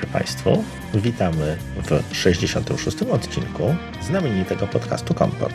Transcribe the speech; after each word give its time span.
dobry 0.00 0.12
Państwu. 0.12 0.64
Witamy 0.94 1.56
w 1.76 2.16
66. 2.16 3.02
odcinku 3.02 3.74
znamienitego 4.02 4.66
podcastu 4.66 5.14
Kompot. 5.14 5.52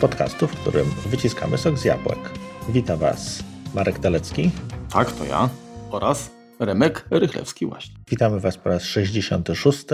Podcastu, 0.00 0.46
w 0.46 0.50
którym 0.50 0.86
wyciskamy 1.06 1.58
sok 1.58 1.78
z 1.78 1.84
jabłek. 1.84 2.18
Witam 2.68 2.98
Was 2.98 3.44
Marek 3.74 3.98
Telecki. 3.98 4.50
Tak, 4.92 5.12
to 5.12 5.24
ja. 5.24 5.48
Oraz 5.90 6.30
Remek 6.60 7.04
Rychlewski 7.10 7.66
właśnie. 7.66 7.94
Witamy 8.10 8.40
Was 8.40 8.56
po 8.56 8.68
raz 8.68 8.82
66. 8.82 9.84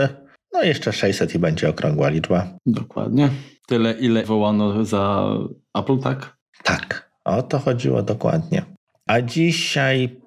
No 0.53 0.63
i 0.63 0.69
jeszcze 0.69 0.93
600 0.93 1.35
i 1.35 1.39
będzie 1.39 1.69
okrągła 1.69 2.09
liczba. 2.09 2.47
Dokładnie. 2.67 3.31
Tyle, 3.67 3.93
ile 3.93 4.25
wołano 4.25 4.85
za 4.85 5.27
Apple, 5.75 5.99
tak? 5.99 6.37
Tak, 6.63 7.11
o 7.25 7.43
to 7.43 7.59
chodziło 7.59 8.03
dokładnie. 8.03 8.65
A 9.07 9.21
dzisiaj 9.21 10.21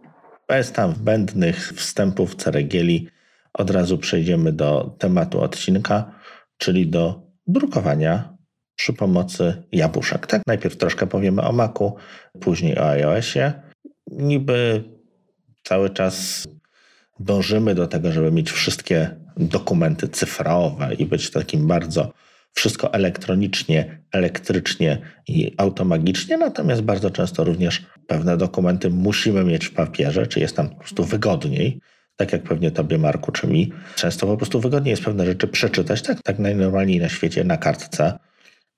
bez 0.48 0.72
tam 0.72 0.94
wbędnych 0.94 1.74
wstępów 1.76 2.36
ceregieli 2.36 3.17
od 3.58 3.70
razu 3.70 3.98
przejdziemy 3.98 4.52
do 4.54 4.96
tematu 4.98 5.42
odcinka, 5.42 6.12
czyli 6.58 6.88
do 6.88 7.22
drukowania 7.48 8.38
przy 8.76 8.94
pomocy 8.94 9.64
jabłuszek. 9.72 10.28
Tak, 10.28 10.42
najpierw 10.48 10.78
troszkę 10.78 11.08
powiemy 11.08 11.42
o 11.42 11.52
Macu, 11.52 11.96
później 12.40 12.78
o 12.78 12.90
iOSie. 12.90 13.54
Niby 14.12 14.84
cały 15.64 15.90
czas 15.90 16.48
dążymy 17.20 17.76
do 17.76 17.88
tego, 17.88 18.12
żeby 18.12 18.32
mieć 18.32 18.52
wszystkie 18.52 19.16
dokumenty 19.38 20.08
cyfrowe 20.08 20.94
i 20.94 21.06
być 21.06 21.32
takim 21.32 21.68
bardzo 21.68 22.14
wszystko 22.54 22.94
elektronicznie, 22.94 24.02
elektrycznie 24.12 25.02
i 25.28 25.54
automagicznie, 25.58 26.38
natomiast 26.38 26.82
bardzo 26.82 27.12
często 27.12 27.44
również 27.44 27.86
pewne 28.08 28.38
dokumenty 28.38 28.90
musimy 28.90 29.44
mieć 29.44 29.66
w 29.66 29.74
papierze, 29.74 30.28
czy 30.28 30.40
jest 30.40 30.58
nam 30.58 30.70
po 30.70 30.76
prostu 30.76 31.04
wygodniej, 31.04 31.82
tak 32.18 32.34
jak 32.34 32.44
pewnie 32.44 32.72
tobie, 32.72 32.98
Marku, 32.98 33.32
czy 33.32 33.48
mi. 33.48 33.72
Często 33.96 34.28
po 34.28 34.38
prostu 34.38 34.60
wygodniej 34.60 34.92
jest 34.92 35.04
pewne 35.04 35.26
rzeczy 35.26 35.48
przeczytać, 35.48 36.02
tak, 36.02 36.22
tak 36.24 36.40
najnormalniej 36.40 37.00
na 37.00 37.10
świecie, 37.10 37.44
na 37.44 37.58
kartce, 37.58 38.20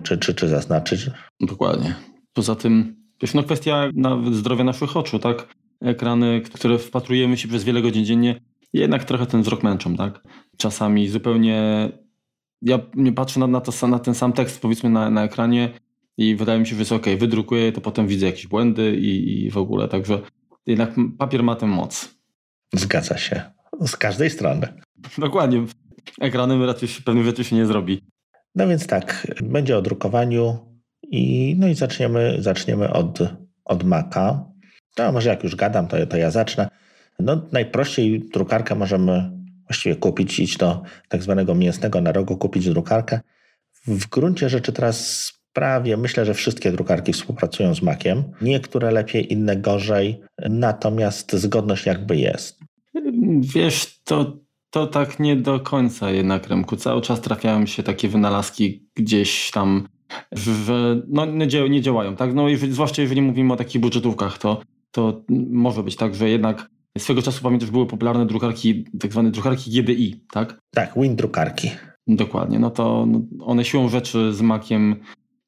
czy, 0.03 0.17
czy, 0.17 0.33
czy 0.33 0.47
zaznaczyć. 0.47 1.09
Dokładnie. 1.41 1.95
Poza 2.33 2.55
tym, 2.55 2.95
jest 3.21 3.35
no 3.35 3.43
kwestia 3.43 3.89
zdrowia 4.31 4.63
naszych 4.63 4.97
oczu, 4.97 5.19
tak? 5.19 5.47
Ekrany, 5.81 6.41
które 6.41 6.77
wpatrujemy 6.77 7.37
się 7.37 7.47
przez 7.47 7.63
wiele 7.63 7.81
godzin 7.81 8.05
dziennie, 8.05 8.41
jednak 8.73 9.03
trochę 9.03 9.25
ten 9.25 9.41
wzrok 9.41 9.63
męczą, 9.63 9.95
tak? 9.95 10.21
Czasami 10.57 11.07
zupełnie 11.07 11.89
ja 12.61 12.79
nie 12.95 13.13
patrzę 13.13 13.39
na, 13.39 13.47
na, 13.47 13.61
to, 13.61 13.87
na 13.87 13.99
ten 13.99 14.15
sam 14.15 14.33
tekst, 14.33 14.61
powiedzmy, 14.61 14.89
na, 14.89 15.09
na 15.09 15.23
ekranie 15.23 15.69
i 16.17 16.35
wydaje 16.35 16.59
mi 16.59 16.67
się, 16.67 16.75
że 16.75 16.81
jest 16.81 16.91
ok, 16.91 17.05
wydrukuję, 17.17 17.71
to 17.71 17.81
potem 17.81 18.07
widzę 18.07 18.25
jakieś 18.25 18.47
błędy 18.47 18.95
i, 18.95 19.43
i 19.45 19.51
w 19.51 19.57
ogóle, 19.57 19.87
także 19.87 20.21
jednak 20.65 20.93
papier 21.17 21.43
ma 21.43 21.55
tę 21.55 21.67
moc. 21.67 22.18
Zgadza 22.73 23.17
się. 23.17 23.41
Z 23.87 23.97
każdej 23.97 24.29
strony. 24.29 24.67
Dokładnie. 25.17 25.65
Ekranem 26.21 26.63
raczej 26.63 26.89
pewnych 27.05 27.25
rzeczy 27.25 27.43
się 27.43 27.55
nie 27.55 27.65
zrobi. 27.65 28.03
No 28.55 28.67
więc 28.67 28.87
tak, 28.87 29.27
będzie 29.43 29.77
o 29.77 29.81
drukowaniu 29.81 30.57
i, 31.03 31.55
no 31.59 31.67
i 31.67 31.75
zaczniemy, 31.75 32.37
zaczniemy 32.39 32.93
od, 32.93 33.19
od 33.65 33.83
Maca. 33.83 34.45
No 34.97 35.11
może 35.11 35.29
jak 35.29 35.43
już 35.43 35.55
gadam, 35.55 35.87
to, 35.87 36.07
to 36.07 36.17
ja 36.17 36.31
zacznę. 36.31 36.69
No 37.19 37.41
najprościej 37.51 38.19
drukarkę 38.33 38.75
możemy 38.75 39.31
właściwie 39.67 39.95
kupić, 39.95 40.39
iść 40.39 40.57
do 40.57 40.81
tak 41.09 41.23
zwanego 41.23 41.55
mięsnego 41.55 42.01
na 42.01 42.11
rogu, 42.11 42.37
kupić 42.37 42.69
drukarkę. 42.69 43.19
W 43.87 44.07
gruncie 44.07 44.49
rzeczy 44.49 44.73
teraz 44.73 45.31
prawie 45.59 45.97
myślę, 45.97 46.25
że 46.25 46.33
wszystkie 46.33 46.71
drukarki 46.71 47.13
współpracują 47.13 47.75
z 47.75 47.81
Maciem. 47.81 48.23
Niektóre 48.41 48.91
lepiej, 48.91 49.33
inne 49.33 49.57
gorzej, 49.57 50.21
natomiast 50.49 51.33
zgodność 51.33 51.85
jakby 51.85 52.17
jest. 52.17 52.59
Wiesz, 53.39 54.01
to, 54.03 54.37
to 54.69 54.87
tak 54.87 55.19
nie 55.19 55.35
do 55.35 55.59
końca 55.59 56.11
jednak, 56.11 56.47
Remku. 56.47 56.75
Cały 56.75 57.01
czas 57.01 57.21
trafiają 57.21 57.65
się 57.65 57.83
takie 57.83 58.07
wynalazki 58.07 58.87
gdzieś 58.95 59.51
tam, 59.51 59.87
że 60.31 61.01
no, 61.07 61.25
nie, 61.25 61.69
nie 61.69 61.81
działają. 61.81 62.15
Tak? 62.15 62.33
No, 62.33 62.49
jeżeli, 62.49 62.73
zwłaszcza 62.73 63.01
jeżeli 63.01 63.21
mówimy 63.21 63.53
o 63.53 63.57
takich 63.57 63.81
budżetówkach, 63.81 64.37
to, 64.37 64.61
to 64.91 65.21
może 65.49 65.83
być 65.83 65.95
tak, 65.95 66.15
że 66.15 66.29
jednak 66.29 66.69
Swego 66.97 67.21
czasu 67.21 67.43
pamiętam, 67.43 67.65
że 67.65 67.71
były 67.71 67.85
popularne 67.85 68.25
drukarki, 68.25 68.85
tak 68.99 69.11
zwane 69.11 69.31
drukarki 69.31 69.71
GDI, 69.71 70.25
tak? 70.31 70.59
Tak, 70.71 70.93
Win 70.95 71.15
drukarki. 71.15 71.71
Dokładnie, 72.07 72.59
no 72.59 72.69
to 72.69 73.05
no, 73.05 73.21
one 73.45 73.65
siłą 73.65 73.89
rzeczy 73.89 74.33
z 74.33 74.41
Maciem 74.41 74.95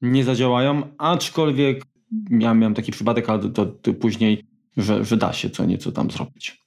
nie 0.02 0.24
zadziałają, 0.24 0.84
aczkolwiek 0.98 1.86
ja 2.30 2.54
miałem 2.54 2.74
taki 2.74 2.92
przypadek, 2.92 3.30
ale 3.30 3.50
to, 3.50 3.66
to 3.66 3.94
później, 3.94 4.46
że, 4.78 5.06
że 5.06 5.18
da 5.18 5.34
się 5.34 5.50
co 5.50 5.66
nieco 5.66 5.92
tam 5.92 6.12
zrobić. 6.12 6.62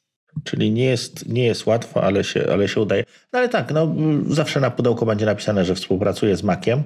Czyli 0.45 0.71
nie 0.71 0.85
jest, 0.85 1.29
nie 1.29 1.45
jest 1.45 1.67
łatwo, 1.67 2.05
ale 2.05 2.25
się, 2.25 2.47
ale 2.53 2.69
się 2.69 2.81
udaje. 2.81 3.05
No 3.33 3.39
ale 3.39 3.49
tak, 3.49 3.73
no, 3.73 3.95
zawsze 4.27 4.61
na 4.61 4.71
pudełku 4.71 5.07
będzie 5.07 5.27
napisane, 5.27 5.65
że 5.65 5.75
współpracuje 5.75 6.37
z 6.37 6.43
Maciem. 6.43 6.83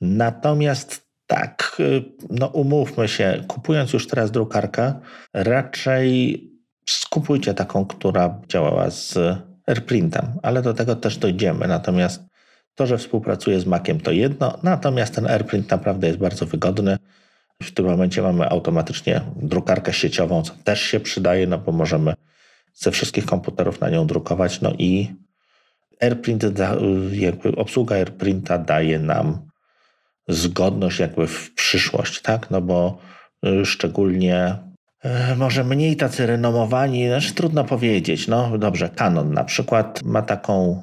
Natomiast 0.00 1.10
tak, 1.26 1.82
no 2.30 2.46
umówmy 2.46 3.08
się, 3.08 3.44
kupując 3.48 3.92
już 3.92 4.06
teraz 4.06 4.30
drukarkę, 4.30 4.94
raczej 5.34 6.44
skupujcie 6.86 7.54
taką, 7.54 7.86
która 7.86 8.40
działała 8.48 8.90
z 8.90 9.18
AirPrintem, 9.66 10.24
ale 10.42 10.62
do 10.62 10.74
tego 10.74 10.96
też 10.96 11.16
dojdziemy. 11.16 11.68
Natomiast 11.68 12.29
to, 12.80 12.86
że 12.86 12.98
współpracuje 12.98 13.60
z 13.60 13.66
Maciem 13.66 14.00
to 14.00 14.10
jedno, 14.10 14.58
natomiast 14.62 15.14
ten 15.14 15.26
AirPrint 15.26 15.70
naprawdę 15.70 16.06
jest 16.06 16.18
bardzo 16.18 16.46
wygodny. 16.46 16.96
W 17.62 17.70
tym 17.70 17.86
momencie 17.86 18.22
mamy 18.22 18.48
automatycznie 18.48 19.20
drukarkę 19.36 19.92
sieciową, 19.92 20.42
co 20.42 20.52
też 20.64 20.80
się 20.80 21.00
przydaje, 21.00 21.46
no 21.46 21.58
bo 21.58 21.72
możemy 21.72 22.14
ze 22.74 22.90
wszystkich 22.90 23.26
komputerów 23.26 23.80
na 23.80 23.90
nią 23.90 24.06
drukować. 24.06 24.60
No 24.60 24.72
i 24.78 25.14
AirPrint, 26.00 26.44
jakby 27.12 27.56
obsługa 27.56 27.96
AirPrinta 27.96 28.58
daje 28.58 28.98
nam 28.98 29.38
zgodność 30.28 30.98
jakby 30.98 31.26
w 31.26 31.54
przyszłość, 31.54 32.22
tak? 32.22 32.50
No 32.50 32.60
bo 32.60 32.98
y, 33.46 33.66
szczególnie 33.66 34.58
E, 35.02 35.36
może 35.36 35.64
mniej 35.64 35.96
tacy 35.96 36.26
renomowani, 36.26 37.08
znaczy 37.08 37.34
trudno 37.34 37.64
powiedzieć. 37.64 38.28
No 38.28 38.58
dobrze, 38.58 38.88
Canon 38.88 39.32
na 39.34 39.44
przykład 39.44 40.02
ma 40.04 40.22
taką 40.22 40.82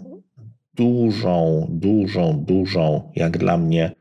dużą, 0.77 1.67
dużą, 1.69 2.43
dużą, 2.47 3.11
jak 3.15 3.37
dla 3.37 3.57
mnie, 3.57 3.91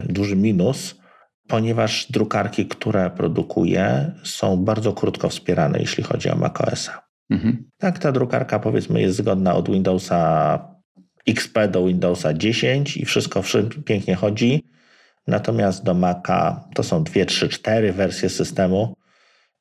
duży 0.00 0.36
minus, 0.36 0.94
ponieważ 1.48 2.06
drukarki, 2.10 2.66
które 2.66 3.10
produkuje, 3.10 4.12
są 4.24 4.64
bardzo 4.64 4.92
krótko 4.92 5.28
wspierane, 5.28 5.78
jeśli 5.78 6.02
chodzi 6.02 6.30
o 6.30 6.36
macOSa. 6.36 7.02
Mhm. 7.30 7.70
Tak, 7.78 7.98
ta 7.98 8.12
drukarka 8.12 8.58
powiedzmy 8.58 9.00
jest 9.00 9.16
zgodna 9.16 9.54
od 9.54 9.70
Windowsa 9.70 10.58
XP 11.26 11.68
do 11.68 11.86
Windowsa 11.86 12.34
10 12.34 12.96
i 12.96 13.04
wszystko 13.04 13.42
pięknie 13.84 14.14
chodzi. 14.14 14.64
Natomiast 15.26 15.84
do 15.84 15.94
Maca 15.94 16.68
to 16.74 16.82
są 16.82 17.04
2, 17.04 17.24
3, 17.24 17.48
4 17.48 17.92
wersje 17.92 18.28
systemu 18.28 18.96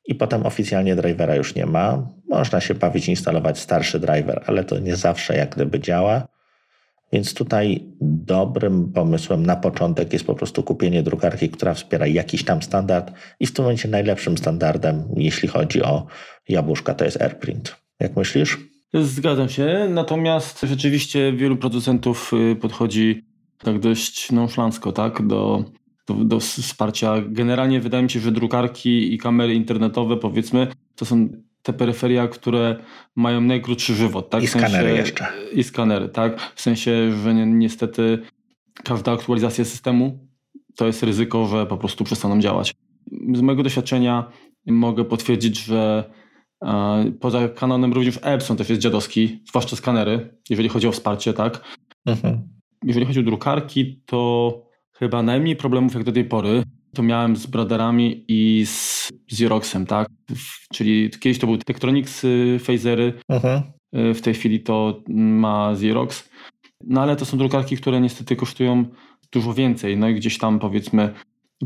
i 0.06 0.16
potem 0.16 0.46
oficjalnie 0.46 0.96
drivera 0.96 1.36
już 1.36 1.56
nie 1.56 1.66
ma. 1.66 2.08
Można 2.30 2.62
się 2.62 2.74
bawić, 2.74 3.10
instalować 3.10 3.60
starszy 3.60 4.00
driver, 4.00 4.44
ale 4.48 4.64
to 4.64 4.80
nie 4.80 4.96
zawsze 4.96 5.38
jak 5.38 5.56
gdyby 5.56 5.80
działa. 5.80 6.28
Więc 7.14 7.34
tutaj 7.34 7.86
dobrym 8.02 8.92
pomysłem 8.94 9.46
na 9.46 9.56
początek 9.56 10.14
jest 10.14 10.26
po 10.26 10.36
prostu 10.36 10.64
kupienie 10.64 11.04
drukarki, 11.04 11.50
która 11.50 11.74
wspiera 11.74 12.08
jakiś 12.08 12.44
tam 12.44 12.62
standard 12.62 13.12
i 13.40 13.48
w 13.48 13.54
tym 13.54 13.66
momencie 13.66 13.88
najlepszym 13.88 14.38
standardem, 14.38 15.04
jeśli 15.18 15.48
chodzi 15.48 15.84
o 15.84 16.08
jabłuszka, 16.50 16.94
to 16.94 17.06
jest 17.06 17.22
AirPrint. 17.22 17.76
Jak 18.00 18.16
myślisz? 18.16 18.58
Zgadzam 18.94 19.50
się, 19.50 19.88
natomiast 19.90 20.62
rzeczywiście 20.62 21.34
wielu 21.34 21.58
producentów 21.58 22.32
y, 22.52 22.56
podchodzi 22.56 23.26
tak 23.58 23.80
dość 23.80 24.32
nonszalancko 24.32 24.92
tak, 24.92 25.28
do 25.28 25.66
do, 26.08 26.14
do 26.26 26.40
wsparcia. 26.40 27.16
Generalnie 27.28 27.80
wydaje 27.80 28.04
mi 28.04 28.10
się, 28.10 28.20
że 28.20 28.32
drukarki 28.32 29.14
i 29.14 29.18
kamery 29.18 29.54
internetowe, 29.54 30.18
powiedzmy, 30.18 30.68
to 30.96 31.06
są 31.06 31.30
te 31.64 31.74
peryferia, 31.74 32.28
które 32.28 32.76
mają 33.16 33.42
najkrótszy 33.42 33.96
żywot. 33.96 34.30
Tak? 34.30 34.44
I 34.44 34.48
skanery 34.48 34.72
sensie, 34.72 34.96
jeszcze. 34.96 35.28
I 35.54 35.64
skanery, 35.64 36.10
tak? 36.10 36.52
W 36.56 36.62
sensie, 36.62 37.12
że 37.24 37.34
ni 37.34 37.46
niestety 37.46 38.20
każda 38.84 39.12
aktualizacja 39.12 39.66
systemu 39.66 40.28
to 40.76 40.88
jest 40.88 41.04
ryzyko, 41.04 41.48
że 41.48 41.66
po 41.66 41.78
prostu 41.78 42.04
przestaną 42.04 42.40
działać. 42.40 42.74
Z 43.34 43.42
mojego 43.42 43.64
doświadczenia 43.64 44.32
mogę 44.68 45.06
potwierdzić, 45.06 45.64
że 45.64 46.12
e, 46.64 47.12
poza 47.20 47.50
kanonem 47.50 47.94
również 47.94 48.20
Epson 48.22 48.58
też 48.58 48.70
jest 48.70 48.82
dziadowski, 48.82 49.44
zwłaszcza 49.48 49.76
skanery, 49.76 50.38
jeżeli 50.50 50.70
chodzi 50.70 50.88
o 50.88 50.92
wsparcie, 50.92 51.34
tak? 51.34 51.64
Mhm. 52.06 52.50
Jeżeli 52.84 53.06
chodzi 53.06 53.20
o 53.20 53.24
drukarki, 53.24 54.04
to 54.06 54.72
Chyba 55.02 55.24
najmniej 55.24 55.56
problemów 55.56 55.94
jak 55.94 56.04
do 56.04 56.12
tej 56.12 56.26
pory 56.26 56.64
to 56.94 57.04
miałem 57.04 57.36
z 57.36 57.46
Broderami 57.46 58.26
i 58.28 58.66
z 58.66 59.10
Xeroxem, 59.32 59.86
tak? 59.86 60.08
Czyli 60.74 61.10
kiedyś 61.10 61.40
to 61.40 61.48
był 61.48 61.58
Tektronix 61.58 62.24
y, 62.24 62.60
Phasery, 62.66 63.14
uh-huh. 63.30 63.62
w 63.94 64.22
tej 64.22 64.34
chwili 64.34 64.60
to 64.60 65.04
ma 65.08 65.72
Xerox. 65.72 66.30
No 66.84 67.02
ale 67.02 67.16
to 67.16 67.26
są 67.26 67.38
drukarki, 67.38 67.78
które 67.78 68.02
niestety 68.02 68.36
kosztują 68.36 68.86
dużo 69.32 69.54
więcej. 69.54 69.98
No 69.98 70.10
i 70.10 70.16
gdzieś 70.16 70.38
tam 70.38 70.60
powiedzmy 70.60 71.14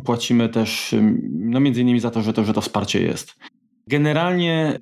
płacimy 0.06 0.50
też, 0.50 0.96
no 1.32 1.60
między 1.60 1.82
innymi 1.82 2.00
za 2.00 2.12
to, 2.12 2.22
że 2.22 2.34
to, 2.34 2.44
że 2.44 2.54
to 2.54 2.62
wsparcie 2.62 3.02
jest. 3.02 3.36
Generalnie 3.88 4.80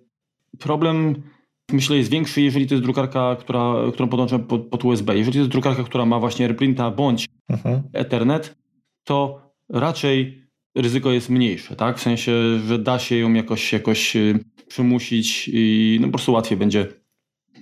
problem 0.59 1.23
myślę, 1.71 1.97
jest 1.97 2.11
większy, 2.11 2.41
jeżeli 2.41 2.67
to 2.67 2.73
jest 2.73 2.83
drukarka, 2.83 3.35
która, 3.39 3.73
którą 3.93 4.09
podłączamy 4.09 4.43
pod, 4.43 4.67
pod 4.67 4.85
USB. 4.85 5.17
Jeżeli 5.17 5.33
to 5.33 5.39
jest 5.39 5.51
drukarka, 5.51 5.83
która 5.83 6.05
ma 6.05 6.19
właśnie 6.19 6.47
reprinta 6.47 6.91
bądź 6.91 7.25
mhm. 7.49 7.83
Ethernet, 7.93 8.55
to 9.03 9.41
raczej 9.73 10.47
ryzyko 10.75 11.11
jest 11.11 11.29
mniejsze, 11.29 11.75
tak? 11.75 11.97
W 11.97 12.01
sensie, 12.01 12.59
że 12.67 12.79
da 12.79 12.99
się 12.99 13.15
ją 13.15 13.33
jakoś, 13.33 13.73
jakoś 13.73 14.15
y, 14.15 14.39
przymusić 14.67 15.49
i 15.53 15.97
no, 16.01 16.07
po 16.07 16.11
prostu 16.11 16.33
łatwiej 16.33 16.57
będzie 16.57 16.87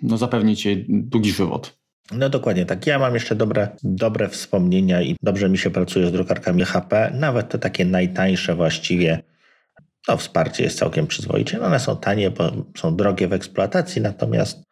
no, 0.04 0.18
zapewnić 0.18 0.66
jej 0.66 0.86
długi 0.90 1.32
żywot. 1.32 1.82
No 2.12 2.30
dokładnie 2.30 2.66
tak. 2.66 2.88
Ja 2.88 3.00
mam 3.00 3.14
jeszcze 3.14 3.36
dobre, 3.36 3.70
dobre 3.84 4.30
wspomnienia 4.30 5.02
i 5.02 5.16
dobrze 5.22 5.50
mi 5.50 5.58
się 5.58 5.70
pracuje 5.70 6.08
z 6.08 6.12
drukarkami 6.12 6.64
HP, 6.64 7.12
nawet 7.14 7.50
te 7.50 7.60
takie 7.60 7.86
najtańsze 7.86 8.56
właściwie. 8.56 9.24
No 10.08 10.18
wsparcie 10.18 10.64
jest 10.64 10.80
całkiem 10.80 11.08
przyzwoicie. 11.08 11.58
No, 11.58 11.66
one 11.66 11.80
są 11.80 11.98
tanie, 11.98 12.32
bo 12.32 12.52
są 12.78 12.96
drogie 12.96 13.28
w 13.28 13.34
eksploatacji, 13.34 14.02
natomiast 14.02 14.64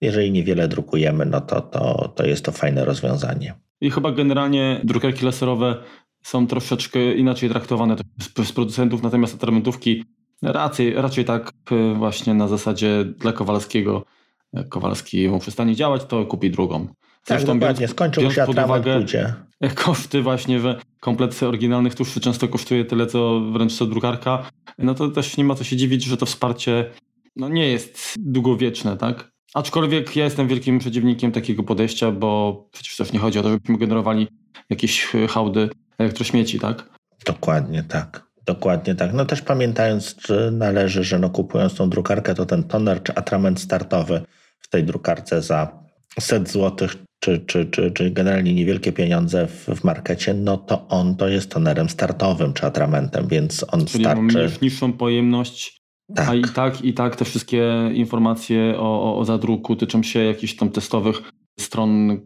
jeżeli 0.00 0.30
niewiele 0.30 0.68
drukujemy, 0.68 1.26
no 1.26 1.40
to, 1.40 1.60
to, 1.60 2.12
to 2.16 2.26
jest 2.26 2.44
to 2.44 2.52
fajne 2.52 2.84
rozwiązanie. 2.84 3.54
I 3.80 3.90
chyba 3.90 4.12
generalnie 4.12 4.80
drukarki 4.84 5.24
laserowe 5.24 5.76
są 6.22 6.46
troszeczkę 6.46 7.14
inaczej 7.14 7.48
traktowane 7.48 7.96
przez 8.34 8.52
producentów, 8.52 9.02
natomiast 9.02 9.34
atramentówki 9.34 10.04
raczej, 10.42 10.94
raczej 10.94 11.24
tak 11.24 11.52
e, 11.70 11.94
właśnie 11.94 12.34
na 12.34 12.48
zasadzie 12.48 13.04
dla 13.04 13.32
Kowalskiego 13.32 14.04
jak 14.52 14.68
Kowalski 14.68 15.28
mu 15.28 15.38
przestanie 15.38 15.74
działać, 15.74 16.04
to 16.04 16.26
kupi 16.26 16.50
drugą. 16.50 16.86
Tak, 16.86 16.94
Zresztą 17.26 17.46
tak, 17.46 17.58
dokładnie. 17.58 17.80
Biorąc, 17.80 17.90
Skończył 17.90 18.30
się 18.30 18.44
pod 18.46 18.58
uwagę 18.58 18.96
pójdzie. 18.96 19.34
koszty 19.84 20.22
właśnie, 20.22 20.60
że 20.60 20.80
komplet 21.00 21.42
oryginalnych 21.42 21.94
tuszy 21.94 22.20
często 22.20 22.48
kosztuje 22.48 22.84
tyle, 22.84 23.06
co 23.06 23.40
wręcz 23.40 23.72
co 23.72 23.86
drukarka, 23.86 24.50
no 24.78 24.94
to 24.94 25.08
też 25.08 25.36
nie 25.36 25.44
ma 25.44 25.54
co 25.54 25.64
się 25.64 25.76
dziwić, 25.76 26.04
że 26.04 26.16
to 26.16 26.26
wsparcie 26.26 26.90
no 27.36 27.48
nie 27.48 27.66
jest 27.66 28.14
długowieczne, 28.18 28.96
tak? 28.96 29.30
Aczkolwiek 29.54 30.16
ja 30.16 30.24
jestem 30.24 30.48
wielkim 30.48 30.78
przeciwnikiem 30.78 31.32
takiego 31.32 31.62
podejścia, 31.62 32.10
bo 32.10 32.62
przecież 32.72 32.96
też 32.96 33.12
nie 33.12 33.18
chodzi 33.18 33.38
o 33.38 33.42
to, 33.42 33.50
żebyśmy 33.50 33.78
generowali 33.78 34.28
jakieś 34.70 35.06
hałdy 35.28 35.70
elektrośmieci, 36.00 36.58
tak? 36.58 36.88
Dokładnie 37.26 37.82
tak. 37.82 38.30
Dokładnie 38.46 38.94
tak. 38.94 39.12
No 39.12 39.24
też 39.24 39.42
pamiętając, 39.42 40.16
że 40.26 40.50
należy, 40.50 41.04
że 41.04 41.18
no 41.18 41.30
kupując 41.30 41.74
tą 41.74 41.90
drukarkę, 41.90 42.34
to 42.34 42.46
ten 42.46 42.64
toner 42.64 43.02
czy 43.02 43.14
atrament 43.14 43.60
startowy 43.60 44.22
w 44.60 44.68
tej 44.68 44.84
drukarce 44.84 45.42
za 45.42 45.80
set 46.20 46.50
złotych, 46.50 46.96
czy, 47.20 47.38
czy, 47.38 47.66
czy, 47.66 47.90
czy 47.90 48.10
generalnie 48.10 48.54
niewielkie 48.54 48.92
pieniądze 48.92 49.46
w, 49.46 49.66
w 49.66 49.84
markecie, 49.84 50.34
no 50.34 50.56
to 50.56 50.88
on 50.88 51.16
to 51.16 51.28
jest 51.28 51.50
tonerem 51.50 51.88
startowym 51.88 52.52
czy 52.52 52.66
atramentem, 52.66 53.28
więc 53.28 53.66
on 53.72 53.86
Czyli 53.86 54.04
starczy... 54.04 54.50
niższą 54.62 54.92
pojemność, 54.92 55.82
tak. 56.14 56.28
a 56.28 56.34
i 56.34 56.42
tak, 56.42 56.84
i 56.84 56.94
tak 56.94 57.16
te 57.16 57.24
wszystkie 57.24 57.90
informacje 57.94 58.74
o, 58.78 59.02
o, 59.02 59.18
o 59.18 59.24
zadruku 59.24 59.76
tyczą 59.76 60.02
się 60.02 60.24
jakichś 60.24 60.56
tam 60.56 60.70
testowych 60.70 61.16
stron 61.60 62.20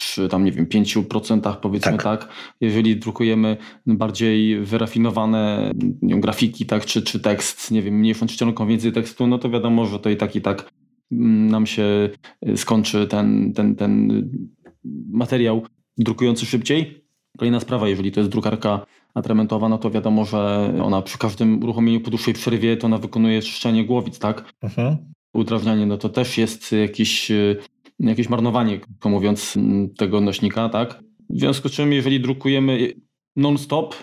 przy 0.00 0.28
tam, 0.28 0.44
nie 0.44 0.52
wiem, 0.52 0.66
5% 0.66 1.56
powiedzmy 1.56 1.92
tak. 1.92 2.02
tak. 2.02 2.28
Jeżeli 2.60 2.96
drukujemy 2.96 3.56
bardziej 3.86 4.60
wyrafinowane 4.60 5.72
wiem, 6.02 6.20
grafiki, 6.20 6.66
tak, 6.66 6.86
czy, 6.86 7.02
czy 7.02 7.20
tekst, 7.20 7.70
nie 7.70 7.82
wiem, 7.82 7.94
mniejszą 7.94 8.26
czcionką 8.26 8.66
więcej 8.66 8.92
tekstu, 8.92 9.26
no 9.26 9.38
to 9.38 9.50
wiadomo, 9.50 9.86
że 9.86 9.98
to 9.98 10.10
i 10.10 10.16
tak 10.16 10.36
i 10.36 10.40
tak 10.40 10.70
mm, 11.12 11.50
nam 11.50 11.66
się 11.66 12.10
y, 12.48 12.56
skończy 12.56 13.06
ten, 13.06 13.52
ten, 13.52 13.76
ten 13.76 14.22
materiał 15.12 15.62
drukujący 15.98 16.46
szybciej. 16.46 17.04
Kolejna 17.38 17.60
sprawa, 17.60 17.88
jeżeli 17.88 18.12
to 18.12 18.20
jest 18.20 18.30
drukarka 18.30 18.86
atramentowa, 19.14 19.68
no 19.68 19.78
to 19.78 19.90
wiadomo, 19.90 20.24
że 20.24 20.72
ona 20.82 21.02
przy 21.02 21.18
każdym 21.18 21.62
uruchomieniu 21.62 22.00
po 22.00 22.10
dłuższej 22.10 22.34
przerwie 22.34 22.76
to 22.76 22.86
ona 22.86 22.98
wykonuje 22.98 23.42
czyszczenie 23.42 23.84
głowic, 23.84 24.18
tak? 24.18 24.52
Mhm. 24.62 24.96
Udrażnianie, 25.34 25.86
no 25.86 25.96
to 25.96 26.08
też 26.08 26.38
jest 26.38 26.72
jakiś 26.72 27.30
y, 27.30 27.56
jakieś 28.00 28.28
marnowanie, 28.28 28.80
mówiąc, 29.04 29.58
tego 29.96 30.20
nośnika, 30.20 30.68
tak? 30.68 31.02
W 31.30 31.38
związku 31.38 31.68
z 31.68 31.72
czym, 31.72 31.92
jeżeli 31.92 32.20
drukujemy 32.20 32.92
non-stop, 33.36 33.94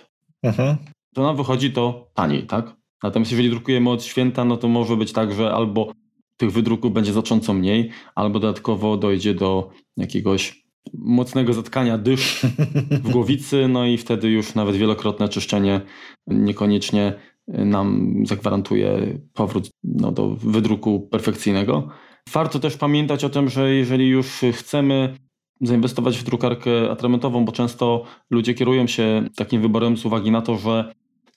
mhm. 0.44 0.78
to 1.14 1.24
nam 1.24 1.38
wychodzi 1.38 1.72
to 1.72 2.12
taniej, 2.14 2.44
tak? 2.44 2.76
Natomiast 3.04 3.32
jeżeli 3.32 3.50
drukujemy 3.50 3.90
od 3.90 4.04
święta, 4.04 4.46
no 4.46 4.58
to 4.58 4.68
może 4.68 4.98
być 4.98 5.14
tak, 5.14 5.34
że 5.34 5.54
albo 5.54 5.92
tych 6.38 6.52
wydruków 6.52 6.94
będzie 6.94 7.14
znacząco 7.14 7.54
mniej, 7.54 7.90
albo 8.16 8.40
dodatkowo 8.40 8.98
dojdzie 8.98 9.34
do 9.34 9.70
jakiegoś 9.98 10.68
mocnego 10.94 11.54
zatkania 11.54 11.98
dysz 11.98 12.46
w 13.04 13.12
głowicy, 13.12 13.68
no 13.68 13.86
i 13.86 13.98
wtedy 13.98 14.30
już 14.30 14.56
nawet 14.56 14.76
wielokrotne 14.76 15.30
czyszczenie 15.30 15.82
niekoniecznie 16.28 17.14
nam 17.48 18.14
zagwarantuje 18.26 19.20
powrót 19.34 19.70
no, 19.84 20.12
do 20.12 20.30
wydruku 20.30 21.08
perfekcyjnego. 21.12 21.90
Warto 22.34 22.60
też 22.60 22.78
pamiętać 22.78 23.24
o 23.24 23.30
tym, 23.30 23.50
że 23.50 23.74
jeżeli 23.74 24.08
już 24.08 24.42
chcemy 24.54 25.18
zainwestować 25.62 26.18
w 26.18 26.24
drukarkę 26.24 26.92
atramentową, 26.92 27.46
bo 27.46 27.52
często 27.52 28.04
ludzie 28.30 28.54
kierują 28.54 28.88
się 28.88 29.24
takim 29.36 29.62
wyborem 29.62 29.98
z 29.98 30.06
uwagi 30.06 30.32
na 30.32 30.42
to, 30.42 30.58
że 30.58 30.94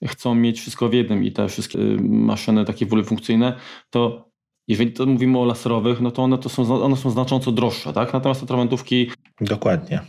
chcą 0.07 0.35
mieć 0.35 0.61
wszystko 0.61 0.89
w 0.89 0.93
jednym 0.93 1.25
i 1.25 1.33
te 1.33 1.49
wszystkie 1.49 1.79
maszyny 2.03 2.65
takie 2.65 2.87
wielofunkcyjne, 2.87 3.57
to 3.91 4.31
jeżeli 4.69 4.93
to 4.93 5.07
mówimy 5.07 5.39
o 5.39 5.45
laserowych, 5.45 6.01
no 6.01 6.11
to 6.11 6.23
one, 6.23 6.39
to 6.39 6.49
są, 6.49 6.83
one 6.83 6.97
są 6.97 7.11
znacząco 7.11 7.53
droższe, 7.53 7.93
tak? 7.93 8.13
Natomiast 8.13 8.43
atramentówki... 8.43 9.11
Dokładnie. 9.41 10.01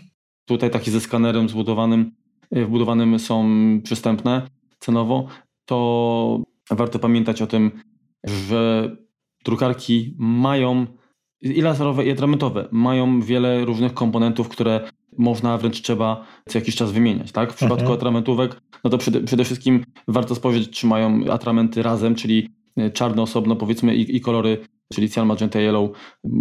Tutaj 0.45 0.69
takie 0.69 0.91
ze 0.91 0.99
skanerem 0.99 1.49
zbudowanym, 1.49 2.11
wbudowanym 2.51 3.19
są 3.19 3.49
przystępne 3.83 4.47
cenowo, 4.79 5.27
to 5.65 6.41
warto 6.69 6.99
pamiętać 6.99 7.41
o 7.41 7.47
tym, 7.47 7.71
że 8.23 8.91
drukarki 9.43 10.15
mają 10.17 10.85
i 11.41 11.61
laserowe, 11.61 12.05
i 12.05 12.11
atramentowe 12.11 12.67
mają 12.71 13.21
wiele 13.21 13.65
różnych 13.65 13.93
komponentów, 13.93 14.49
które 14.49 14.89
można 15.17 15.57
wręcz 15.57 15.81
trzeba 15.81 16.25
co 16.49 16.59
jakiś 16.59 16.75
czas 16.75 16.91
wymieniać. 16.91 17.31
Tak? 17.31 17.53
W 17.53 17.55
przypadku 17.55 17.81
mhm. 17.81 17.97
atramentówek, 17.97 18.61
no 18.83 18.89
to 18.89 18.97
przede, 18.97 19.21
przede, 19.21 19.43
wszystkim 19.43 19.83
warto 20.07 20.35
spojrzeć, 20.35 20.69
czy 20.69 20.87
mają 20.87 21.31
atramenty 21.31 21.83
razem, 21.83 22.15
czyli 22.15 22.49
e, 22.77 22.91
czarne 22.91 23.21
osobno 23.21 23.55
powiedzmy 23.55 23.95
i, 23.95 24.15
i 24.15 24.21
kolory, 24.21 24.57
czyli 24.93 25.09
cyan, 25.09 25.27
magenta, 25.27 25.59
yellow 25.59 25.91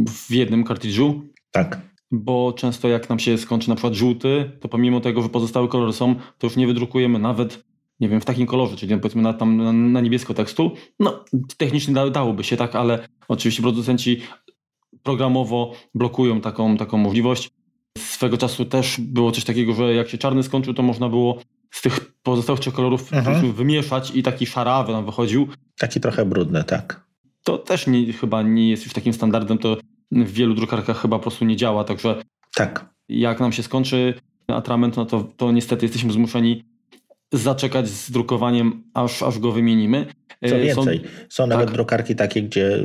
w 0.09 0.31
jednym 0.31 0.65
kartridżu. 0.65 1.23
Tak. 1.51 1.81
Bo 2.11 2.53
często 2.53 2.89
jak 2.89 3.09
nam 3.09 3.19
się 3.19 3.39
skończy 3.39 3.69
na 3.69 3.75
przykład 3.75 3.95
żółty, 3.95 4.51
to 4.61 4.69
pomimo 4.69 5.01
tego, 5.01 5.23
że 5.23 5.29
pozostałe 5.29 5.69
kolory 5.69 5.93
są, 5.93 6.15
to 6.39 6.47
już 6.47 6.57
nie 6.57 6.67
wydrukujemy 6.67 7.19
nawet 7.19 7.65
nie 8.01 8.09
wiem, 8.09 8.21
w 8.21 8.25
takim 8.25 8.47
kolorze, 8.47 8.77
czyli 8.77 8.97
powiedzmy 8.97 9.23
na, 9.23 9.33
tam, 9.33 9.57
na, 9.57 9.73
na 9.73 10.01
niebiesko 10.01 10.35
tekstu, 10.35 10.71
no 11.01 11.25
technicznie 11.57 11.95
da, 11.95 12.11
dałoby 12.11 12.45
się 12.45 12.57
tak, 12.57 12.77
ale 12.77 13.09
oczywiście 13.29 13.63
producenci 13.63 14.23
programowo 15.03 15.73
blokują 15.95 16.41
taką, 16.41 16.77
taką 16.77 16.99
możliwość. 16.99 17.51
Swego 17.99 18.39
czasu 18.39 18.65
też 18.65 19.01
było 19.01 19.33
coś 19.33 19.45
takiego, 19.45 19.75
że 19.75 19.95
jak 19.95 20.09
się 20.09 20.19
czarny 20.19 20.43
skończył, 20.43 20.75
to 20.75 20.83
można 20.83 21.09
było 21.09 21.39
z 21.71 21.83
tych 21.83 22.13
pozostałych 22.23 22.61
trzech 22.61 22.75
kolorów 22.75 23.13
mhm. 23.13 23.53
wymieszać 23.53 24.13
i 24.15 24.23
taki 24.23 24.47
szarawy 24.47 24.93
nam 24.93 25.07
wychodził. 25.07 25.49
Taki 25.79 26.01
trochę 26.01 26.25
brudny, 26.25 26.65
tak. 26.65 27.07
To 27.45 27.59
też 27.59 27.87
nie, 27.87 28.13
chyba 28.13 28.43
nie 28.43 28.71
jest 28.71 28.85
już 28.85 28.93
takim 28.93 29.13
standardem, 29.13 29.59
to 29.59 29.77
w 30.13 30.33
wielu 30.33 30.55
drukarkach 30.55 31.03
chyba 31.03 31.19
po 31.19 31.23
prostu 31.23 31.45
nie 31.45 31.57
działa, 31.57 31.85
także 31.85 32.23
tak. 32.55 32.95
jak 33.09 33.41
nam 33.41 33.53
się 33.53 33.63
skończy 33.63 34.15
atrament, 34.49 34.97
no 34.97 35.07
to, 35.07 35.25
to 35.37 35.53
niestety 35.53 35.87
jesteśmy 35.87 36.13
zmuszeni 36.13 36.65
zaczekać 37.33 37.89
z 37.89 38.11
drukowaniem, 38.11 38.83
aż, 38.95 39.23
aż 39.23 39.39
go 39.39 39.53
wymienimy. 39.53 40.07
Co 40.49 40.57
e, 40.57 40.61
więcej, 40.61 40.99
są, 40.99 41.27
są 41.29 41.47
nawet 41.47 41.67
tak. 41.67 41.75
drukarki 41.75 42.17
takie, 42.17 42.43
gdzie 42.43 42.79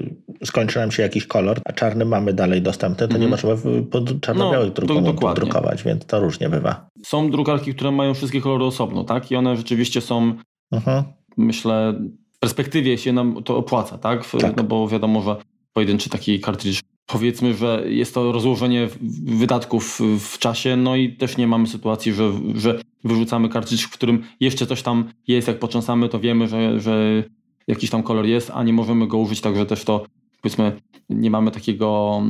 skończy 0.43 0.79
nam 0.79 0.91
się 0.91 1.03
jakiś 1.03 1.27
kolor, 1.27 1.59
a 1.65 1.73
czarny 1.73 2.05
mamy 2.05 2.33
dalej 2.33 2.61
dostępny, 2.61 3.07
to 3.07 3.17
nie 3.17 3.25
mhm. 3.25 3.31
możemy 3.31 3.83
pod 3.83 4.21
czarno-białych 4.21 4.73
no, 5.21 5.33
drukować, 5.33 5.83
więc 5.83 6.05
to 6.05 6.19
różnie 6.19 6.49
bywa. 6.49 6.89
Są 7.05 7.31
drukarki, 7.31 7.75
które 7.75 7.91
mają 7.91 8.13
wszystkie 8.13 8.41
kolory 8.41 8.63
osobno, 8.63 9.03
tak? 9.03 9.31
I 9.31 9.35
one 9.35 9.57
rzeczywiście 9.57 10.01
są, 10.01 10.35
mhm. 10.71 11.03
myślę, 11.37 11.93
w 12.33 12.39
perspektywie 12.39 12.97
się 12.97 13.13
nam 13.13 13.43
to 13.43 13.57
opłaca, 13.57 13.97
tak? 13.97 14.31
tak? 14.41 14.57
No 14.57 14.63
bo 14.63 14.87
wiadomo, 14.87 15.21
że 15.21 15.35
pojedynczy 15.73 16.09
taki 16.09 16.39
kartridż 16.39 16.81
powiedzmy, 17.05 17.53
że 17.53 17.83
jest 17.87 18.13
to 18.13 18.31
rozłożenie 18.31 18.87
wydatków 19.25 19.99
w 20.19 20.37
czasie, 20.39 20.75
no 20.75 20.95
i 20.95 21.13
też 21.13 21.37
nie 21.37 21.47
mamy 21.47 21.67
sytuacji, 21.67 22.13
że, 22.13 22.31
że 22.55 22.81
wyrzucamy 23.03 23.49
kartridż, 23.49 23.83
w 23.83 23.91
którym 23.91 24.23
jeszcze 24.39 24.67
coś 24.67 24.81
tam 24.81 25.09
jest, 25.27 25.47
jak 25.47 25.59
począsamy, 25.59 26.09
to 26.09 26.19
wiemy, 26.19 26.47
że, 26.47 26.79
że 26.79 27.23
jakiś 27.67 27.89
tam 27.89 28.03
kolor 28.03 28.25
jest, 28.25 28.51
a 28.53 28.63
nie 28.63 28.73
możemy 28.73 29.07
go 29.07 29.17
użyć, 29.17 29.41
także 29.41 29.65
też 29.65 29.83
to 29.83 30.05
powiedzmy 30.41 30.81
nie 31.09 31.31
mamy 31.31 31.51
takiego, 31.51 32.21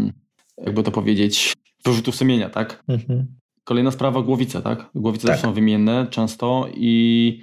jakby 0.66 0.84
to 0.84 0.92
powiedzieć, 0.92 1.54
wyrzutów 1.86 2.16
sumienia, 2.16 2.50
tak? 2.50 2.84
Mhm. 2.88 3.28
Kolejna 3.64 3.92
sprawa, 3.92 4.22
głowice, 4.22 4.62
tak? 4.62 4.90
Głowice 4.96 5.28
tak. 5.28 5.36
też 5.36 5.44
są 5.44 5.54
wymienne 5.54 6.08
często 6.10 6.68
i 6.74 7.42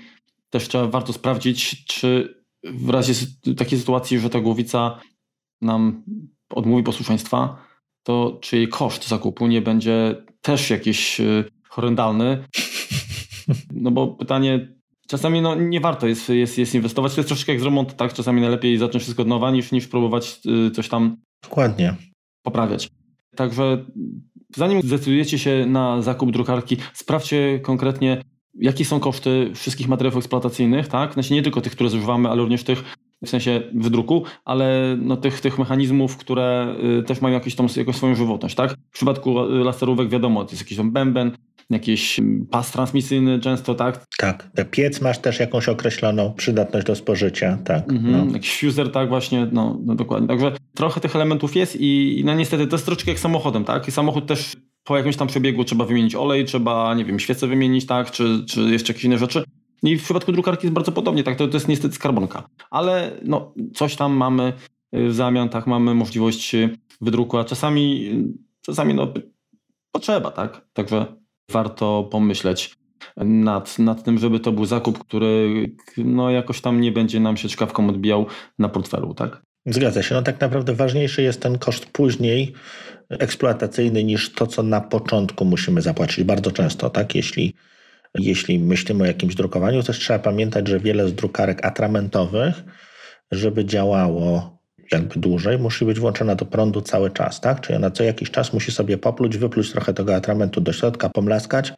też 0.51 0.69
trzeba 0.69 0.87
warto 0.87 1.12
sprawdzić, 1.12 1.85
czy 1.87 2.35
w 2.65 2.91
razie 2.91 3.15
takiej 3.57 3.79
sytuacji, 3.79 4.19
że 4.19 4.31
ta 4.31 4.41
głowica 4.41 5.01
nam 5.61 6.03
odmówi 6.55 6.83
posłuszeństwa, 6.83 7.57
to 8.03 8.39
czy 8.41 8.57
jej 8.57 8.69
koszt 8.69 9.09
zakupu 9.09 9.47
nie 9.47 9.63
będzie 9.63 10.25
też 10.41 10.71
jakiś 10.71 11.21
y, 11.21 11.45
horrendalny? 11.69 12.45
No 13.73 13.91
bo 13.91 14.07
pytanie, 14.07 14.69
czasami 15.09 15.43
no, 15.43 15.55
nie 15.55 15.81
warto 15.81 16.07
jest, 16.07 16.29
jest, 16.29 16.59
jest 16.59 16.75
inwestować. 16.75 17.15
To 17.15 17.21
jest 17.21 17.29
troszeczkę 17.29 17.53
jak 17.53 17.61
z 17.61 17.65
remontu, 17.65 17.95
tak? 17.97 18.13
Czasami 18.13 18.41
najlepiej 18.41 18.79
zacząć 18.79 19.03
wszystko 19.03 19.23
od 19.23 19.29
nowa, 19.29 19.51
niż, 19.51 19.73
niż 19.73 19.89
próbować 19.89 20.41
y, 20.67 20.71
coś 20.71 20.89
tam 20.89 21.17
Dokładnie. 21.43 21.97
poprawiać. 22.43 22.89
Także 23.37 23.85
zanim 24.57 24.83
zdecydujecie 24.83 25.39
się 25.39 25.67
na 25.67 26.03
zakup 26.03 26.31
drukarki, 26.31 26.77
sprawdźcie 26.95 27.61
konkretnie, 27.63 28.23
jakie 28.55 28.85
są 28.85 29.01
koszty 29.01 29.51
wszystkich 29.55 29.89
materiałów 29.89 30.17
eksploatacyjnych, 30.17 30.89
tak? 30.89 31.13
Znaczy 31.15 31.35
nie 31.35 31.43
tylko 31.43 31.61
tych, 31.61 31.73
które 31.73 31.91
zużywamy, 31.91 32.29
ale 32.29 32.43
również 32.43 32.65
tych 32.65 32.85
w 33.25 33.29
sensie 33.29 33.62
wydruku, 33.75 34.23
ale 34.45 34.97
no 35.00 35.17
tych, 35.17 35.41
tych 35.41 35.59
mechanizmów, 35.59 36.17
które 36.17 36.76
y, 37.00 37.02
też 37.02 37.21
mają 37.21 37.35
jakąś, 37.35 37.55
tam, 37.55 37.67
jakąś 37.76 37.97
swoją 37.97 38.14
żywotność, 38.14 38.55
tak? 38.55 38.73
W 38.91 38.95
przypadku 38.95 39.35
laserówek 39.49 40.09
wiadomo, 40.09 40.45
to 40.45 40.50
jest 40.50 40.62
jakiś 40.62 40.76
tam 40.76 40.93
bęben, 40.93 41.33
jakiś 41.71 42.21
pas 42.50 42.73
transmisyjny 42.73 43.41
często, 43.41 43.75
tak? 43.75 44.07
Tak. 44.19 44.50
Piec 44.71 45.00
masz 45.00 45.19
też 45.19 45.41
jakąś 45.41 45.69
określoną 45.69 46.33
przydatność 46.33 46.87
do 46.87 46.95
spożycia, 46.95 47.59
tak. 47.64 47.93
Mhm, 47.93 48.26
no. 48.26 48.33
Jakiś 48.33 48.61
fuser, 48.61 48.93
tak 48.93 49.09
właśnie, 49.09 49.49
no, 49.52 49.79
no 49.85 49.95
dokładnie. 49.95 50.29
Także 50.29 50.52
trochę 50.75 51.00
tych 51.00 51.17
elementów 51.17 51.57
jest 51.57 51.76
i 51.81 52.23
no 52.25 52.35
niestety 52.35 52.67
to 52.67 52.76
jest 52.76 52.85
troszeczkę 52.85 53.11
jak 53.11 53.21
samochodem, 53.21 53.64
tak? 53.64 53.88
I 53.88 53.91
samochód 53.91 54.26
też 54.26 54.57
po 54.85 54.97
jakimś 54.97 55.17
tam 55.17 55.29
przebiegu 55.29 55.64
trzeba 55.64 55.85
wymienić 55.85 56.14
olej, 56.14 56.45
trzeba, 56.45 56.95
nie 56.95 57.05
wiem, 57.05 57.21
świecę 57.21 57.47
wymienić, 57.47 57.87
tak? 57.87 58.11
Czy, 58.11 58.45
czy 58.49 58.61
jeszcze 58.61 58.93
jakieś 58.93 59.05
inne 59.05 59.19
rzeczy. 59.19 59.45
I 59.83 59.99
w 59.99 60.05
przypadku 60.05 60.33
drukarki 60.33 60.67
jest 60.67 60.75
bardzo 60.75 60.93
podobnie, 60.93 61.25
tak? 61.25 61.37
To, 61.37 61.49
to 61.49 61.57
jest 61.57 61.69
niestety 61.69 61.95
skarbonka. 61.95 62.49
Ale 62.71 63.12
no, 63.25 63.55
coś 63.75 63.97
tam 63.97 64.12
mamy 64.12 64.53
w 64.93 65.15
zamian, 65.15 65.49
tak? 65.49 65.67
Mamy 65.67 65.95
możliwość 65.95 66.57
wydruku, 67.01 67.39
a 67.39 67.45
czasami, 67.45 68.11
czasami 68.61 68.95
no, 68.95 69.12
potrzeba, 69.93 70.31
tak? 70.31 70.67
Także 70.73 71.07
warto 71.51 72.09
pomyśleć 72.11 72.77
nad, 73.17 73.79
nad 73.79 74.05
tym, 74.05 74.19
żeby 74.19 74.41
to 74.41 74.53
był 74.53 74.65
zakup, 74.65 74.99
który 74.99 75.67
no, 75.97 76.31
jakoś 76.31 76.61
tam 76.61 76.81
nie 76.81 76.93
będzie 76.93 77.21
nam 77.21 77.37
się 77.37 77.49
czkawką 77.49 77.89
odbijał 77.89 78.27
na 78.59 78.69
portfelu, 78.69 79.15
tak? 79.15 79.43
Zgadza 79.67 80.03
się. 80.03 80.15
No 80.15 80.23
tak 80.23 80.41
naprawdę 80.41 80.75
ważniejszy 80.75 81.23
jest 81.23 81.43
ten 81.43 81.59
koszt 81.59 81.87
później 81.87 82.53
eksploatacyjny 83.09 84.05
niż 84.05 84.33
to, 84.33 84.47
co 84.47 84.62
na 84.62 84.81
początku 84.81 85.45
musimy 85.45 85.83
zapłacić. 85.83 86.25
Bardzo 86.25 86.51
często, 86.51 86.91
tak? 86.91 87.15
Jeśli, 87.15 87.55
jeśli 88.19 88.59
myślimy 88.59 89.04
o 89.04 89.07
jakimś 89.07 89.35
drukowaniu, 89.35 89.83
też 89.83 89.99
trzeba 89.99 90.19
pamiętać, 90.19 90.69
że 90.69 90.81
wiele 90.81 91.09
z 91.09 91.14
drukarek 91.14 91.66
atramentowych, 91.66 92.62
żeby 93.31 93.64
działało 93.64 94.59
jakby 94.92 95.21
dłużej, 95.21 95.59
musi 95.59 95.85
być 95.85 96.00
włączona 96.00 96.35
do 96.35 96.45
prądu 96.47 96.81
cały 96.81 97.11
czas, 97.11 97.40
tak? 97.40 97.61
Czyli 97.61 97.76
ona 97.76 97.90
co 97.90 98.04
jakiś 98.04 98.31
czas 98.31 98.52
musi 98.52 98.73
sobie 98.73 98.99
popluć, 98.99 99.37
wypluć 99.37 99.73
trochę 99.73 99.95
tego 99.95 100.14
atramentu 100.14 100.61
do 100.61 100.73
środka, 100.73 101.09
pomlaskać 101.09 101.73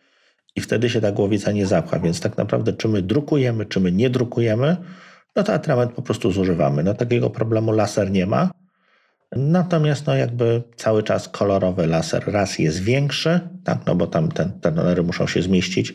i 0.57 0.61
wtedy 0.61 0.91
się 0.91 1.01
ta 1.01 1.13
głowica 1.13 1.53
nie 1.53 1.67
zapcha. 1.67 1.99
Więc 1.99 2.21
tak 2.21 2.37
naprawdę, 2.37 2.73
czy 2.73 2.89
my 2.89 3.03
drukujemy, 3.03 3.67
czy 3.67 3.81
my 3.81 3.93
nie 3.93 4.11
drukujemy, 4.11 4.77
no 5.37 5.43
to 5.43 5.53
atrament 5.53 5.93
po 5.93 6.03
prostu 6.03 6.33
zużywamy. 6.33 6.83
No 6.83 6.95
takiego 6.95 7.31
problemu 7.31 7.73
laser 7.73 8.11
nie 8.11 8.27
ma. 8.27 8.51
Natomiast 9.37 10.07
no 10.07 10.15
jakby 10.15 10.63
cały 10.77 11.03
czas 11.03 11.29
kolorowy 11.29 11.87
laser 11.87 12.33
raz 12.33 12.59
jest 12.59 12.83
większy, 12.83 13.41
tak, 13.65 13.79
no 13.87 13.95
bo 13.95 14.07
tam 14.07 14.33
ten, 14.33 14.53
te 14.61 14.73
tonery 14.73 15.03
muszą 15.03 15.27
się 15.27 15.43
zmieścić. 15.43 15.95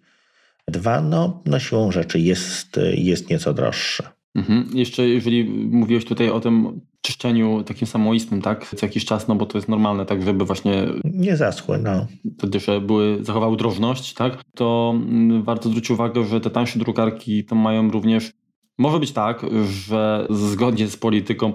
Dwa, 0.71 1.01
no, 1.01 1.41
no 1.45 1.59
siłą 1.59 1.91
rzeczy 1.91 2.19
jest, 2.19 2.79
jest 2.93 3.29
nieco 3.29 3.53
droższy. 3.53 4.03
Mhm. 4.35 4.69
Jeszcze 4.73 5.07
jeżeli 5.07 5.43
mówiłeś 5.71 6.05
tutaj 6.05 6.29
o 6.29 6.39
tym 6.39 6.81
czyszczeniu 7.01 7.63
takim 7.63 7.87
samoistnym, 7.87 8.41
tak, 8.41 8.75
co 8.75 8.85
jakiś 8.85 9.05
czas, 9.05 9.27
no 9.27 9.35
bo 9.35 9.45
to 9.45 9.57
jest 9.57 9.69
normalne, 9.69 10.05
tak, 10.05 10.23
żeby 10.23 10.45
właśnie... 10.45 10.87
Nie 11.03 11.37
zaschły, 11.37 11.77
no. 11.77 12.07
Wtedy, 12.37 12.59
że 12.59 12.81
były, 12.81 13.17
zachowały 13.21 13.57
drożność, 13.57 14.13
tak, 14.13 14.43
to 14.55 14.93
mm, 14.95 15.43
warto 15.43 15.69
zwrócić 15.69 15.91
uwagę, 15.91 16.25
że 16.25 16.41
te 16.41 16.49
tańsze 16.49 16.79
drukarki 16.79 17.45
to 17.45 17.55
mają 17.55 17.91
również 17.91 18.31
może 18.79 18.99
być 18.99 19.11
tak, 19.11 19.45
że 19.85 20.27
zgodnie 20.29 20.87
z 20.87 20.97
polityką 20.97 21.53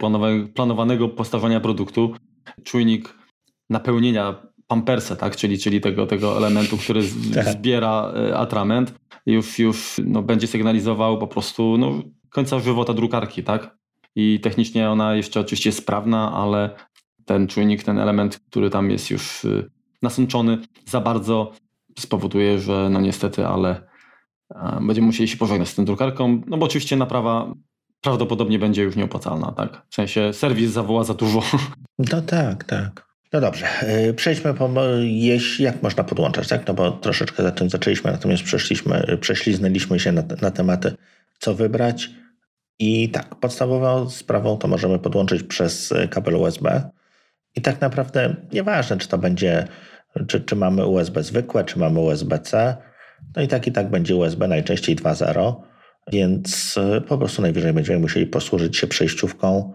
planowanego 0.54 1.08
postawienia 1.08 1.60
produktu, 1.60 2.14
czujnik 2.64 3.14
napełnienia 3.70 4.34
pampersa, 4.66 5.16
tak, 5.16 5.36
czyli, 5.36 5.58
czyli 5.58 5.80
tego, 5.80 6.06
tego 6.06 6.36
elementu, 6.36 6.76
który 6.76 7.02
tak. 7.34 7.48
zbiera 7.48 8.12
e, 8.16 8.36
atrament, 8.36 8.94
już, 9.26 9.58
już 9.58 10.00
no, 10.04 10.22
będzie 10.22 10.46
sygnalizował 10.46 11.18
po 11.18 11.26
prostu 11.26 11.78
no, 11.78 12.02
końca 12.30 12.60
żywota 12.60 12.94
drukarki, 12.94 13.42
tak? 13.42 13.76
I 14.16 14.40
technicznie 14.40 14.90
ona 14.90 15.14
jeszcze 15.14 15.40
oczywiście 15.40 15.68
jest 15.68 15.78
sprawna, 15.78 16.32
ale 16.32 16.70
ten 17.24 17.46
czujnik, 17.46 17.82
ten 17.82 17.98
element, 17.98 18.40
który 18.50 18.70
tam 18.70 18.90
jest 18.90 19.10
już 19.10 19.44
y, 19.44 19.70
nasączony 20.02 20.58
za 20.86 21.00
bardzo 21.00 21.52
spowoduje, 21.98 22.58
że 22.58 22.88
no 22.90 23.00
niestety, 23.00 23.46
ale 23.46 23.94
będziemy 24.80 25.06
musieli 25.06 25.28
się 25.28 25.36
pożegnać 25.36 25.68
z 25.68 25.74
tą 25.74 25.84
drukarką, 25.84 26.42
no 26.46 26.56
bo 26.56 26.66
oczywiście 26.66 26.96
naprawa 26.96 27.54
prawdopodobnie 28.00 28.58
będzie 28.58 28.82
już 28.82 28.96
nieopłacalna, 28.96 29.52
tak? 29.52 29.86
W 29.88 29.94
sensie 29.94 30.32
serwis 30.32 30.70
zawoła 30.70 31.04
za 31.04 31.14
dużo. 31.14 31.42
No 31.98 32.22
tak, 32.22 32.64
tak. 32.64 33.13
No 33.34 33.40
dobrze, 33.40 33.66
y, 34.08 34.14
przejdźmy 34.14 34.54
po, 34.54 34.70
jak 35.58 35.82
można 35.82 36.04
podłączać, 36.04 36.48
tak? 36.48 36.66
No 36.66 36.74
bo 36.74 36.90
troszeczkę 36.90 37.42
za 37.42 37.50
tym 37.50 37.70
zaczęliśmy, 37.70 38.12
natomiast 38.12 38.42
przeszliśmy, 38.42 39.18
prześliznęliśmy 39.20 40.00
się 40.00 40.12
na, 40.12 40.22
na 40.42 40.50
tematy, 40.50 40.94
co 41.38 41.54
wybrać. 41.54 42.10
I 42.78 43.08
tak, 43.08 43.34
podstawową 43.34 44.10
sprawą 44.10 44.56
to 44.56 44.68
możemy 44.68 44.98
podłączyć 44.98 45.42
przez 45.42 45.94
kabel 46.10 46.34
USB. 46.34 46.90
I 47.56 47.62
tak 47.62 47.80
naprawdę 47.80 48.36
nieważne, 48.52 48.98
czy 48.98 49.08
to 49.08 49.18
będzie, 49.18 49.68
czy, 50.28 50.40
czy 50.40 50.56
mamy 50.56 50.86
USB 50.86 51.22
zwykłe, 51.22 51.64
czy 51.64 51.78
mamy 51.78 52.00
USB-C, 52.00 52.76
no 53.36 53.42
i 53.42 53.48
tak 53.48 53.66
i 53.66 53.72
tak 53.72 53.90
będzie 53.90 54.16
USB 54.16 54.48
najczęściej 54.48 54.96
2.0, 54.96 55.54
więc 56.12 56.76
y, 56.76 57.00
po 57.00 57.18
prostu 57.18 57.42
najwyżej 57.42 57.72
będziemy 57.72 57.98
musieli 57.98 58.26
posłużyć 58.26 58.76
się 58.76 58.86
przejściówką 58.86 59.72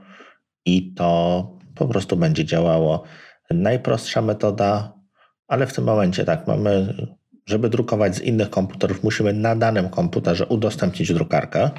i 0.65 0.93
to 0.93 1.59
po 1.75 1.87
prostu 1.87 2.17
będzie 2.17 2.45
działało. 2.45 3.03
Najprostsza 3.53 4.21
metoda, 4.21 4.93
ale 5.47 5.67
w 5.67 5.73
tym 5.73 5.83
momencie 5.83 6.25
tak, 6.25 6.47
mamy, 6.47 6.93
żeby 7.45 7.69
drukować 7.69 8.15
z 8.15 8.21
innych 8.21 8.49
komputerów, 8.49 9.03
musimy 9.03 9.33
na 9.33 9.55
danym 9.55 9.89
komputerze 9.89 10.45
udostępnić 10.45 11.13
drukarkę. 11.13 11.69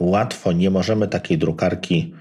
Łatwo 0.00 0.52
nie 0.52 0.70
możemy 0.70 1.08
takiej 1.08 1.38
drukarki 1.38 2.14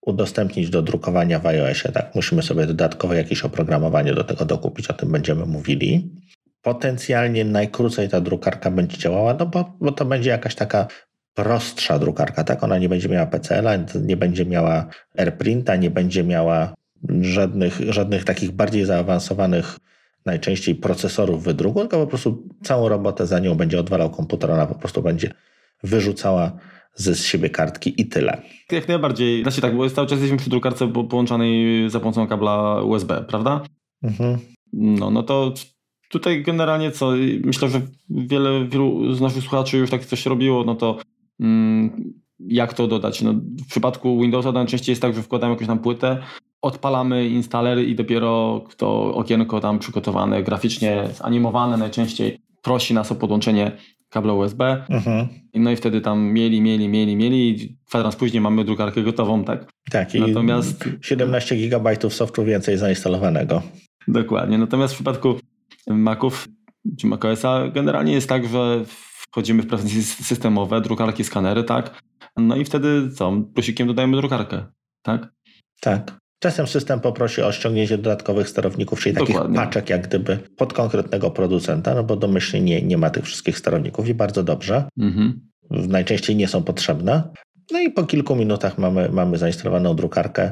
udostępnić 0.00 0.70
do 0.70 0.82
drukowania 0.82 1.38
w 1.38 1.46
iOSie. 1.46 1.92
Tak, 1.92 2.14
musimy 2.14 2.42
sobie 2.42 2.66
dodatkowe 2.66 3.16
jakieś 3.16 3.42
oprogramowanie 3.42 4.14
do 4.14 4.24
tego 4.24 4.44
dokupić, 4.44 4.90
o 4.90 4.92
tym 4.92 5.12
będziemy 5.12 5.46
mówili 5.46 6.10
potencjalnie 6.62 7.44
najkrócej 7.44 8.08
ta 8.08 8.20
drukarka 8.20 8.70
będzie 8.70 8.98
działała, 8.98 9.34
no 9.34 9.46
bo, 9.46 9.76
bo 9.80 9.92
to 9.92 10.04
będzie 10.04 10.30
jakaś 10.30 10.54
taka 10.54 10.86
prostsza 11.34 11.98
drukarka, 11.98 12.44
tak? 12.44 12.62
Ona 12.62 12.78
nie 12.78 12.88
będzie 12.88 13.08
miała 13.08 13.26
PCL-a, 13.26 13.76
nie 14.00 14.16
będzie 14.16 14.46
miała 14.46 14.86
AirPrinta, 15.18 15.76
nie 15.76 15.90
będzie 15.90 16.24
miała 16.24 16.74
żadnych, 17.20 17.80
żadnych 17.88 18.24
takich 18.24 18.50
bardziej 18.50 18.84
zaawansowanych 18.84 19.78
najczęściej 20.24 20.74
procesorów 20.74 21.44
wydruku, 21.44 21.80
tylko 21.80 21.98
po 21.98 22.06
prostu 22.06 22.48
całą 22.62 22.88
robotę 22.88 23.26
za 23.26 23.38
nią 23.38 23.54
będzie 23.54 23.80
odwalał 23.80 24.10
komputer, 24.10 24.50
ona 24.50 24.66
po 24.66 24.74
prostu 24.74 25.02
będzie 25.02 25.32
wyrzucała 25.82 26.52
ze 26.94 27.14
z 27.14 27.24
siebie 27.24 27.50
kartki 27.50 28.00
i 28.00 28.06
tyle. 28.06 28.42
Jak 28.72 28.88
najbardziej. 28.88 29.42
Znaczy 29.42 29.60
tak, 29.60 29.76
bo 29.76 29.90
cały 29.90 30.06
czas 30.06 30.18
jesteśmy 30.18 30.38
przy 30.38 30.50
drukarce 30.50 30.92
połączonej 30.92 31.90
za 31.90 32.00
pomocą 32.00 32.26
kabla 32.26 32.82
USB, 32.82 33.24
prawda? 33.28 33.60
Mhm. 34.02 34.38
No, 34.72 35.10
no 35.10 35.22
to 35.22 35.54
Tutaj 36.08 36.42
generalnie 36.42 36.90
co, 36.90 37.12
myślę, 37.44 37.68
że 37.68 37.80
wiele, 38.10 38.64
wielu 38.68 39.14
z 39.14 39.20
naszych 39.20 39.42
słuchaczy 39.42 39.76
już 39.76 39.90
tak 39.90 40.04
coś 40.04 40.26
robiło, 40.26 40.64
no 40.64 40.74
to 40.74 40.98
mm, 41.40 42.14
jak 42.38 42.74
to 42.74 42.86
dodać? 42.86 43.22
No, 43.22 43.32
w 43.64 43.66
przypadku 43.70 44.20
Windowsa 44.20 44.52
najczęściej 44.52 44.92
jest 44.92 45.02
tak, 45.02 45.14
że 45.14 45.22
wkładamy 45.22 45.52
jakąś 45.52 45.66
tam 45.66 45.78
płytę, 45.78 46.22
odpalamy 46.62 47.28
installer 47.28 47.78
i 47.78 47.94
dopiero 47.94 48.64
to 48.76 49.14
okienko 49.14 49.60
tam 49.60 49.78
przygotowane, 49.78 50.42
graficznie 50.42 51.08
zanimowane 51.14 51.76
najczęściej 51.76 52.38
prosi 52.62 52.94
nas 52.94 53.12
o 53.12 53.14
podłączenie 53.14 53.72
kabla 54.08 54.32
USB. 54.32 54.84
Mhm. 54.88 55.28
No 55.54 55.70
i 55.70 55.76
wtedy 55.76 56.00
tam 56.00 56.22
mieli, 56.24 56.60
mieli, 56.60 56.88
mieli, 56.88 57.16
mieli 57.16 57.50
i 57.50 57.76
kwadrans 57.88 58.16
później 58.16 58.40
mamy 58.40 58.64
drukarkę 58.64 59.02
gotową, 59.02 59.44
tak? 59.44 59.72
Tak, 59.90 60.14
i 60.14 60.20
Natomiast... 60.20 60.84
17 61.02 61.56
GB 61.56 62.10
softu 62.10 62.44
więcej 62.44 62.78
zainstalowanego. 62.78 63.62
Dokładnie. 64.08 64.58
Natomiast 64.58 64.94
w 64.94 64.96
przypadku 64.96 65.34
Maców 65.86 66.48
czy 66.98 67.06
macOSa 67.06 67.68
generalnie 67.68 68.12
jest 68.12 68.28
tak, 68.28 68.48
że 68.48 68.84
wchodzimy 69.30 69.62
w 69.62 69.66
preferencje 69.66 70.02
systemowe, 70.02 70.80
drukarki, 70.80 71.24
skanery, 71.24 71.64
tak? 71.64 72.02
No 72.36 72.56
i 72.56 72.64
wtedy 72.64 73.10
co? 73.10 73.32
Plusikiem 73.54 73.86
dodajemy 73.86 74.16
drukarkę, 74.16 74.66
tak? 75.02 75.28
Tak. 75.80 76.18
Czasem 76.46 76.66
system 76.66 77.00
poprosi 77.00 77.42
o 77.42 77.52
ściągnięcie 77.52 77.98
dodatkowych 77.98 78.48
sterowników, 78.48 79.00
czyli 79.00 79.14
Dokładnie. 79.14 79.36
takich 79.36 79.54
paczek 79.54 79.90
jak 79.90 80.08
gdyby 80.08 80.38
pod 80.56 80.72
konkretnego 80.72 81.30
producenta, 81.30 81.94
no 81.94 82.04
bo 82.04 82.16
domyślnie 82.16 82.60
nie, 82.60 82.82
nie 82.82 82.98
ma 82.98 83.10
tych 83.10 83.24
wszystkich 83.24 83.58
sterowników 83.58 84.08
i 84.08 84.14
bardzo 84.14 84.42
dobrze. 84.42 84.84
Mhm. 84.98 85.40
Najczęściej 85.70 86.36
nie 86.36 86.48
są 86.48 86.62
potrzebne. 86.62 87.22
No 87.72 87.80
i 87.80 87.90
po 87.90 88.04
kilku 88.04 88.36
minutach 88.36 88.78
mamy, 88.78 89.08
mamy 89.08 89.38
zainstalowaną 89.38 89.96
drukarkę 89.96 90.50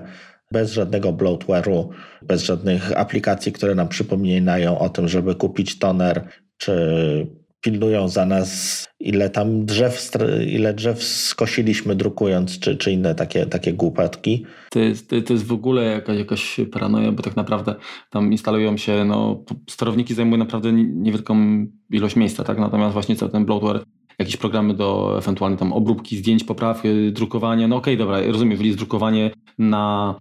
bez 0.53 0.73
żadnego 0.73 1.13
bloatware'u, 1.13 1.89
bez 2.23 2.43
żadnych 2.43 2.99
aplikacji, 2.99 3.53
które 3.53 3.75
nam 3.75 3.89
przypominają 3.89 4.79
o 4.79 4.89
tym, 4.89 5.09
żeby 5.09 5.35
kupić 5.35 5.79
toner, 5.79 6.29
czy 6.59 7.27
pilnują 7.65 8.09
za 8.09 8.27
nas, 8.27 8.85
ile 9.01 9.31
tam 9.31 9.65
drzew, 9.65 10.11
ile 10.47 10.75
drzew 10.75 11.05
skosiliśmy 11.05 11.97
drukując, 11.97 12.59
czy, 12.59 12.77
czy 12.77 12.93
inne 12.93 13.15
takie, 13.15 13.47
takie 13.47 13.73
głupotki. 13.73 14.45
To 14.71 14.79
jest, 14.79 15.11
to 15.27 15.33
jest 15.33 15.47
w 15.47 15.53
ogóle 15.53 15.85
jakaś, 15.85 16.19
jakaś 16.19 16.61
paranoja, 16.73 17.13
bo 17.13 17.23
tak 17.23 17.37
naprawdę 17.37 17.75
tam 18.11 18.33
instalują 18.33 18.77
się, 18.77 19.05
no 19.05 19.45
sterowniki 19.71 20.15
zajmują 20.15 20.39
naprawdę 20.39 20.73
niewielką 20.73 21.67
ilość 21.91 22.17
miejsca, 22.17 22.45
tak? 22.45 22.59
Natomiast 22.59 22.93
właśnie 22.93 23.17
cały 23.17 23.33
ten 23.33 23.45
bloatware 23.45 23.85
jakieś 24.19 24.37
programy 24.37 24.75
do 24.75 25.19
ewentualnie 25.19 25.57
tam 25.57 25.73
obróbki 25.73 26.17
zdjęć, 26.17 26.45
popraw, 26.45 26.83
drukowania. 27.13 27.69
No 27.69 27.77
okej, 27.77 27.95
okay, 27.95 28.07
dobra, 28.07 28.33
rozumiem, 28.33 28.63
jest 28.63 28.79
drukowanie 28.79 29.31
na, 29.59 30.15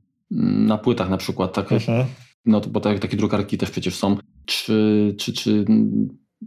na 0.67 0.77
płytach 0.77 1.09
na 1.09 1.17
przykład, 1.17 1.53
tak? 1.53 1.71
Mhm. 1.71 2.05
No 2.45 2.61
to 2.61 2.69
bo 2.69 2.79
tak, 2.79 2.99
takie 2.99 3.17
drukarki 3.17 3.57
też 3.57 3.71
przecież 3.71 3.95
są, 3.95 4.17
czy, 4.45 5.15
czy, 5.19 5.33
czy 5.33 5.65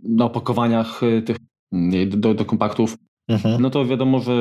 na 0.03 0.25
opakowaniach 0.25 1.01
tych 1.27 1.37
do, 2.07 2.35
do 2.35 2.45
kompaktów, 2.45 2.97
mhm. 3.29 3.63
no 3.63 3.71
to 3.71 3.87
wiadomo, 3.87 4.21
że 4.21 4.33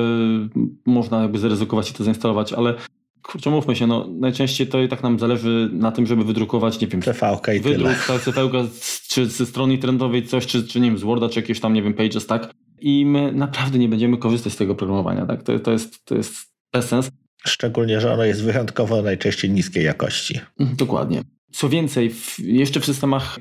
można 0.85 1.21
jakby 1.21 1.39
zaryzykować 1.39 1.91
i 1.91 1.93
to 1.93 2.03
zainstalować, 2.03 2.53
ale 2.53 2.75
kurczę, 3.21 3.49
mówmy 3.49 3.75
się, 3.75 3.87
no 3.87 4.07
najczęściej 4.19 4.67
to 4.67 4.81
i 4.81 4.87
tak 4.87 5.03
nam 5.03 5.19
zależy 5.19 5.69
na 5.73 5.91
tym, 5.91 6.07
żeby 6.07 6.23
wydrukować, 6.23 6.81
nie 6.81 6.87
wiem, 6.87 7.01
CV 7.03 7.57
i 7.57 7.59
wydruk, 7.59 7.91
CV, 8.23 8.69
czy 9.07 9.25
ze 9.27 9.45
strony 9.45 9.73
internetowej 9.73 10.27
coś, 10.27 10.45
czy, 10.45 10.67
czy 10.67 10.79
nie 10.79 10.89
wiem, 10.89 10.97
z 10.97 11.03
Worda, 11.03 11.29
czy 11.29 11.39
jakieś 11.39 11.59
tam, 11.59 11.73
nie 11.73 11.83
wiem, 11.83 11.93
Pages, 11.93 12.27
tak? 12.27 12.53
I 12.79 13.05
my 13.05 13.31
naprawdę 13.31 13.79
nie 13.79 13.89
będziemy 13.89 14.17
korzystać 14.17 14.53
z 14.53 14.55
tego 14.55 14.75
programowania, 14.75 15.25
tak? 15.25 15.43
To, 15.43 15.59
to, 15.59 15.71
jest, 15.71 16.05
to 16.05 16.15
jest 16.15 16.33
bez 16.73 16.87
sens. 16.87 17.11
Szczególnie, 17.45 18.01
że 18.01 18.13
ono 18.13 18.23
jest 18.23 18.43
wyjątkowo 18.43 19.01
najczęściej 19.01 19.51
niskiej 19.51 19.85
jakości. 19.85 20.39
Mhm, 20.59 20.77
dokładnie. 20.77 21.21
Co 21.51 21.69
więcej, 21.69 22.09
w, 22.09 22.39
jeszcze 22.39 22.79
w 22.79 22.85
systemach, 22.85 23.39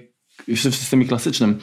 jeszcze 0.48 0.70
w 0.70 0.76
systemie 0.76 1.04
klasycznym 1.04 1.58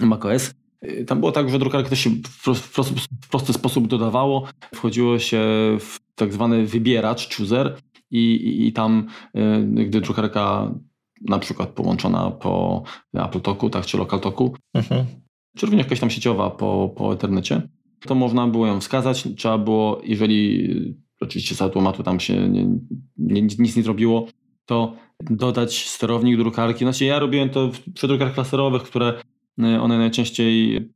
macOS, 0.00 0.54
y, 0.84 1.04
tam 1.04 1.20
było 1.20 1.32
tak, 1.32 1.50
że 1.50 1.58
drukarkę 1.58 1.90
to 1.90 1.96
się 1.96 2.10
w 2.50 2.72
prosty, 2.72 2.94
w 3.22 3.28
prosty 3.28 3.52
sposób 3.52 3.86
dodawało. 3.86 4.48
Wchodziło 4.74 5.18
się 5.18 5.40
w 5.80 5.98
tak 6.14 6.32
zwany 6.32 6.66
wybieracz, 6.66 7.36
chooser 7.36 7.76
i, 8.10 8.34
i, 8.34 8.66
i 8.66 8.72
tam, 8.72 9.06
y, 9.36 9.84
gdy 9.86 10.00
drukarka 10.00 10.74
na 11.20 11.38
przykład 11.38 11.68
połączona 11.68 12.30
po 12.30 12.82
Apple 13.14 13.40
Talku, 13.40 13.70
tak, 13.70 13.86
czy 13.86 13.98
Local 13.98 14.20
Talku, 14.20 14.56
mhm 14.74 15.06
czy 15.56 15.66
również 15.66 15.84
jakaś 15.84 16.00
tam 16.00 16.10
sieciowa 16.10 16.50
po, 16.50 16.94
po 16.96 17.12
Ethernecie, 17.12 17.62
to 18.00 18.14
można 18.14 18.46
było 18.46 18.66
ją 18.66 18.80
wskazać. 18.80 19.28
Trzeba 19.36 19.58
było, 19.58 20.00
jeżeli 20.04 20.68
oczywiście 21.20 21.54
z 21.54 21.62
automatu 21.62 22.02
tam 22.02 22.20
się 22.20 22.48
nie, 22.48 22.64
nie, 23.16 23.42
nic 23.42 23.76
nie 23.76 23.82
zrobiło, 23.82 24.26
to 24.66 24.96
dodać 25.20 25.88
sterownik 25.88 26.36
drukarki. 26.36 26.84
Znaczy 26.84 27.04
ja 27.04 27.18
robiłem 27.18 27.50
to 27.50 27.70
przy 27.94 28.08
drukarkach 28.08 28.36
laserowych, 28.36 28.82
które 28.82 29.14
y, 29.18 29.22
one 29.58 29.98
najczęściej 29.98 30.88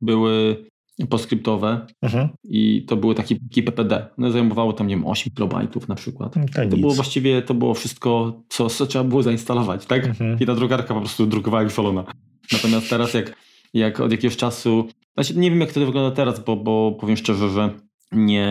były 0.00 0.64
poskryptowe 1.10 1.86
mhm. 2.02 2.28
i 2.44 2.84
to 2.88 2.96
były 2.96 3.14
takie 3.14 3.36
pliki 3.36 3.62
PPD. 3.62 4.06
One 4.18 4.32
zajmowały 4.32 4.74
tam, 4.74 4.86
nie 4.86 4.96
wiem, 4.96 5.06
8 5.06 5.32
kilobajtów 5.34 5.88
na 5.88 5.94
przykład. 5.94 6.36
No 6.36 6.44
to, 6.54 6.70
to 6.70 6.76
było 6.76 6.94
właściwie, 6.94 7.42
to 7.42 7.54
było 7.54 7.74
wszystko, 7.74 8.42
co, 8.48 8.70
co 8.70 8.86
trzeba 8.86 9.04
było 9.04 9.22
zainstalować, 9.22 9.86
tak? 9.86 10.04
Mhm. 10.06 10.38
I 10.40 10.46
ta 10.46 10.54
drukarka 10.54 10.94
po 10.94 11.00
prostu 11.00 11.26
drukowała 11.26 11.62
jak 11.62 11.72
szalona. 11.72 12.04
Natomiast 12.52 12.90
teraz 12.90 13.14
jak 13.14 13.36
jak 13.74 14.00
od 14.00 14.12
jakiegoś 14.12 14.36
czasu, 14.36 14.88
znaczy 15.14 15.36
nie 15.36 15.50
wiem 15.50 15.60
jak 15.60 15.72
to 15.72 15.86
wygląda 15.86 16.16
teraz, 16.16 16.44
bo, 16.44 16.56
bo 16.56 16.96
powiem 17.00 17.16
szczerze, 17.16 17.50
że 17.50 17.70
nie, 18.12 18.48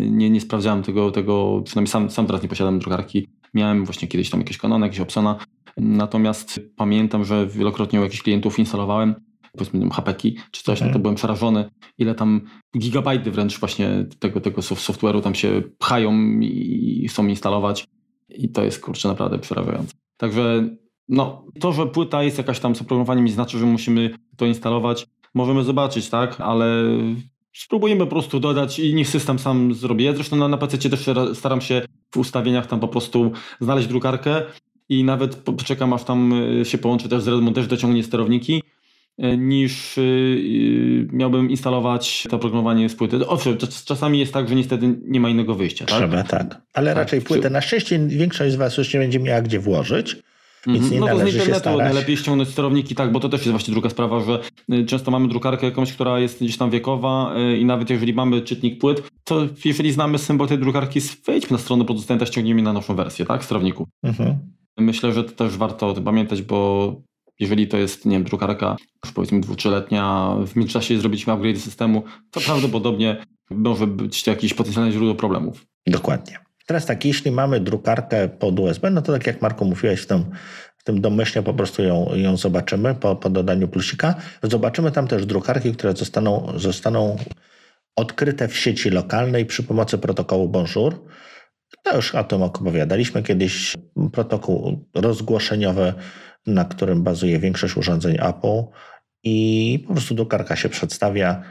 nie, 0.00 0.30
nie 0.30 0.40
sprawdzałem 0.40 0.82
tego, 0.82 1.10
tego 1.10 1.62
przynajmniej 1.64 1.90
sam, 1.90 2.10
sam 2.10 2.26
teraz 2.26 2.42
nie 2.42 2.48
posiadam 2.48 2.78
drukarki. 2.78 3.28
Miałem 3.54 3.84
właśnie 3.84 4.08
kiedyś 4.08 4.30
tam 4.30 4.40
jakieś 4.40 4.58
Canony, 4.58 4.86
jakieś 4.86 5.00
Opsona, 5.00 5.38
natomiast 5.76 6.60
pamiętam, 6.76 7.24
że 7.24 7.46
wielokrotnie 7.46 8.00
u 8.00 8.02
jakichś 8.02 8.22
klientów 8.22 8.58
instalowałem 8.58 9.14
powiedzmy 9.52 9.90
hapeki 9.90 10.36
czy 10.50 10.62
coś, 10.62 10.78
okay. 10.78 10.88
no 10.88 10.94
to 10.94 11.00
byłem 11.00 11.14
przerażony, 11.14 11.70
ile 11.98 12.14
tam 12.14 12.40
gigabajty 12.78 13.30
wręcz 13.30 13.60
właśnie 13.60 14.06
tego, 14.18 14.40
tego 14.40 14.60
software'u 14.60 15.22
tam 15.22 15.34
się 15.34 15.62
pchają 15.78 16.40
i 16.40 17.06
chcą 17.08 17.26
instalować 17.26 17.86
i 18.28 18.48
to 18.48 18.64
jest 18.64 18.80
kurczę 18.80 19.08
naprawdę 19.08 19.38
przerażające. 19.38 19.94
Także 20.16 20.68
no, 21.08 21.46
to, 21.60 21.72
że 21.72 21.86
płyta 21.86 22.22
jest 22.22 22.38
jakaś 22.38 22.60
tam 22.60 22.74
z 22.74 22.80
oprogramowaniem 22.82 23.24
nie 23.24 23.32
znaczy, 23.32 23.58
że 23.58 23.66
musimy 23.66 24.10
to 24.36 24.46
instalować. 24.46 25.06
Możemy 25.34 25.64
zobaczyć, 25.64 26.10
tak, 26.10 26.40
ale 26.40 26.84
spróbujemy 27.52 28.00
po 28.00 28.06
prostu 28.06 28.40
dodać 28.40 28.78
i 28.78 28.94
niech 28.94 29.08
system 29.08 29.38
sam 29.38 29.74
zrobi. 29.74 30.04
Ja 30.04 30.14
zresztą 30.14 30.36
na, 30.36 30.48
na 30.48 30.56
PC 30.56 30.90
też 30.90 31.10
staram 31.34 31.60
się 31.60 31.82
w 32.10 32.16
ustawieniach 32.16 32.66
tam 32.66 32.80
po 32.80 32.88
prostu 32.88 33.32
znaleźć 33.60 33.88
drukarkę 33.88 34.42
i 34.90 35.04
nawet 35.04 35.36
poczekam 35.36 35.92
aż 35.92 36.04
tam 36.04 36.32
y, 36.60 36.64
się 36.64 36.78
połączy 36.78 37.08
też 37.08 37.22
z 37.22 37.28
Redmond, 37.28 37.56
też 37.56 37.66
dociągnie 37.66 38.04
sterowniki 38.04 38.62
y, 39.24 39.36
niż 39.36 39.98
y, 39.98 41.08
miałbym 41.12 41.50
instalować 41.50 42.26
to 42.30 42.36
oprogramowanie 42.36 42.88
z 42.88 42.94
płyty. 42.94 43.26
Owszem, 43.26 43.56
czasami 43.84 44.18
jest 44.18 44.32
tak, 44.32 44.48
że 44.48 44.54
niestety 44.54 44.94
nie 45.04 45.20
ma 45.20 45.28
innego 45.28 45.54
wyjścia. 45.54 45.86
Tak? 45.86 45.98
Trzeba, 45.98 46.22
tak. 46.22 46.62
Ale 46.74 46.90
tak. 46.90 46.98
raczej 46.98 47.20
płytę. 47.20 47.50
Na 47.50 47.60
szczęście 47.60 47.98
większość 48.08 48.52
z 48.52 48.56
Was 48.56 48.78
już 48.78 48.94
nie 48.94 49.00
będzie 49.00 49.20
miała 49.20 49.42
gdzie 49.42 49.60
włożyć. 49.60 50.16
Więc 50.66 50.90
nie 50.90 51.00
no 51.00 51.06
to 51.06 51.18
z 51.18 51.34
internetu 51.34 51.76
najlepiej 51.76 52.16
ściągnąć 52.16 52.48
sterowniki, 52.48 52.94
tak, 52.94 53.12
bo 53.12 53.20
to 53.20 53.28
też 53.28 53.40
jest 53.40 53.50
właśnie 53.50 53.72
druga 53.72 53.90
sprawa, 53.90 54.20
że 54.20 54.40
często 54.86 55.10
mamy 55.10 55.28
drukarkę 55.28 55.66
jakąś, 55.66 55.92
która 55.92 56.18
jest 56.18 56.40
gdzieś 56.40 56.56
tam 56.56 56.70
wiekowa 56.70 57.34
i 57.58 57.64
nawet 57.64 57.90
jeżeli 57.90 58.14
mamy 58.14 58.40
czytnik 58.40 58.80
płyt, 58.80 59.02
to 59.24 59.46
jeżeli 59.64 59.92
znamy 59.92 60.18
symbol 60.18 60.48
tej 60.48 60.58
drukarki, 60.58 61.00
wejdźmy 61.26 61.56
na 61.56 61.58
stronę 61.58 61.84
producenta, 61.84 62.26
ściągniemy 62.26 62.62
na 62.62 62.72
naszą 62.72 62.94
wersję, 62.94 63.26
tak, 63.26 63.44
sterowników. 63.44 63.88
Mhm. 64.02 64.38
Myślę, 64.80 65.12
że 65.12 65.24
to 65.24 65.30
też 65.30 65.56
warto 65.56 65.94
pamiętać, 65.94 66.42
bo 66.42 66.94
jeżeli 67.40 67.68
to 67.68 67.76
jest, 67.76 68.06
nie 68.06 68.12
wiem, 68.12 68.24
drukarka 68.24 68.76
już 69.04 69.12
powiedzmy 69.14 69.40
dwu, 69.40 69.56
trzyletnia, 69.56 70.34
w 70.46 70.56
międzyczasie 70.56 70.98
zrobiliśmy 70.98 71.32
upgrade 71.32 71.58
systemu, 71.58 72.02
to 72.30 72.40
prawdopodobnie 72.40 73.24
może 73.50 73.86
być 73.86 74.22
to 74.22 74.30
jakieś 74.30 74.54
potencjalne 74.54 74.92
źródło 74.92 75.14
problemów. 75.14 75.66
Dokładnie. 75.86 76.38
Teraz 76.66 76.86
tak, 76.86 77.04
jeśli 77.04 77.30
mamy 77.30 77.60
drukarkę 77.60 78.28
pod 78.28 78.60
USB, 78.60 78.90
no 78.90 79.02
to 79.02 79.12
tak 79.12 79.26
jak 79.26 79.42
Marku 79.42 79.64
mówiłeś, 79.64 80.00
w 80.00 80.06
tym, 80.06 80.24
w 80.78 80.84
tym 80.84 81.00
domyślnie 81.00 81.42
po 81.42 81.54
prostu 81.54 81.82
ją, 81.82 82.14
ją 82.14 82.36
zobaczymy 82.36 82.94
po, 82.94 83.16
po 83.16 83.30
dodaniu 83.30 83.68
plusika. 83.68 84.14
Zobaczymy 84.42 84.92
tam 84.92 85.06
też 85.06 85.26
drukarki, 85.26 85.72
które 85.72 85.92
zostaną, 85.92 86.52
zostaną 86.56 87.16
odkryte 87.96 88.48
w 88.48 88.56
sieci 88.56 88.90
lokalnej 88.90 89.46
przy 89.46 89.62
pomocy 89.62 89.98
protokołu 89.98 90.48
Bonjour. 90.48 90.94
To 91.82 91.96
już 91.96 92.14
o 92.14 92.24
tym 92.24 92.42
opowiadaliśmy 92.42 93.22
kiedyś. 93.22 93.76
Protokół 94.12 94.84
rozgłoszeniowy, 94.94 95.94
na 96.46 96.64
którym 96.64 97.02
bazuje 97.02 97.38
większość 97.38 97.76
urządzeń 97.76 98.16
Apple 98.20 98.62
i 99.24 99.84
po 99.86 99.92
prostu 99.92 100.14
drukarka 100.14 100.56
się 100.56 100.68
przedstawia 100.68 101.42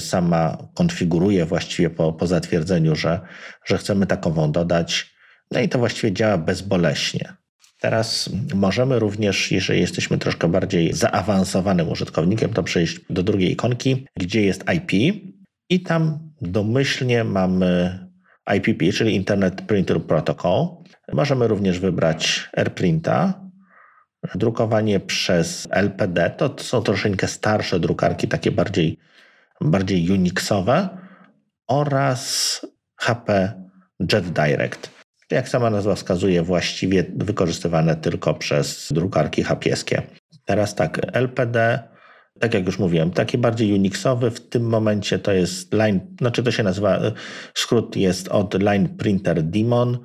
sama 0.00 0.58
konfiguruje 0.74 1.44
właściwie 1.46 1.90
po, 1.90 2.12
po 2.12 2.26
zatwierdzeniu, 2.26 2.96
że, 2.96 3.20
że 3.64 3.78
chcemy 3.78 4.06
takową 4.06 4.52
dodać. 4.52 5.14
No 5.50 5.60
i 5.60 5.68
to 5.68 5.78
właściwie 5.78 6.12
działa 6.12 6.38
bezboleśnie. 6.38 7.32
Teraz 7.80 8.30
możemy 8.54 8.98
również, 8.98 9.52
jeżeli 9.52 9.80
jesteśmy 9.80 10.18
troszkę 10.18 10.48
bardziej 10.48 10.92
zaawansowanym 10.92 11.88
użytkownikiem, 11.88 12.52
to 12.52 12.62
przejść 12.62 13.00
do 13.10 13.22
drugiej 13.22 13.52
ikonki, 13.52 14.06
gdzie 14.16 14.42
jest 14.42 14.64
IP 14.74 14.92
i 15.70 15.80
tam 15.80 16.18
domyślnie 16.40 17.24
mamy 17.24 17.98
IPP, 18.56 18.92
czyli 18.92 19.14
Internet 19.14 19.62
Printer 19.62 20.02
Protocol. 20.02 20.66
Możemy 21.12 21.48
również 21.48 21.78
wybrać 21.80 22.50
AirPrinta, 22.56 23.48
drukowanie 24.34 25.00
przez 25.00 25.68
LPD. 25.70 26.30
To 26.30 26.54
są 26.58 26.82
troszeczkę 26.82 27.28
starsze 27.28 27.80
drukarki, 27.80 28.28
takie 28.28 28.50
bardziej 28.52 28.98
bardziej 29.60 30.10
Unixowe 30.10 30.88
oraz 31.66 32.60
HP 32.96 33.52
Jet 34.12 34.30
Direct. 34.30 34.90
Jak 35.30 35.48
sama 35.48 35.70
nazwa 35.70 35.94
wskazuje, 35.94 36.42
właściwie 36.42 37.04
wykorzystywane 37.16 37.96
tylko 37.96 38.34
przez 38.34 38.92
drukarki 38.92 39.42
hapieskie. 39.42 40.02
Teraz 40.44 40.74
tak, 40.74 41.00
LPD, 41.12 41.82
tak 42.40 42.54
jak 42.54 42.66
już 42.66 42.78
mówiłem, 42.78 43.10
taki 43.10 43.38
bardziej 43.38 43.72
Unixowy, 43.72 44.30
w 44.30 44.40
tym 44.40 44.68
momencie 44.68 45.18
to 45.18 45.32
jest 45.32 45.74
line, 45.74 46.00
znaczy 46.20 46.42
to 46.42 46.50
się 46.50 46.62
nazywa, 46.62 47.00
skrót 47.54 47.96
jest 47.96 48.28
od 48.28 48.62
Line 48.62 48.88
Printer 48.88 49.42
Demon. 49.42 49.98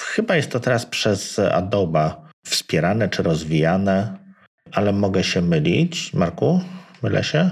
Chyba 0.00 0.36
jest 0.36 0.50
to 0.50 0.60
teraz 0.60 0.86
przez 0.86 1.38
Adobe 1.38 2.12
wspierane 2.46 3.08
czy 3.08 3.22
rozwijane, 3.22 4.18
ale 4.72 4.92
mogę 4.92 5.24
się 5.24 5.42
mylić. 5.42 6.14
Marku, 6.14 6.60
mylę 7.02 7.24
się? 7.24 7.50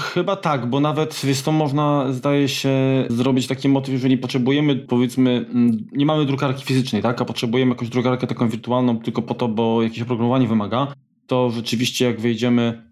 Chyba 0.00 0.36
tak, 0.36 0.70
bo 0.70 0.80
nawet 0.80 1.20
wiesz, 1.24 1.42
to 1.42 1.52
można, 1.52 2.12
zdaje 2.12 2.48
się, 2.48 2.70
zrobić 3.10 3.46
taki 3.46 3.68
motyw, 3.68 3.94
jeżeli 3.94 4.18
potrzebujemy, 4.18 4.76
powiedzmy, 4.76 5.30
mm, 5.30 5.86
nie 5.92 6.06
mamy 6.06 6.26
drukarki 6.26 6.64
fizycznej, 6.64 7.02
tak, 7.02 7.20
a 7.20 7.24
potrzebujemy 7.24 7.70
jakąś 7.70 7.88
drukarkę 7.88 8.26
taką 8.26 8.48
wirtualną 8.48 8.98
tylko 8.98 9.22
po 9.22 9.34
to, 9.34 9.48
bo 9.48 9.82
jakieś 9.82 10.02
oprogramowanie 10.02 10.48
wymaga, 10.48 10.92
to 11.26 11.50
rzeczywiście 11.50 12.04
jak 12.04 12.20
wejdziemy 12.20 12.87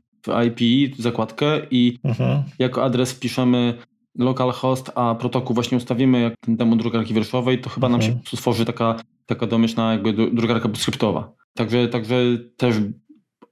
IP, 0.46 0.92
zakładkę 0.98 1.60
i 1.70 1.98
mhm. 2.04 2.42
jako 2.58 2.84
adres 2.84 3.14
piszemy 3.14 3.74
localhost, 4.18 4.92
a 4.94 5.14
protokół 5.14 5.54
właśnie 5.54 5.78
ustawimy 5.78 6.20
jak 6.20 6.34
demo 6.48 6.76
drukarki 6.76 7.14
wierszowej, 7.14 7.60
to 7.60 7.70
chyba 7.70 7.86
mhm. 7.86 8.02
nam 8.02 8.22
się 8.24 8.36
stworzy 8.36 8.64
taka, 8.64 8.96
taka 9.26 9.46
domyślna 9.46 9.92
jakby 9.92 10.12
drukarka 10.12 10.68
skryptowa. 10.74 11.32
Także, 11.54 11.88
także 11.88 12.16
też 12.56 12.76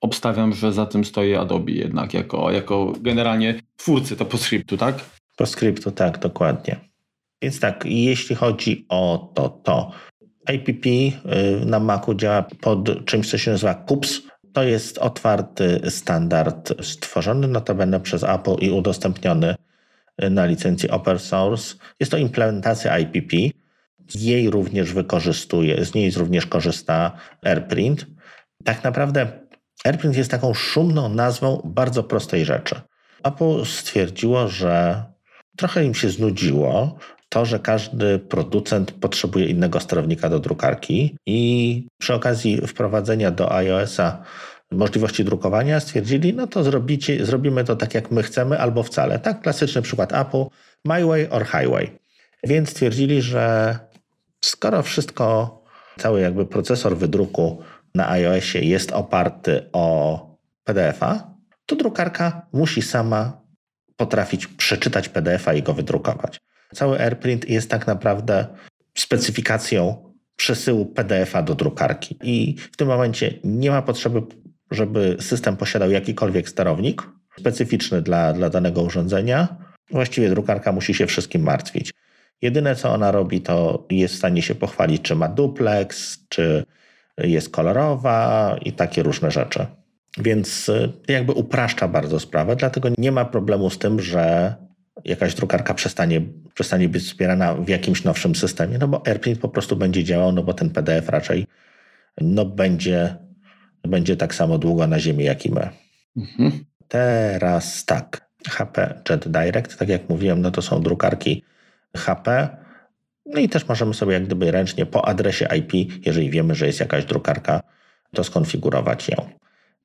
obstawiam, 0.00 0.52
że 0.52 0.72
za 0.72 0.86
tym 0.86 1.04
stoi 1.04 1.34
Adobe 1.34 1.72
jednak, 1.72 2.14
jako, 2.14 2.50
jako 2.50 2.92
generalnie 3.00 3.60
twórcy 3.76 4.16
to 4.16 4.24
PostScriptu, 4.24 4.76
tak? 4.76 5.04
PostScriptu, 5.36 5.90
tak, 5.90 6.18
dokładnie. 6.18 6.80
Więc 7.42 7.60
tak, 7.60 7.84
jeśli 7.86 8.36
chodzi 8.36 8.86
o 8.88 9.32
to, 9.34 9.48
to 9.48 9.90
IPP 10.54 10.86
y, 10.86 11.66
na 11.66 11.80
Macu 11.80 12.14
działa 12.14 12.44
pod 12.60 13.04
czymś, 13.04 13.30
co 13.30 13.38
się 13.38 13.50
nazywa 13.50 13.74
CUPS. 13.74 14.22
To 14.54 14.62
jest 14.62 14.98
otwarty 14.98 15.80
standard 15.88 16.72
stworzony 16.82 17.48
notabene 17.48 18.00
przez 18.00 18.24
Apple 18.24 18.54
i 18.60 18.70
udostępniony 18.70 19.54
na 20.30 20.44
licencji 20.44 20.90
open 20.90 21.18
source. 21.18 21.74
Jest 22.00 22.12
to 22.12 22.18
implementacja 22.18 22.98
IPP. 22.98 23.36
Jej 24.14 24.50
również 24.50 24.92
wykorzystuje, 24.92 25.84
z 25.84 25.94
niej 25.94 26.10
również 26.10 26.46
korzysta 26.46 27.12
AirPrint. 27.42 28.06
Tak 28.64 28.84
naprawdę 28.84 29.26
AirPrint 29.84 30.16
jest 30.16 30.30
taką 30.30 30.54
szumną 30.54 31.08
nazwą 31.08 31.60
bardzo 31.64 32.02
prostej 32.02 32.44
rzeczy. 32.44 32.80
Apple 33.24 33.64
stwierdziło, 33.64 34.48
że 34.48 35.04
trochę 35.56 35.84
im 35.84 35.94
się 35.94 36.10
znudziło 36.10 36.98
to, 37.34 37.44
że 37.44 37.58
każdy 37.58 38.18
producent 38.18 38.92
potrzebuje 38.92 39.46
innego 39.46 39.80
sterownika 39.80 40.28
do 40.28 40.38
drukarki 40.38 41.16
i 41.26 41.86
przy 41.98 42.14
okazji 42.14 42.66
wprowadzenia 42.66 43.30
do 43.30 43.52
iOS-a 43.52 44.22
możliwości 44.70 45.24
drukowania 45.24 45.80
stwierdzili, 45.80 46.34
no 46.34 46.46
to 46.46 46.64
zrobicie, 46.64 47.26
zrobimy 47.26 47.64
to 47.64 47.76
tak, 47.76 47.94
jak 47.94 48.10
my 48.10 48.22
chcemy, 48.22 48.60
albo 48.60 48.82
wcale. 48.82 49.18
Tak, 49.18 49.40
klasyczny 49.40 49.82
przykład 49.82 50.12
Apple, 50.12 50.44
My 50.84 51.06
Way 51.06 51.30
or 51.30 51.44
Highway. 51.44 51.98
Więc 52.44 52.70
stwierdzili, 52.70 53.22
że 53.22 53.78
skoro 54.44 54.82
wszystko, 54.82 55.62
cały 55.98 56.20
jakby 56.20 56.46
procesor 56.46 56.96
wydruku 56.96 57.62
na 57.94 58.10
iOSie 58.10 58.64
jest 58.64 58.92
oparty 58.92 59.68
o 59.72 60.18
PDF-a, 60.64 61.34
to 61.66 61.76
drukarka 61.76 62.46
musi 62.52 62.82
sama 62.82 63.40
potrafić 63.96 64.46
przeczytać 64.46 65.08
PDF-a 65.08 65.54
i 65.54 65.62
go 65.62 65.74
wydrukować. 65.74 66.40
Cały 66.74 66.98
AirPrint 67.00 67.48
jest 67.48 67.70
tak 67.70 67.86
naprawdę 67.86 68.46
specyfikacją 68.94 70.12
przesyłu 70.36 70.86
PDF-a 70.86 71.42
do 71.42 71.54
drukarki. 71.54 72.18
I 72.22 72.56
w 72.72 72.76
tym 72.76 72.88
momencie 72.88 73.34
nie 73.44 73.70
ma 73.70 73.82
potrzeby, 73.82 74.22
żeby 74.70 75.16
system 75.20 75.56
posiadał 75.56 75.90
jakikolwiek 75.90 76.48
sterownik 76.48 77.02
specyficzny 77.38 78.02
dla, 78.02 78.32
dla 78.32 78.50
danego 78.50 78.82
urządzenia. 78.82 79.56
Właściwie 79.90 80.30
drukarka 80.30 80.72
musi 80.72 80.94
się 80.94 81.06
wszystkim 81.06 81.42
martwić. 81.42 81.92
Jedyne, 82.42 82.76
co 82.76 82.92
ona 82.92 83.12
robi, 83.12 83.40
to 83.40 83.86
jest 83.90 84.14
w 84.14 84.18
stanie 84.18 84.42
się 84.42 84.54
pochwalić, 84.54 85.02
czy 85.02 85.14
ma 85.14 85.28
duplex, 85.28 86.18
czy 86.28 86.64
jest 87.18 87.50
kolorowa 87.50 88.56
i 88.64 88.72
takie 88.72 89.02
różne 89.02 89.30
rzeczy. 89.30 89.66
Więc 90.18 90.68
y, 90.68 90.92
jakby 91.08 91.32
upraszcza 91.32 91.88
bardzo 91.88 92.20
sprawę, 92.20 92.56
dlatego 92.56 92.88
nie 92.98 93.12
ma 93.12 93.24
problemu 93.24 93.70
z 93.70 93.78
tym, 93.78 94.00
że 94.00 94.54
jakaś 95.04 95.34
drukarka 95.34 95.74
przestanie, 95.74 96.20
przestanie 96.54 96.88
być 96.88 97.04
wspierana 97.04 97.54
w 97.54 97.68
jakimś 97.68 98.04
nowszym 98.04 98.34
systemie, 98.34 98.78
no 98.78 98.88
bo 98.88 99.06
AirPrint 99.06 99.40
po 99.40 99.48
prostu 99.48 99.76
będzie 99.76 100.04
działał, 100.04 100.32
no 100.32 100.42
bo 100.42 100.54
ten 100.54 100.70
PDF 100.70 101.08
raczej 101.08 101.46
no 102.20 102.44
będzie, 102.44 103.16
będzie 103.82 104.16
tak 104.16 104.34
samo 104.34 104.58
długo 104.58 104.86
na 104.86 105.00
ziemi, 105.00 105.24
jak 105.24 105.46
i 105.46 105.50
my. 105.50 105.68
Mhm. 106.16 106.64
Teraz 106.88 107.84
tak, 107.84 108.28
HP 108.48 109.02
Jet 109.10 109.28
Direct, 109.28 109.78
tak 109.78 109.88
jak 109.88 110.08
mówiłem, 110.08 110.40
no 110.40 110.50
to 110.50 110.62
są 110.62 110.82
drukarki 110.82 111.42
HP, 111.96 112.48
no 113.26 113.40
i 113.40 113.48
też 113.48 113.68
możemy 113.68 113.94
sobie 113.94 114.12
jak 114.12 114.26
gdyby 114.26 114.50
ręcznie 114.50 114.86
po 114.86 115.08
adresie 115.08 115.48
IP, 115.56 115.72
jeżeli 116.06 116.30
wiemy, 116.30 116.54
że 116.54 116.66
jest 116.66 116.80
jakaś 116.80 117.04
drukarka, 117.04 117.60
to 118.14 118.24
skonfigurować 118.24 119.08
ją. 119.08 119.28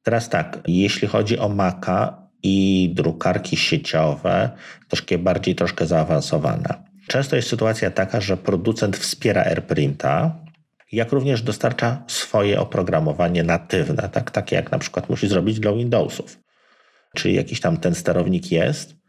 Teraz 0.04 0.30
tak, 0.30 0.60
jeśli 0.68 1.08
chodzi 1.08 1.40
o 1.40 1.50
Maca 1.50 2.19
i 2.44 2.90
drukarki 2.96 3.58
sieciowe, 3.58 4.50
troszkę 4.88 5.18
bardziej 5.18 5.56
troszkę 5.56 5.86
zaawansowane. 5.86 6.84
Często 7.08 7.36
jest 7.36 7.50
sytuacja 7.50 7.92
taka, 7.92 8.22
że 8.22 8.38
producent 8.38 8.98
wspiera 8.98 9.44
AirPrinta, 9.44 10.36
jak 10.92 11.12
również 11.12 11.42
dostarcza 11.42 12.04
swoje 12.08 12.60
oprogramowanie 12.60 13.44
natywne, 13.44 14.10
tak, 14.10 14.32
takie 14.32 14.56
jak 14.56 14.72
na 14.72 14.80
przykład 14.80 15.10
musi 15.10 15.28
zrobić 15.28 15.60
dla 15.60 15.74
Windowsów. 15.74 16.40
Czyli 17.16 17.36
jakiś 17.36 17.60
tam 17.60 17.78
ten 17.78 17.96
sterownik 17.96 18.52
jest, 18.52 19.00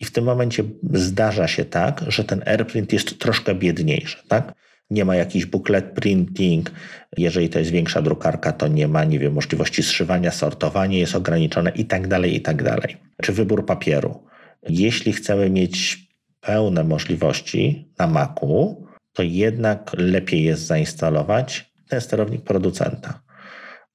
i 0.00 0.04
w 0.04 0.12
tym 0.12 0.24
momencie 0.24 0.64
zdarza 0.92 1.48
się 1.48 1.64
tak, 1.64 2.04
że 2.08 2.24
ten 2.24 2.42
AirPrint 2.46 2.92
jest 2.92 3.18
troszkę 3.18 3.54
biedniejszy, 3.54 4.18
tak? 4.28 4.54
Nie 4.90 5.04
ma 5.04 5.16
jakiś 5.16 5.46
booklet 5.46 5.84
printing. 5.84 6.70
Jeżeli 7.16 7.48
to 7.48 7.58
jest 7.58 7.70
większa 7.70 8.02
drukarka, 8.02 8.52
to 8.52 8.68
nie 8.68 8.88
ma, 8.88 9.04
nie 9.04 9.18
wiem, 9.18 9.32
możliwości 9.32 9.82
zszywania, 9.82 10.30
sortowanie 10.30 10.98
jest 10.98 11.14
ograniczone 11.14 11.70
i 11.70 11.84
tak 11.84 12.08
dalej, 12.08 12.36
i 12.36 12.40
tak 12.40 12.62
dalej. 12.62 12.96
Czy 13.22 13.32
wybór 13.32 13.66
papieru. 13.66 14.24
Jeśli 14.68 15.12
chcemy 15.12 15.50
mieć 15.50 15.98
pełne 16.40 16.84
możliwości 16.84 17.92
na 17.98 18.06
Macu, 18.06 18.86
to 19.12 19.22
jednak 19.22 19.90
lepiej 19.96 20.44
jest 20.44 20.62
zainstalować 20.62 21.72
ten 21.88 22.00
sterownik 22.00 22.44
producenta. 22.44 23.22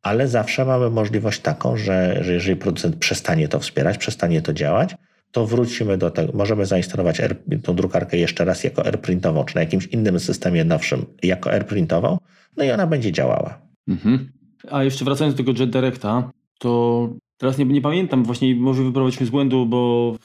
Ale 0.02 0.28
zawsze 0.28 0.66
mamy 0.66 0.90
możliwość 0.90 1.42
taką, 1.42 1.78
że, 1.78 2.24
że 2.24 2.34
jeżeli 2.34 2.56
producent 2.56 2.96
przestanie 2.96 3.48
to 3.48 3.60
wspierać, 3.60 3.98
przestanie 3.98 4.42
to 4.42 4.54
działać, 4.54 4.96
to 5.36 5.46
wrócimy 5.46 5.98
do 5.98 6.12
tego. 6.12 6.34
Możemy 6.34 6.66
zainstalować 6.66 7.20
R, 7.20 7.36
tą 7.64 7.76
drukarkę 7.76 8.18
jeszcze 8.18 8.46
raz 8.46 8.64
jako 8.64 8.86
AirPrintową, 8.86 9.46
czy 9.46 9.56
na 9.56 9.62
jakimś 9.62 9.86
innym 9.86 10.20
systemie 10.20 10.64
nowszym 10.64 11.06
jako 11.24 11.52
AirPrintową, 11.52 12.18
no 12.58 12.64
i 12.64 12.72
ona 12.72 12.88
będzie 12.88 13.12
działała. 13.12 13.62
Mhm. 13.88 14.32
A 14.72 14.84
jeszcze 14.84 15.06
wracając 15.06 15.36
do 15.36 15.38
tego 15.44 15.60
Jet 15.60 15.70
Directa, 15.70 16.32
to 16.60 17.10
teraz 17.38 17.58
nie, 17.58 17.66
nie 17.66 17.82
pamiętam, 17.82 18.24
właśnie 18.24 18.56
może 18.56 18.84
wyprowadzić 18.84 19.20
mnie 19.20 19.28
z 19.28 19.30
błędu, 19.30 19.66
bo 19.66 20.16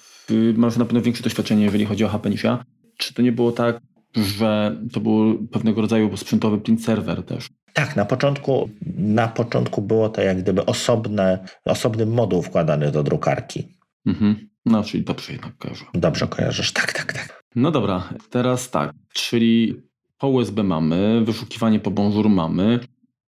masz 0.57 0.77
na 0.77 0.85
pewno 0.85 1.01
większe 1.01 1.23
doświadczenie, 1.23 1.65
jeżeli 1.65 1.85
chodzi 1.85 2.05
o 2.05 2.09
HP 2.09 2.31
niż 2.31 2.45
ja. 2.45 2.65
Czy 2.97 3.15
to 3.15 3.23
nie 3.23 3.33
było 3.33 3.53
tak, 3.53 3.81
że 4.17 4.77
to 4.93 5.01
był 5.01 5.49
pewnego 5.49 5.81
rodzaju 5.81 6.17
sprzętowy 6.17 6.59
print 6.59 6.85
server 6.85 7.23
też? 7.23 7.49
Tak, 7.73 7.97
na 7.97 8.05
początku, 8.05 8.69
na 8.97 9.29
początku 9.29 9.83
było 9.83 10.09
to 10.09 10.23
jak 10.23 10.43
gdyby 10.43 10.67
osobne, 10.67 11.39
osobny 11.65 12.07
moduł 12.07 12.43
wkładany 12.43 12.91
do 12.91 13.03
drukarki. 13.03 13.69
Mhm. 14.07 14.50
No, 14.67 14.85
czyli 14.85 15.05
dobrze 15.05 15.33
jednak 15.33 15.57
kojarzę. 15.57 15.85
Dobrze 15.95 16.27
kojarzysz, 16.27 16.73
tak, 16.73 16.93
tak, 16.93 17.13
tak. 17.13 17.45
No 17.57 17.71
dobra, 17.71 18.09
teraz 18.31 18.71
tak, 18.71 18.93
czyli 19.15 19.83
po 20.19 20.29
USB 20.29 20.63
mamy, 20.63 21.23
wyszukiwanie 21.25 21.81
po 21.81 21.91
Bonjour 21.91 22.29
mamy, 22.29 22.81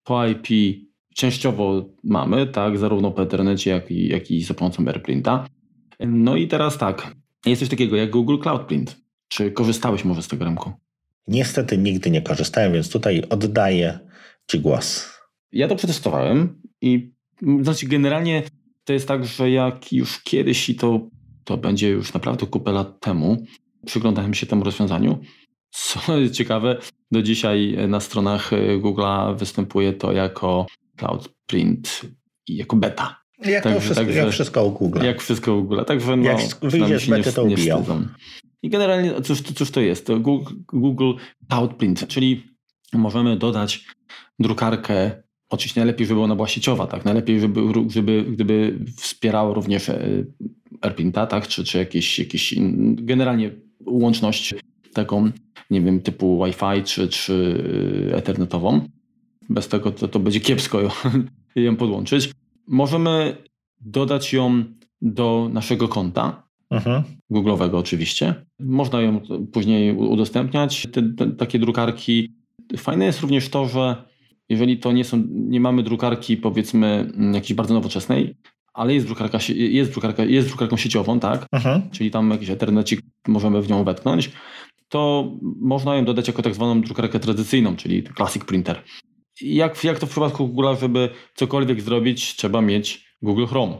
po 0.04 0.26
IP 0.26 0.46
częściowo 1.14 1.84
mamy, 2.04 2.46
tak, 2.46 2.78
zarówno 2.78 3.10
po 3.10 3.22
Ethernecie, 3.22 3.70
jak 3.70 3.90
i, 3.90 4.08
jak 4.08 4.30
i 4.30 4.42
za 4.42 4.54
pomocą 4.54 4.86
AirPrinta. 4.86 5.46
No 6.00 6.36
i 6.36 6.48
teraz 6.48 6.78
tak, 6.78 7.16
jest 7.46 7.60
coś 7.60 7.68
takiego 7.68 7.96
jak 7.96 8.10
Google 8.10 8.38
Cloud 8.38 8.62
Print. 8.62 8.96
Czy 9.28 9.50
korzystałeś 9.50 10.04
może 10.04 10.22
z 10.22 10.28
tego 10.28 10.44
rynku? 10.44 10.72
Niestety 11.28 11.78
nigdy 11.78 12.10
nie 12.10 12.22
korzystałem, 12.22 12.72
więc 12.72 12.90
tutaj 12.90 13.22
oddaję 13.30 13.98
Ci 14.50 14.60
głos. 14.60 15.12
Ja 15.52 15.68
to 15.68 15.76
przetestowałem 15.76 16.60
i 16.80 17.12
znaczy 17.60 17.86
generalnie 17.86 18.42
to 18.84 18.92
jest 18.92 19.08
tak, 19.08 19.26
że 19.26 19.50
jak 19.50 19.92
już 19.92 20.22
kiedyś 20.22 20.68
i 20.68 20.74
to 20.74 21.08
to 21.44 21.56
będzie 21.56 21.88
już 21.88 22.14
naprawdę 22.14 22.46
kupę 22.46 22.72
lat 22.72 23.00
temu. 23.00 23.46
Przyglądałem 23.86 24.34
się 24.34 24.46
temu 24.46 24.64
rozwiązaniu. 24.64 25.18
Co 25.70 26.18
jest 26.18 26.34
ciekawe, 26.34 26.78
do 27.10 27.22
dzisiaj 27.22 27.76
na 27.88 28.00
stronach 28.00 28.50
Google'a 28.78 29.38
występuje 29.38 29.92
to 29.92 30.12
jako 30.12 30.66
Cloud 30.96 31.28
Print 31.46 32.00
i 32.48 32.56
jako 32.56 32.76
beta. 32.76 33.22
Jak, 33.44 33.64
także, 33.64 33.80
wszystko, 33.80 34.04
także, 34.04 34.18
jak 34.18 34.30
wszystko 34.30 34.64
u 34.64 34.70
Google. 34.70 35.04
Jak 35.04 35.22
wszystko 35.22 35.54
u 35.54 35.62
Google. 35.62 35.84
Także 35.84 36.16
no, 36.16 36.24
jak 36.24 36.40
wyjdzie 36.62 36.98
z 36.98 37.06
bety, 37.06 37.32
to 37.32 37.44
ubiją. 37.44 37.84
I 38.62 38.70
generalnie 38.70 39.22
cóż, 39.22 39.42
cóż 39.42 39.70
to 39.70 39.80
jest? 39.80 40.12
Google, 40.12 40.54
Google 40.72 41.12
Cloud 41.48 41.74
Print, 41.74 42.08
czyli 42.08 42.46
możemy 42.92 43.36
dodać 43.36 43.86
drukarkę 44.38 45.22
Oczywiście 45.52 45.80
najlepiej, 45.80 46.06
żeby 46.06 46.20
ona 46.20 46.34
była 46.34 46.48
sieciowa, 46.48 46.86
tak? 46.86 47.04
Najlepiej, 47.04 47.40
żeby, 47.40 47.60
żeby 47.88 48.24
gdyby 48.24 48.78
wspierała 48.96 49.54
również 49.54 49.88
e, 49.88 50.24
AirPrinta, 50.80 51.26
tak? 51.26 51.48
Czy, 51.48 51.64
czy 51.64 51.78
jakieś, 51.78 52.18
jakieś 52.18 52.54
generalnie 52.94 53.50
łączność 53.86 54.54
taką, 54.92 55.30
nie 55.70 55.80
wiem, 55.80 56.00
typu 56.00 56.44
Wi-Fi 56.44 56.82
czy, 56.84 57.08
czy 57.08 57.64
Ethernetową. 58.12 58.80
Bez 59.48 59.68
tego 59.68 59.90
to, 59.90 60.08
to 60.08 60.18
będzie 60.18 60.40
kiepsko 60.40 60.80
ją, 60.80 60.88
ją 61.56 61.76
podłączyć. 61.76 62.30
Możemy 62.66 63.36
dodać 63.80 64.32
ją 64.32 64.64
do 65.02 65.50
naszego 65.52 65.88
konta, 65.88 66.42
mhm. 66.70 67.02
Google'owego 67.30 67.76
oczywiście. 67.76 68.34
Można 68.58 69.00
ją 69.00 69.20
później 69.52 69.92
udostępniać. 69.96 70.86
Te, 70.92 71.02
te, 71.02 71.26
takie 71.26 71.58
drukarki. 71.58 72.34
Fajne 72.76 73.04
jest 73.04 73.20
również 73.20 73.48
to, 73.48 73.66
że 73.66 74.11
jeżeli 74.48 74.78
to 74.78 74.92
nie 74.92 75.04
są, 75.04 75.22
nie 75.28 75.60
mamy 75.60 75.82
drukarki 75.82 76.36
powiedzmy 76.36 76.86
mm, 76.86 77.34
jakiejś 77.34 77.54
bardzo 77.54 77.74
nowoczesnej, 77.74 78.36
ale 78.74 78.94
jest 78.94 79.06
drukarka, 79.06 79.38
jest 79.48 79.92
drukarka, 79.92 80.24
jest 80.24 80.48
drukarką 80.48 80.76
sieciową, 80.76 81.20
tak? 81.20 81.46
Mhm. 81.52 81.90
Czyli 81.90 82.10
tam 82.10 82.30
jakiś 82.30 82.50
ethernecik 82.50 83.00
możemy 83.28 83.62
w 83.62 83.68
nią 83.68 83.84
wetknąć, 83.84 84.30
to 84.88 85.32
można 85.60 85.96
ją 85.96 86.04
dodać 86.04 86.28
jako 86.28 86.42
tak 86.42 86.54
zwaną 86.54 86.80
drukarkę 86.80 87.20
tradycyjną, 87.20 87.76
czyli 87.76 88.02
classic 88.16 88.44
printer. 88.44 88.82
jak, 89.40 89.84
jak 89.84 89.98
to 89.98 90.06
w 90.06 90.10
przypadku 90.10 90.48
Google, 90.48 90.76
żeby 90.80 91.10
cokolwiek 91.34 91.80
zrobić, 91.80 92.36
trzeba 92.36 92.60
mieć 92.60 93.04
Google 93.22 93.46
Chrome. 93.46 93.78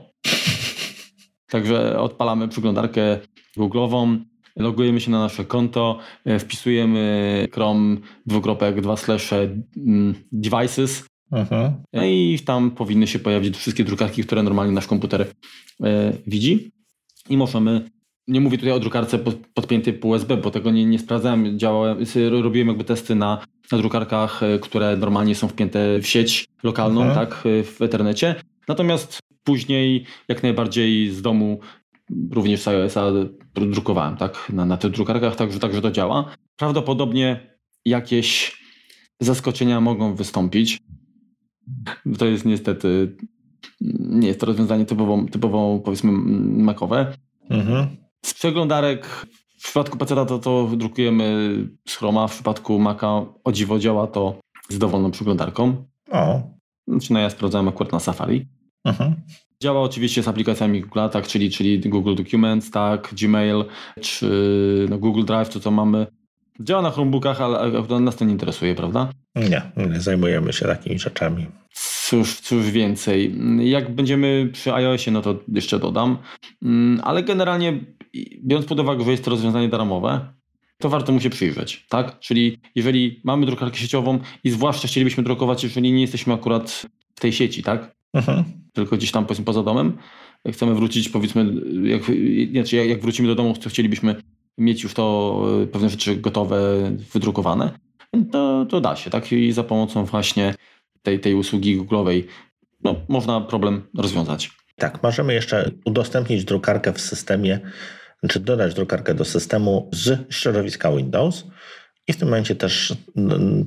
Także 1.52 1.98
odpalamy 2.00 2.48
przeglądarkę 2.48 3.18
Google'ową, 3.58 4.18
logujemy 4.56 5.00
się 5.00 5.10
na 5.10 5.18
nasze 5.18 5.44
konto, 5.44 5.98
e, 6.24 6.38
wpisujemy 6.38 7.48
Chrome 7.52 7.96
dwukropek 8.26 8.80
dwa 8.80 8.96
slash 8.96 9.32
mm, 9.32 10.14
devices 10.32 11.04
mhm. 11.32 11.72
i 12.04 12.38
tam 12.44 12.70
powinny 12.70 13.06
się 13.06 13.18
pojawić 13.18 13.56
wszystkie 13.56 13.84
drukarki, 13.84 14.24
które 14.24 14.42
normalnie 14.42 14.72
nasz 14.72 14.86
komputer 14.86 15.26
e, 15.82 16.12
widzi 16.26 16.72
i 17.28 17.36
możemy 17.36 17.90
nie 18.28 18.40
mówię 18.40 18.58
tutaj 18.58 18.72
o 18.72 18.80
drukarce 18.80 19.18
podpiętej 19.54 19.92
po 19.92 20.08
USB, 20.08 20.36
bo 20.36 20.50
tego 20.50 20.70
nie, 20.70 20.84
nie 20.84 20.98
sprawdzałem. 20.98 21.58
Działałem, 21.58 21.98
robiłem 22.42 22.68
jakby 22.68 22.84
testy 22.84 23.14
na, 23.14 23.44
na 23.72 23.78
drukarkach, 23.78 24.42
e, 24.42 24.58
które 24.58 24.96
normalnie 24.96 25.34
są 25.34 25.48
wpięte 25.48 25.98
w 25.98 26.06
sieć 26.06 26.48
lokalną, 26.62 27.02
mhm. 27.02 27.26
tak, 27.26 27.42
w 27.44 27.76
internecie. 27.80 28.34
Natomiast 28.68 29.18
później 29.44 30.04
jak 30.28 30.42
najbardziej 30.42 31.10
z 31.10 31.22
domu 31.22 31.60
również 32.30 32.60
z 32.60 32.68
iOS-a 32.68 33.10
drukowałem 33.54 34.16
tak, 34.16 34.52
na, 34.52 34.64
na 34.64 34.76
tych 34.76 34.90
drukarkach, 34.90 35.36
także, 35.36 35.58
także 35.58 35.82
to 35.82 35.90
działa. 35.90 36.36
Prawdopodobnie 36.56 37.56
jakieś 37.84 38.58
zaskoczenia 39.20 39.80
mogą 39.80 40.14
wystąpić. 40.14 40.78
To 42.18 42.26
jest 42.26 42.44
niestety, 42.44 43.16
nie 44.00 44.28
jest 44.28 44.40
to 44.40 44.46
rozwiązanie 44.46 44.84
typowo, 44.84 45.24
typowo 45.30 45.80
powiedzmy 45.84 46.12
makowe. 46.62 47.12
Mhm. 47.50 47.86
Z 48.24 48.34
przeglądarek 48.34 49.06
w 49.58 49.64
przypadku 49.64 49.98
PC 49.98 50.26
to, 50.26 50.38
to 50.38 50.68
drukujemy 50.76 51.54
z 51.88 51.96
Chroma, 51.96 52.28
w 52.28 52.34
przypadku 52.34 52.78
Maca 52.78 53.26
o 53.44 53.52
dziwo 53.52 53.78
działa 53.78 54.06
to 54.06 54.40
z 54.68 54.78
dowolną 54.78 55.10
przeglądarką. 55.10 55.84
O. 56.10 56.42
Znaczy, 56.88 57.12
no 57.12 57.18
ja 57.18 57.30
sprawdzałem 57.30 57.68
akurat 57.68 57.92
na 57.92 58.00
Safari. 58.00 58.48
Mhm. 58.84 59.14
Działa 59.62 59.80
oczywiście 59.80 60.22
z 60.22 60.28
aplikacjami 60.28 60.80
Google, 60.80 60.98
tak, 61.12 61.26
czyli, 61.26 61.50
czyli 61.50 61.80
Google 61.80 62.14
Documents, 62.14 62.70
tak, 62.70 63.14
Gmail, 63.22 63.64
czy 64.00 64.86
no 64.90 64.98
Google 64.98 65.24
Drive, 65.24 65.48
to 65.48 65.60
co 65.60 65.70
mamy. 65.70 66.06
Działa 66.60 66.82
na 66.82 66.90
Chromebookach, 66.90 67.40
ale 67.40 68.00
nas 68.00 68.16
to 68.16 68.24
nie 68.24 68.32
interesuje, 68.32 68.74
prawda? 68.74 69.08
Nie, 69.34 69.62
nie 69.76 70.00
zajmujemy 70.00 70.52
się 70.52 70.66
takimi 70.66 70.98
rzeczami. 70.98 71.46
Cóż, 71.72 72.40
cóż 72.40 72.70
więcej. 72.70 73.34
Jak 73.58 73.94
będziemy 73.94 74.50
przy 74.52 74.74
iOSie, 74.74 75.10
no 75.10 75.22
to 75.22 75.38
jeszcze 75.48 75.78
dodam. 75.78 76.18
Mm, 76.62 77.00
ale 77.04 77.22
generalnie, 77.22 77.80
biorąc 78.44 78.66
pod 78.66 78.80
uwagę, 78.80 79.04
że 79.04 79.10
jest 79.10 79.24
to 79.24 79.30
rozwiązanie 79.30 79.68
darmowe, 79.68 80.32
to 80.78 80.88
warto 80.88 81.12
mu 81.12 81.20
się 81.20 81.30
przyjrzeć, 81.30 81.86
tak? 81.88 82.18
Czyli 82.18 82.58
jeżeli 82.74 83.20
mamy 83.24 83.46
drukarkę 83.46 83.76
sieciową 83.76 84.18
i 84.44 84.50
zwłaszcza 84.50 84.88
chcielibyśmy 84.88 85.22
drukować, 85.22 85.64
jeżeli 85.64 85.92
nie 85.92 86.00
jesteśmy 86.00 86.34
akurat 86.34 86.86
w 87.14 87.20
tej 87.20 87.32
sieci, 87.32 87.62
tak? 87.62 87.94
Mhm. 88.14 88.44
Tylko 88.72 88.96
gdzieś 88.96 89.12
tam 89.12 89.26
powiedzmy 89.26 89.44
poza 89.44 89.62
domem. 89.62 89.98
Jak 90.44 90.54
chcemy 90.54 90.74
wrócić, 90.74 91.08
powiedzmy, 91.08 91.46
jak, 91.82 92.02
znaczy 92.52 92.76
jak 92.76 93.00
wrócimy 93.00 93.28
do 93.28 93.34
domu, 93.34 93.54
to 93.54 93.70
chcielibyśmy 93.70 94.16
mieć 94.58 94.82
już 94.82 94.94
to 94.94 95.38
e, 95.62 95.66
pewne 95.66 95.88
rzeczy 95.88 96.16
gotowe, 96.16 96.90
wydrukowane, 97.12 97.70
to, 98.32 98.66
to 98.70 98.80
da 98.80 98.96
się, 98.96 99.10
tak? 99.10 99.32
I 99.32 99.52
za 99.52 99.64
pomocą 99.64 100.04
właśnie 100.04 100.54
tej, 101.02 101.20
tej 101.20 101.34
usługi 101.34 101.80
Google'owej 101.80 102.24
no, 102.84 102.96
można 103.08 103.40
problem 103.40 103.82
rozwiązać. 103.98 104.50
Tak, 104.76 105.02
możemy 105.02 105.34
jeszcze 105.34 105.70
udostępnić 105.84 106.44
drukarkę 106.44 106.92
w 106.92 107.00
systemie, 107.00 107.60
czy 108.28 108.40
dodać 108.40 108.74
drukarkę 108.74 109.14
do 109.14 109.24
systemu 109.24 109.90
z 109.92 110.34
środowiska 110.34 110.96
Windows. 110.96 111.44
I 112.08 112.12
w 112.12 112.16
tym 112.16 112.28
momencie 112.28 112.54
też, 112.54 112.94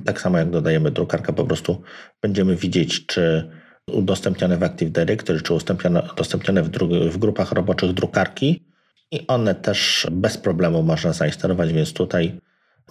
tak 0.04 0.20
samo 0.20 0.38
jak 0.38 0.50
dodajemy 0.50 0.90
drukarkę, 0.90 1.32
po 1.32 1.44
prostu 1.44 1.82
będziemy 2.22 2.56
widzieć, 2.56 3.06
czy 3.06 3.50
udostępnione 3.92 4.56
w 4.56 4.62
Active 4.62 4.92
Directory, 4.92 5.42
czy 5.42 5.54
udostępnione 5.54 6.62
w, 6.62 6.70
w 7.10 7.18
grupach 7.18 7.52
roboczych 7.52 7.92
drukarki. 7.92 8.66
I 9.10 9.26
one 9.26 9.54
też 9.54 10.06
bez 10.12 10.38
problemu 10.38 10.82
można 10.82 11.12
zainstalować, 11.12 11.72
więc 11.72 11.92
tutaj 11.92 12.40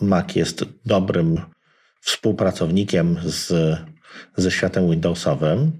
Mac 0.02 0.36
jest 0.36 0.66
dobrym 0.86 1.42
współpracownikiem 2.02 3.18
z, 3.24 3.78
ze 4.38 4.52
światem 4.52 4.92
Windowsowym. 4.92 5.72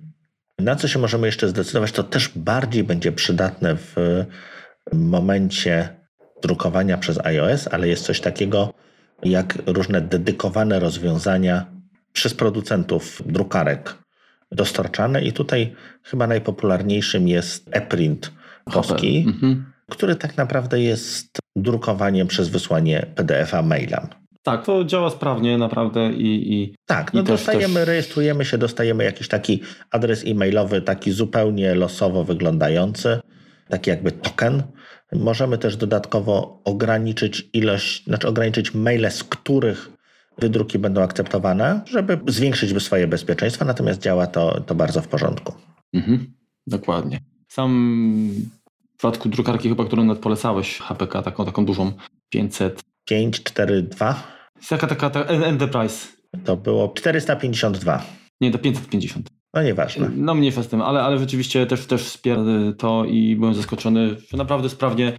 Na 0.60 0.76
co 0.76 0.88
się 0.88 1.00
możemy 1.00 1.28
jeszcze 1.28 1.50
zdecydować, 1.50 1.92
to 1.92 2.04
też 2.04 2.32
bardziej 2.36 2.84
będzie 2.84 3.12
przydatne 3.12 3.76
w 3.76 3.96
momencie 4.94 5.90
drukowania 6.42 6.98
przez 6.98 7.18
iOS, 7.26 7.68
ale 7.72 7.88
jest 7.88 8.06
coś 8.06 8.22
takiego 8.22 8.74
jak 9.24 9.58
różne 9.66 10.02
dedykowane 10.02 10.80
rozwiązania 10.80 11.66
przez 12.14 12.34
producentów 12.34 13.22
drukarek 13.26 14.05
dostarczane. 14.56 15.22
I 15.22 15.34
tutaj 15.34 15.76
chyba 16.04 16.28
najpopularniejszym 16.28 17.28
jest 17.28 17.70
ePrint 17.72 18.32
polski, 18.74 19.24
mhm. 19.28 19.66
który 19.90 20.16
tak 20.16 20.38
naprawdę 20.38 20.82
jest 20.82 21.40
drukowaniem 21.56 22.28
przez 22.28 22.50
wysłanie 22.50 23.06
PDF-a 23.16 23.62
mailem. 23.62 24.08
Tak, 24.44 24.66
to 24.66 24.84
działa 24.84 25.10
sprawnie 25.10 25.58
naprawdę 25.58 26.14
i. 26.14 26.54
i 26.54 26.76
tak, 26.86 27.14
no 27.14 27.22
i 27.22 27.24
dostajemy, 27.24 27.74
też... 27.74 27.88
rejestrujemy 27.88 28.46
się, 28.46 28.58
dostajemy 28.58 29.04
jakiś 29.04 29.28
taki 29.28 29.62
adres 29.92 30.24
e-mailowy, 30.28 30.82
taki 30.82 31.12
zupełnie 31.12 31.76
losowo 31.76 32.24
wyglądający, 32.24 33.20
taki 33.70 33.90
jakby 33.90 34.12
token. 34.12 34.64
Możemy 35.14 35.58
też 35.58 35.78
dodatkowo 35.78 36.62
ograniczyć 36.64 37.50
ilość, 37.54 38.04
znaczy 38.04 38.28
ograniczyć 38.28 38.74
maile, 38.74 39.12
z 39.12 39.24
których 39.24 39.90
wydruki 40.38 40.80
będą 40.80 41.02
akceptowane, 41.02 41.82
żeby 41.86 42.20
zwiększyć 42.28 42.84
swoje 42.84 43.08
bezpieczeństwo, 43.08 43.66
natomiast 43.66 44.02
działa 44.02 44.28
to, 44.28 44.62
to 44.62 44.76
bardzo 44.76 45.02
w 45.02 45.08
porządku. 45.08 45.54
Mhm, 45.94 46.34
dokładnie. 46.68 47.20
Sam 47.48 48.30
w 48.94 48.98
przypadku 48.98 49.30
drukarki 49.30 49.70
chyba, 49.70 49.86
którą 49.86 50.04
nawet 50.04 50.24
polecałeś, 50.24 50.80
HPK, 50.80 51.22
taką, 51.22 51.46
taką 51.46 51.66
dużą, 51.66 51.92
500. 52.30 52.82
542? 53.06 54.24
Jaka 54.72 54.88
taka 54.88 55.10
ta, 55.10 55.24
Enterprise? 55.24 56.08
To 56.44 56.58
było 56.58 56.94
452. 56.96 58.06
Nie, 58.42 58.52
to 58.52 58.58
550. 58.58 59.30
No 59.54 59.64
nieważne. 59.64 60.10
No 60.16 60.36
mniejsza 60.36 60.64
z 60.64 60.68
tym, 60.68 60.82
ale, 60.82 61.04
ale 61.04 61.20
rzeczywiście 61.20 61.66
też, 61.66 61.86
też 61.86 62.04
wspiera 62.04 62.42
to 62.78 63.06
i 63.06 63.36
byłem 63.36 63.54
zaskoczony, 63.54 64.16
że 64.30 64.38
naprawdę 64.38 64.70
sprawnie, 64.70 65.18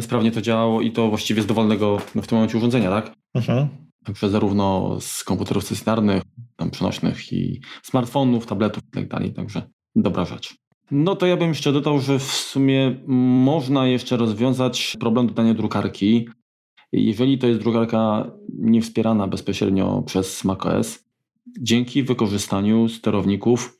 sprawnie 0.00 0.30
to 0.32 0.40
działało 0.40 0.80
i 0.80 0.92
to 0.92 1.08
właściwie 1.08 1.42
z 1.42 1.46
dowolnego 1.46 1.98
w 1.98 2.26
tym 2.26 2.36
momencie 2.38 2.58
urządzenia, 2.58 2.90
tak? 2.90 3.12
Mhm. 3.34 3.83
Także 4.04 4.30
zarówno 4.30 4.96
z 5.00 5.24
komputerów 5.24 5.64
stacjonarnych, 5.64 6.22
tam 6.56 6.70
przenośnych 6.70 7.32
i 7.32 7.60
smartfonów, 7.82 8.46
tabletów 8.46 8.82
itd. 8.94 9.20
Tak 9.20 9.34
także 9.36 9.62
dobra 9.96 10.24
rzecz. 10.24 10.54
No 10.90 11.16
to 11.16 11.26
ja 11.26 11.36
bym 11.36 11.48
jeszcze 11.48 11.72
dodał, 11.72 12.00
że 12.00 12.18
w 12.18 12.32
sumie 12.32 12.96
można 13.06 13.86
jeszcze 13.86 14.16
rozwiązać 14.16 14.96
problem 15.00 15.26
dodania 15.26 15.54
drukarki. 15.54 16.28
Jeżeli 16.92 17.38
to 17.38 17.46
jest 17.46 17.60
drukarka 17.60 18.30
niewspierana 18.58 19.28
bezpośrednio 19.28 20.02
przez 20.02 20.44
macOS, 20.44 21.04
dzięki 21.60 22.02
wykorzystaniu 22.02 22.88
sterowników, 22.88 23.78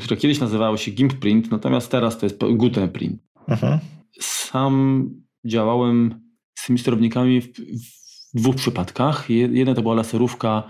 które 0.00 0.16
kiedyś 0.16 0.40
nazywały 0.40 0.78
się 0.78 0.90
GIMP 0.90 1.14
Print, 1.14 1.50
natomiast 1.50 1.90
teraz 1.90 2.18
to 2.18 2.26
jest 2.26 2.38
Gutenprint. 2.56 3.22
Mhm. 3.48 3.78
Sam 4.20 5.04
działałem 5.44 6.20
z 6.54 6.66
tymi 6.66 6.78
sterownikami 6.78 7.40
w 7.40 7.48
w 7.50 7.99
dwóch 8.34 8.56
przypadkach. 8.56 9.30
Jedna 9.30 9.74
to 9.74 9.82
była 9.82 9.94
laserówka 9.94 10.62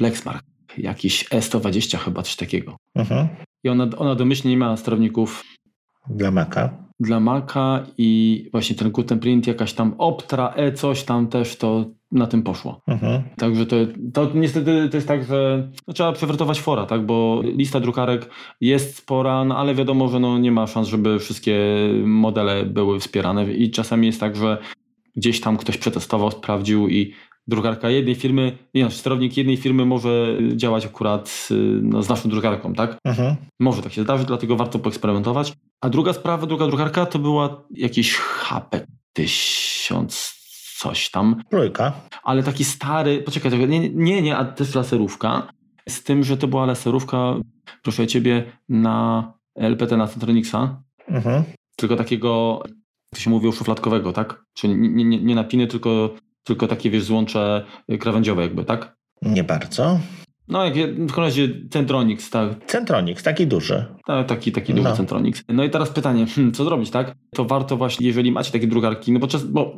Lexmark, 0.00 0.44
jakiś 0.78 1.28
E120 1.28 1.98
chyba, 1.98 2.22
coś 2.22 2.36
takiego. 2.36 2.76
Mhm. 2.94 3.28
I 3.64 3.68
ona, 3.68 3.88
ona 3.96 4.14
domyślnie 4.14 4.50
nie 4.50 4.56
miała 4.56 4.76
sterowników 4.76 5.44
dla 6.10 6.30
Maca. 6.30 6.70
Dla 7.00 7.20
Maca 7.20 7.86
i 7.98 8.44
właśnie 8.52 8.76
ten 8.76 8.90
Guten 8.90 9.18
Print, 9.18 9.46
jakaś 9.46 9.72
tam 9.72 9.94
Optra, 9.98 10.52
E 10.56 10.72
coś 10.72 11.04
tam 11.04 11.26
też 11.26 11.56
to 11.56 11.84
na 12.12 12.26
tym 12.26 12.42
poszło. 12.42 12.80
Mhm. 12.86 13.22
Także 13.36 13.66
to, 13.66 13.76
to 14.12 14.30
niestety 14.34 14.88
to 14.88 14.96
jest 14.96 15.08
tak, 15.08 15.24
że 15.24 15.68
no, 15.88 15.94
trzeba 15.94 16.12
przewrotować 16.12 16.60
fora, 16.60 16.86
tak? 16.86 17.06
bo 17.06 17.40
lista 17.44 17.80
drukarek 17.80 18.30
jest 18.60 18.96
spora, 18.96 19.44
no, 19.44 19.56
ale 19.56 19.74
wiadomo, 19.74 20.08
że 20.08 20.20
no, 20.20 20.38
nie 20.38 20.52
ma 20.52 20.66
szans, 20.66 20.88
żeby 20.88 21.18
wszystkie 21.18 21.58
modele 22.04 22.64
były 22.66 23.00
wspierane 23.00 23.52
i 23.52 23.70
czasami 23.70 24.06
jest 24.06 24.20
tak, 24.20 24.36
że 24.36 24.58
gdzieś 25.16 25.40
tam 25.40 25.56
ktoś 25.56 25.78
przetestował, 25.78 26.30
sprawdził 26.30 26.88
i 26.88 27.14
drukarka 27.46 27.90
jednej 27.90 28.14
firmy, 28.14 28.58
nie 28.74 28.84
no, 28.84 28.90
sterownik 28.90 29.36
jednej 29.36 29.56
firmy 29.56 29.84
może 29.86 30.38
działać 30.56 30.86
akurat 30.86 31.48
y, 31.50 31.54
no, 31.82 32.02
z 32.02 32.08
naszą 32.08 32.28
drukarką, 32.28 32.74
tak? 32.74 32.98
Mhm. 33.04 33.36
Może 33.60 33.82
tak 33.82 33.92
się 33.92 34.02
zdarzyć, 34.02 34.26
dlatego 34.26 34.56
warto 34.56 34.78
poeksperymentować. 34.78 35.52
A 35.80 35.88
druga 35.88 36.12
sprawa, 36.12 36.46
druga 36.46 36.66
drukarka 36.66 37.06
to 37.06 37.18
była 37.18 37.64
jakiś 37.70 38.16
HP 38.16 38.86
1000 39.12 40.38
coś 40.78 41.10
tam. 41.10 41.42
Trójka. 41.50 41.92
Ale 42.22 42.42
taki 42.42 42.64
stary, 42.64 43.22
poczekaj, 43.22 43.68
nie, 43.68 43.90
nie, 43.90 44.22
nie, 44.22 44.36
a 44.36 44.44
też 44.44 44.74
laserówka. 44.74 45.48
Z 45.88 46.02
tym, 46.02 46.24
że 46.24 46.36
to 46.36 46.48
była 46.48 46.66
laserówka, 46.66 47.34
proszę 47.82 48.06
ciebie, 48.06 48.44
na 48.68 49.32
LPT 49.54 49.96
na 49.96 50.06
Centronixa. 50.06 50.82
Mhm. 51.08 51.44
Tylko 51.76 51.96
takiego 51.96 52.62
to 53.14 53.20
się 53.20 53.30
mówi, 53.30 53.52
szufladkowego, 53.52 54.12
tak? 54.12 54.44
Czyli 54.54 54.76
nie, 54.76 55.04
nie, 55.04 55.20
nie 55.20 55.34
napiny, 55.34 55.66
tylko, 55.66 56.14
tylko 56.44 56.68
takie, 56.68 56.90
wiesz, 56.90 57.04
złącze 57.04 57.64
krawędziowe 58.00 58.42
jakby, 58.42 58.64
tak? 58.64 58.96
Nie 59.22 59.44
bardzo. 59.44 60.00
No, 60.48 60.64
jak 60.64 60.74
w 60.74 61.06
każdym 61.06 61.24
razie 61.24 61.48
Centronix, 61.70 62.30
tak. 62.30 62.66
Centronix, 62.66 63.22
taki 63.22 63.46
duży. 63.46 63.84
Tak, 64.06 64.26
taki, 64.26 64.52
taki 64.52 64.74
duży 64.74 64.88
no. 64.88 64.96
Centronix. 64.96 65.42
No 65.48 65.64
i 65.64 65.70
teraz 65.70 65.90
pytanie, 65.90 66.26
hmm, 66.26 66.54
co 66.54 66.64
zrobić, 66.64 66.90
tak? 66.90 67.14
To 67.34 67.44
warto 67.44 67.76
właśnie, 67.76 68.06
jeżeli 68.06 68.32
macie 68.32 68.52
takie 68.52 68.66
drukarki, 68.66 69.12
no 69.12 69.18
bo, 69.18 69.26
czas, 69.26 69.44
bo 69.44 69.76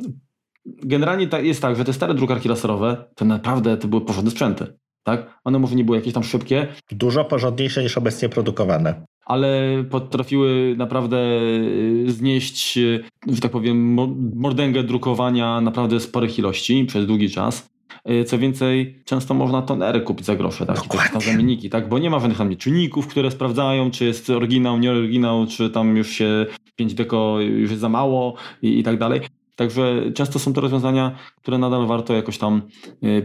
generalnie 0.65 1.27
jest 1.41 1.61
tak, 1.61 1.75
że 1.75 1.85
te 1.85 1.93
stare 1.93 2.13
drukarki 2.13 2.49
laserowe, 2.49 3.05
to 3.15 3.25
naprawdę 3.25 3.77
to 3.77 3.87
były 3.87 4.05
porządne 4.05 4.31
sprzęty. 4.31 4.77
Tak? 5.03 5.39
One 5.43 5.59
może 5.59 5.75
nie 5.75 5.83
były 5.83 5.97
jakieś 5.97 6.13
tam 6.13 6.23
szybkie. 6.23 6.67
Dużo 6.91 7.25
porządniejsze 7.25 7.83
niż 7.83 7.97
obecnie 7.97 8.29
produkowane. 8.29 9.05
Ale 9.25 9.83
potrafiły 9.89 10.75
naprawdę 10.77 11.17
y, 11.17 12.05
znieść, 12.07 12.77
y, 12.77 13.03
że 13.27 13.41
tak 13.41 13.51
powiem, 13.51 13.93
mordęgę 14.35 14.83
drukowania 14.83 15.61
naprawdę 15.61 15.99
sporych 15.99 16.39
ilości 16.39 16.85
przez 16.85 17.07
długi 17.07 17.29
czas. 17.29 17.71
Y, 18.09 18.23
co 18.23 18.37
więcej, 18.37 19.03
często 19.05 19.33
można 19.33 19.61
tonery 19.61 20.01
kupić 20.01 20.25
za 20.25 20.35
grosze, 20.35 20.65
tak? 20.65 20.75
Dokładnie. 20.75 21.21
zamienniki, 21.21 21.69
tak? 21.69 21.89
Bo 21.89 21.99
nie 21.99 22.09
ma 22.09 22.19
żadnych 22.19 22.37
tam 22.37 22.55
czynników, 22.55 23.07
które 23.07 23.31
sprawdzają, 23.31 23.91
czy 23.91 24.05
jest 24.05 24.29
oryginał, 24.29 24.79
nie 24.79 24.91
oryginał, 24.91 25.47
czy 25.47 25.69
tam 25.69 25.97
już 25.97 26.09
się 26.09 26.45
5 26.75 26.93
deko 26.93 27.39
już 27.39 27.69
jest 27.69 27.81
za 27.81 27.89
mało 27.89 28.35
i, 28.61 28.79
i 28.79 28.83
tak 28.83 28.97
dalej. 28.97 29.21
Także 29.55 30.11
często 30.15 30.39
są 30.39 30.53
to 30.53 30.61
rozwiązania, 30.61 31.15
które 31.41 31.57
nadal 31.57 31.87
warto 31.87 32.13
jakoś 32.13 32.37
tam 32.37 32.61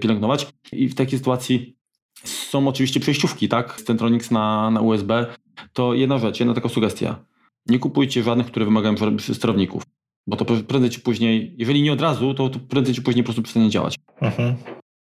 pielęgnować. 0.01 0.47
I 0.73 0.89
w 0.89 0.95
takiej 0.95 1.19
sytuacji 1.19 1.77
są 2.25 2.69
oczywiście 2.69 3.01
przejściówki, 3.01 3.49
tak? 3.49 3.83
Centronix 3.83 4.31
na, 4.31 4.71
na 4.71 4.81
USB. 4.81 5.27
To 5.73 5.95
jedna 5.95 6.19
rzecz, 6.19 6.40
jedna 6.40 6.55
taka 6.55 6.69
sugestia. 6.69 7.25
Nie 7.66 7.79
kupujcie 7.79 8.23
żadnych, 8.23 8.47
które 8.47 8.64
wymagają 8.64 8.95
sterowników. 9.19 9.83
Bo 10.27 10.37
to 10.37 10.45
prędzej 10.45 10.90
czy 10.90 11.01
później, 11.01 11.55
jeżeli 11.59 11.83
nie 11.83 11.92
od 11.92 12.01
razu, 12.01 12.35
to, 12.35 12.49
to 12.49 12.59
prędzej 12.59 12.95
czy 12.95 13.03
później 13.03 13.23
po 13.23 13.27
prostu 13.27 13.42
przestanie 13.42 13.71
działać. 13.71 13.95
Mhm. 14.21 14.57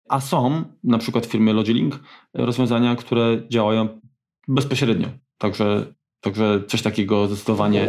A 0.08 0.20
są 0.20 0.64
na 0.84 0.98
przykład 0.98 1.26
firmy 1.26 1.52
Logilink 1.52 2.00
rozwiązania, 2.34 2.96
które 2.96 3.42
działają 3.48 4.00
bezpośrednio. 4.48 5.08
Także, 5.38 5.86
także 6.20 6.62
coś 6.68 6.82
takiego 6.82 7.26
zdecydowanie 7.26 7.88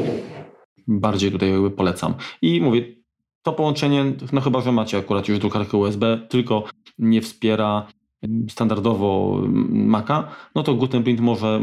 bardziej 0.87 1.31
tutaj 1.31 1.51
polecam. 1.77 2.13
I 2.41 2.61
mówię, 2.61 2.95
to 3.43 3.53
połączenie, 3.53 4.05
no 4.33 4.41
chyba, 4.41 4.61
że 4.61 4.71
macie 4.71 4.97
akurat 4.97 5.27
już 5.27 5.39
drukarkę 5.39 5.77
USB, 5.77 6.27
tylko 6.29 6.63
nie 6.97 7.21
wspiera 7.21 7.87
standardowo 8.49 9.41
Maca, 9.69 10.27
no 10.55 10.63
to 10.63 10.73
Gutenprint 10.73 11.19
może, 11.19 11.59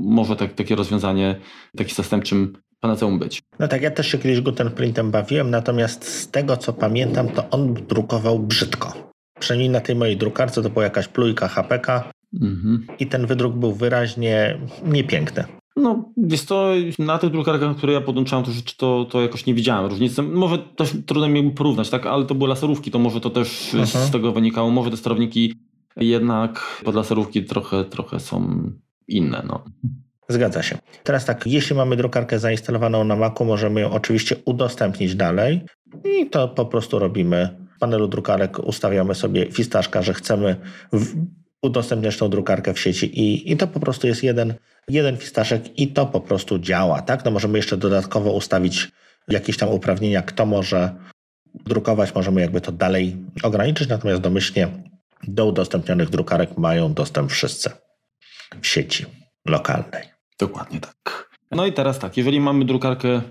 może 0.00 0.36
tak, 0.36 0.52
takie 0.52 0.76
rozwiązanie, 0.76 1.36
taki 1.76 1.94
zastępczym 1.94 2.56
panaceum 2.80 3.18
być. 3.18 3.42
No 3.58 3.68
tak, 3.68 3.82
ja 3.82 3.90
też 3.90 4.06
się 4.06 4.18
kiedyś 4.18 4.40
Gutenprintem 4.40 5.10
bawiłem, 5.10 5.50
natomiast 5.50 6.04
z 6.04 6.30
tego 6.30 6.56
co 6.56 6.72
pamiętam, 6.72 7.28
to 7.28 7.50
on 7.50 7.74
drukował 7.74 8.38
brzydko. 8.38 8.92
Przynajmniej 9.38 9.70
na 9.70 9.80
tej 9.80 9.96
mojej 9.96 10.16
drukarce 10.16 10.62
to 10.62 10.70
była 10.70 10.84
jakaś 10.84 11.08
plujka 11.08 11.48
HPK 11.48 12.10
mhm. 12.40 12.86
i 12.98 13.06
ten 13.06 13.26
wydruk 13.26 13.54
był 13.54 13.72
wyraźnie 13.72 14.58
niepiękny. 14.84 15.44
No, 15.76 16.12
jest 16.16 16.48
to 16.48 16.72
na 16.98 17.18
tych 17.18 17.30
drukarkach, 17.30 17.76
które 17.76 17.92
ja 17.92 18.00
podłączałem, 18.00 18.44
to 18.44 18.50
to, 18.76 19.04
to 19.10 19.22
jakoś 19.22 19.46
nie 19.46 19.54
widziałem 19.54 19.90
różnicy. 19.90 20.22
Może 20.22 20.58
też 20.58 20.94
trudno 21.06 21.28
mi 21.28 21.50
porównać, 21.50 21.90
tak? 21.90 22.06
Ale 22.06 22.26
to 22.26 22.34
były 22.34 22.48
laserówki, 22.48 22.90
to 22.90 22.98
może 22.98 23.20
to 23.20 23.30
też 23.30 23.74
mhm. 23.74 24.06
z 24.06 24.10
tego 24.10 24.32
wynikało. 24.32 24.70
Może 24.70 24.90
te 24.90 24.96
sterowniki 24.96 25.54
jednak 25.96 26.80
pod 26.84 26.94
laserówki 26.94 27.44
trochę, 27.44 27.84
trochę 27.84 28.20
są 28.20 28.70
inne, 29.08 29.42
no. 29.46 29.64
Zgadza 30.28 30.62
się. 30.62 30.78
Teraz 31.02 31.24
tak, 31.24 31.46
jeśli 31.46 31.76
mamy 31.76 31.96
drukarkę 31.96 32.38
zainstalowaną 32.38 33.04
na 33.04 33.16
Macu, 33.16 33.44
możemy 33.44 33.80
ją 33.80 33.90
oczywiście 33.90 34.36
udostępnić 34.44 35.14
dalej 35.14 35.60
i 36.04 36.30
to 36.30 36.48
po 36.48 36.66
prostu 36.66 36.98
robimy. 36.98 37.64
W 37.76 37.78
panelu 37.78 38.08
drukarek 38.08 38.58
ustawiamy 38.58 39.14
sobie 39.14 39.52
fistaszka, 39.52 40.02
że 40.02 40.14
chcemy 40.14 40.56
udostępniać 41.62 42.16
tą 42.16 42.28
drukarkę 42.28 42.74
w 42.74 42.80
sieci 42.80 43.20
i, 43.20 43.52
i 43.52 43.56
to 43.56 43.66
po 43.66 43.80
prostu 43.80 44.06
jest 44.06 44.22
jeden, 44.22 44.54
jeden 44.88 45.16
fistaszek 45.16 45.78
i 45.78 45.88
to 45.88 46.06
po 46.06 46.20
prostu 46.20 46.58
działa, 46.58 47.02
tak? 47.02 47.24
No 47.24 47.30
możemy 47.30 47.58
jeszcze 47.58 47.76
dodatkowo 47.76 48.32
ustawić 48.32 48.90
jakieś 49.28 49.56
tam 49.56 49.68
uprawnienia, 49.68 50.22
kto 50.22 50.46
może 50.46 50.94
drukować, 51.66 52.14
możemy 52.14 52.40
jakby 52.40 52.60
to 52.60 52.72
dalej 52.72 53.16
ograniczyć, 53.42 53.88
natomiast 53.88 54.22
domyślnie 54.22 54.68
do 55.28 55.46
udostępnionych 55.46 56.10
drukarek 56.10 56.58
mają 56.58 56.94
dostęp 56.94 57.30
wszyscy 57.30 57.70
w 58.60 58.66
sieci 58.66 59.06
lokalnej. 59.46 60.02
Dokładnie 60.38 60.80
tak. 60.80 61.30
No 61.50 61.66
i 61.66 61.72
teraz 61.72 61.98
tak, 61.98 62.16
jeżeli 62.16 62.40
mamy 62.40 62.64
drukarkę, 62.64 63.22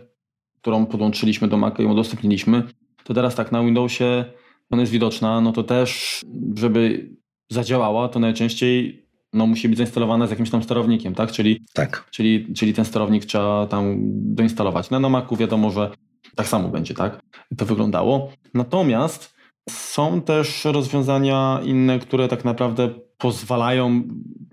którą 0.61 0.85
podłączyliśmy 0.85 1.47
do 1.47 1.57
Maca 1.57 1.83
i 1.83 1.85
udostępniliśmy, 1.85 2.63
to 3.03 3.13
teraz 3.13 3.35
tak, 3.35 3.51
na 3.51 3.63
Windowsie 3.63 4.25
ona 4.69 4.81
jest 4.81 4.91
widoczna, 4.91 5.41
no 5.41 5.51
to 5.51 5.63
też, 5.63 6.21
żeby 6.55 7.09
zadziałała, 7.49 8.09
to 8.09 8.19
najczęściej 8.19 9.03
no, 9.33 9.47
musi 9.47 9.69
być 9.69 9.77
zainstalowana 9.77 10.27
z 10.27 10.29
jakimś 10.29 10.49
tam 10.49 10.63
sterownikiem, 10.63 11.15
tak? 11.15 11.31
Czyli, 11.31 11.65
tak. 11.73 12.07
Czyli, 12.11 12.53
czyli 12.53 12.73
ten 12.73 12.85
sterownik 12.85 13.25
trzeba 13.25 13.67
tam 13.67 13.95
doinstalować. 14.35 14.89
No, 14.89 14.99
na 14.99 15.09
Macu 15.09 15.35
wiadomo, 15.35 15.71
że 15.71 15.91
tak 16.35 16.47
samo 16.47 16.69
będzie, 16.69 16.93
tak? 16.93 17.19
To 17.57 17.65
wyglądało. 17.65 18.31
Natomiast 18.53 19.32
są 19.69 20.21
też 20.21 20.65
rozwiązania 20.65 21.59
inne, 21.63 21.99
które 21.99 22.27
tak 22.27 22.45
naprawdę 22.45 22.89
pozwalają 23.17 24.01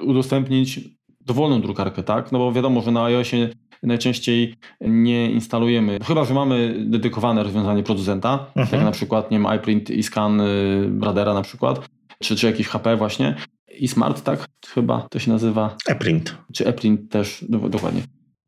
udostępnić 0.02 0.80
dowolną 1.20 1.60
drukarkę, 1.60 2.02
tak? 2.02 2.32
No 2.32 2.38
bo 2.38 2.52
wiadomo, 2.52 2.80
że 2.82 2.90
na 2.90 3.04
iOSie 3.04 3.48
najczęściej 3.82 4.54
nie 4.80 5.30
instalujemy, 5.30 5.98
chyba 6.06 6.24
że 6.24 6.34
mamy 6.34 6.84
dedykowane 6.86 7.42
rozwiązanie 7.42 7.82
producenta, 7.82 8.46
mhm. 8.56 8.68
jak 8.72 8.84
na 8.84 8.90
przykład 8.90 9.30
nie 9.30 9.38
wiem, 9.38 9.54
iPrint 9.56 9.90
i 9.90 10.02
Scan 10.02 10.40
y, 10.40 10.88
Bradera 10.90 11.34
na 11.34 11.42
przykład, 11.42 11.88
czy, 12.22 12.36
czy 12.36 12.46
jakiś 12.46 12.68
HP 12.68 12.96
właśnie. 12.96 13.36
I 13.78 13.88
Smart, 13.88 14.22
tak? 14.22 14.48
Chyba 14.66 15.06
to 15.10 15.18
się 15.18 15.30
nazywa. 15.30 15.76
ePrint. 15.86 16.36
Czy 16.52 16.66
ePrint 16.66 17.12
też, 17.12 17.44
dokładnie. 17.48 18.02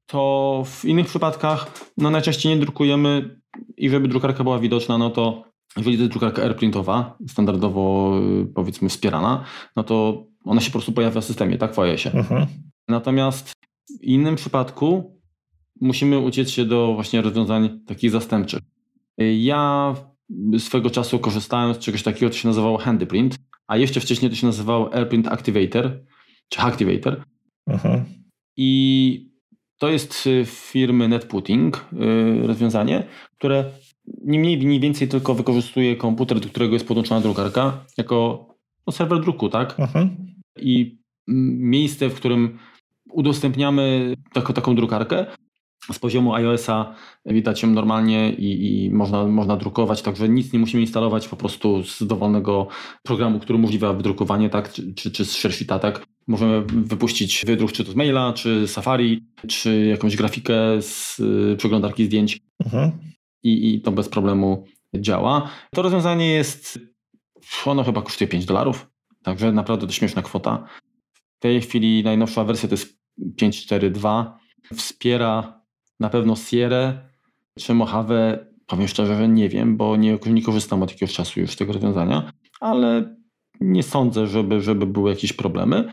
To 0.06 0.62
w 0.66 0.84
innych 0.84 1.06
przypadkach 1.06 1.70
no 1.96 2.10
najczęściej 2.10 2.54
nie 2.54 2.60
drukujemy 2.60 3.40
i 3.76 3.90
żeby 3.90 4.08
drukarka 4.08 4.44
była 4.44 4.58
widoczna, 4.58 4.98
no 4.98 5.10
to 5.10 5.51
jeżeli 5.76 5.96
to 5.96 6.02
jest 6.02 6.12
drukarka 6.12 6.42
AirPrintowa, 6.42 7.18
standardowo 7.28 8.12
y, 8.42 8.46
powiedzmy 8.46 8.88
wspierana, 8.88 9.44
no 9.76 9.84
to 9.84 10.26
ona 10.44 10.60
się 10.60 10.66
po 10.66 10.72
prostu 10.72 10.92
pojawia 10.92 11.20
w 11.20 11.24
systemie, 11.24 11.58
tak 11.58 11.74
w 11.74 11.78
iOSie. 11.78 12.12
Mhm. 12.12 12.46
Natomiast 12.88 13.52
w 14.00 14.02
innym 14.02 14.36
przypadku 14.36 15.20
musimy 15.80 16.18
uciec 16.18 16.50
się 16.50 16.64
do 16.64 16.94
właśnie 16.94 17.22
rozwiązań 17.22 17.80
takich 17.86 18.10
zastępczych. 18.10 18.60
Ja 19.38 19.94
swego 20.58 20.90
czasu 20.90 21.18
korzystałem 21.18 21.74
z 21.74 21.78
czegoś 21.78 22.02
takiego, 22.02 22.30
co 22.30 22.38
się 22.38 22.48
nazywało 22.48 22.78
Handyprint, 22.78 23.38
a 23.66 23.76
jeszcze 23.76 24.00
wcześniej 24.00 24.30
to 24.30 24.36
się 24.36 24.46
nazywało 24.46 24.94
AirPrint 24.94 25.28
Activator, 25.28 26.00
czy 26.48 26.60
Activator. 26.60 27.22
Mhm. 27.66 28.04
I 28.56 29.32
to 29.78 29.88
jest 29.90 30.26
y, 30.26 30.44
firmy 30.46 31.08
NetPutting 31.08 31.86
y, 31.92 32.46
rozwiązanie, 32.46 33.06
które 33.38 33.64
nie 34.24 34.38
mniej, 34.38 34.66
nie 34.66 34.80
więcej 34.80 35.08
tylko 35.08 35.34
wykorzystuje 35.34 35.96
komputer, 35.96 36.40
do 36.40 36.48
którego 36.48 36.72
jest 36.72 36.88
podłączona 36.88 37.20
drukarka, 37.20 37.84
jako 37.96 38.46
no, 38.86 38.92
serwer 38.92 39.20
druku, 39.20 39.48
tak? 39.48 39.80
Mhm. 39.80 40.16
I 40.56 40.98
miejsce, 41.28 42.08
w 42.08 42.14
którym 42.14 42.58
udostępniamy 43.12 44.14
taką, 44.32 44.54
taką 44.54 44.74
drukarkę, 44.74 45.26
z 45.92 45.98
poziomu 45.98 46.34
iOS-a 46.34 46.94
widać 47.26 47.62
ją 47.62 47.70
normalnie 47.70 48.32
i, 48.32 48.84
i, 48.84 48.90
można, 48.90 49.26
można 49.26 49.56
drukować, 49.56 50.02
także 50.02 50.28
nic 50.28 50.52
nie 50.52 50.58
musimy 50.58 50.80
instalować 50.80 51.28
po 51.28 51.36
prostu 51.36 51.84
z 51.84 52.02
dowolnego 52.06 52.68
programu, 53.02 53.38
który 53.40 53.58
umożliwia 53.58 53.92
wydrukowanie, 53.92 54.50
tak, 54.50 54.72
czy, 54.72 54.94
czy, 54.94 55.10
czy 55.10 55.24
z 55.24 55.30
Shareshita, 55.30 55.78
tak. 55.78 56.06
Możemy 56.26 56.62
wypuścić 56.66 57.44
wydruk 57.46 57.72
czy 57.72 57.84
to 57.84 57.92
z 57.92 57.94
maila, 57.94 58.32
czy 58.32 58.68
Safari, 58.68 59.24
czy 59.48 59.86
jakąś 59.86 60.16
grafikę 60.16 60.54
z 60.82 61.20
y, 61.20 61.56
przeglądarki 61.58 62.04
zdjęć 62.04 62.38
mhm. 62.64 62.92
I, 63.42 63.74
i 63.74 63.80
to 63.80 63.92
bez 63.92 64.08
problemu 64.08 64.64
działa. 64.94 65.50
To 65.74 65.82
rozwiązanie 65.82 66.28
jest, 66.28 66.78
ono 67.64 67.84
chyba 67.84 68.02
kosztuje 68.02 68.28
5 68.28 68.44
dolarów, 68.44 68.90
także 69.22 69.52
naprawdę 69.52 69.86
to 69.86 69.92
śmieszna 69.92 70.22
kwota. 70.22 70.66
W 71.38 71.42
tej 71.42 71.60
chwili 71.60 72.04
najnowsza 72.04 72.44
wersja 72.44 72.68
to 72.68 72.74
jest 72.74 72.98
5.4.2. 73.42 74.32
Wspiera 74.74 75.62
na 76.00 76.08
pewno 76.08 76.36
Sierra 76.36 77.12
czy 77.58 77.74
Mojave, 77.74 78.46
powiem 78.66 78.88
szczerze, 78.88 79.16
że 79.16 79.28
nie 79.28 79.48
wiem, 79.48 79.76
bo 79.76 79.96
nie, 79.96 80.18
nie 80.26 80.42
korzystam 80.42 80.82
od 80.82 80.90
jakiegoś 80.90 81.14
czasu 81.14 81.40
już 81.40 81.50
z 81.50 81.56
tego 81.56 81.72
rozwiązania, 81.72 82.32
ale 82.60 83.16
nie 83.60 83.82
sądzę, 83.82 84.26
żeby, 84.26 84.60
żeby 84.60 84.86
były 84.86 85.10
jakieś 85.10 85.32
problemy. 85.32 85.92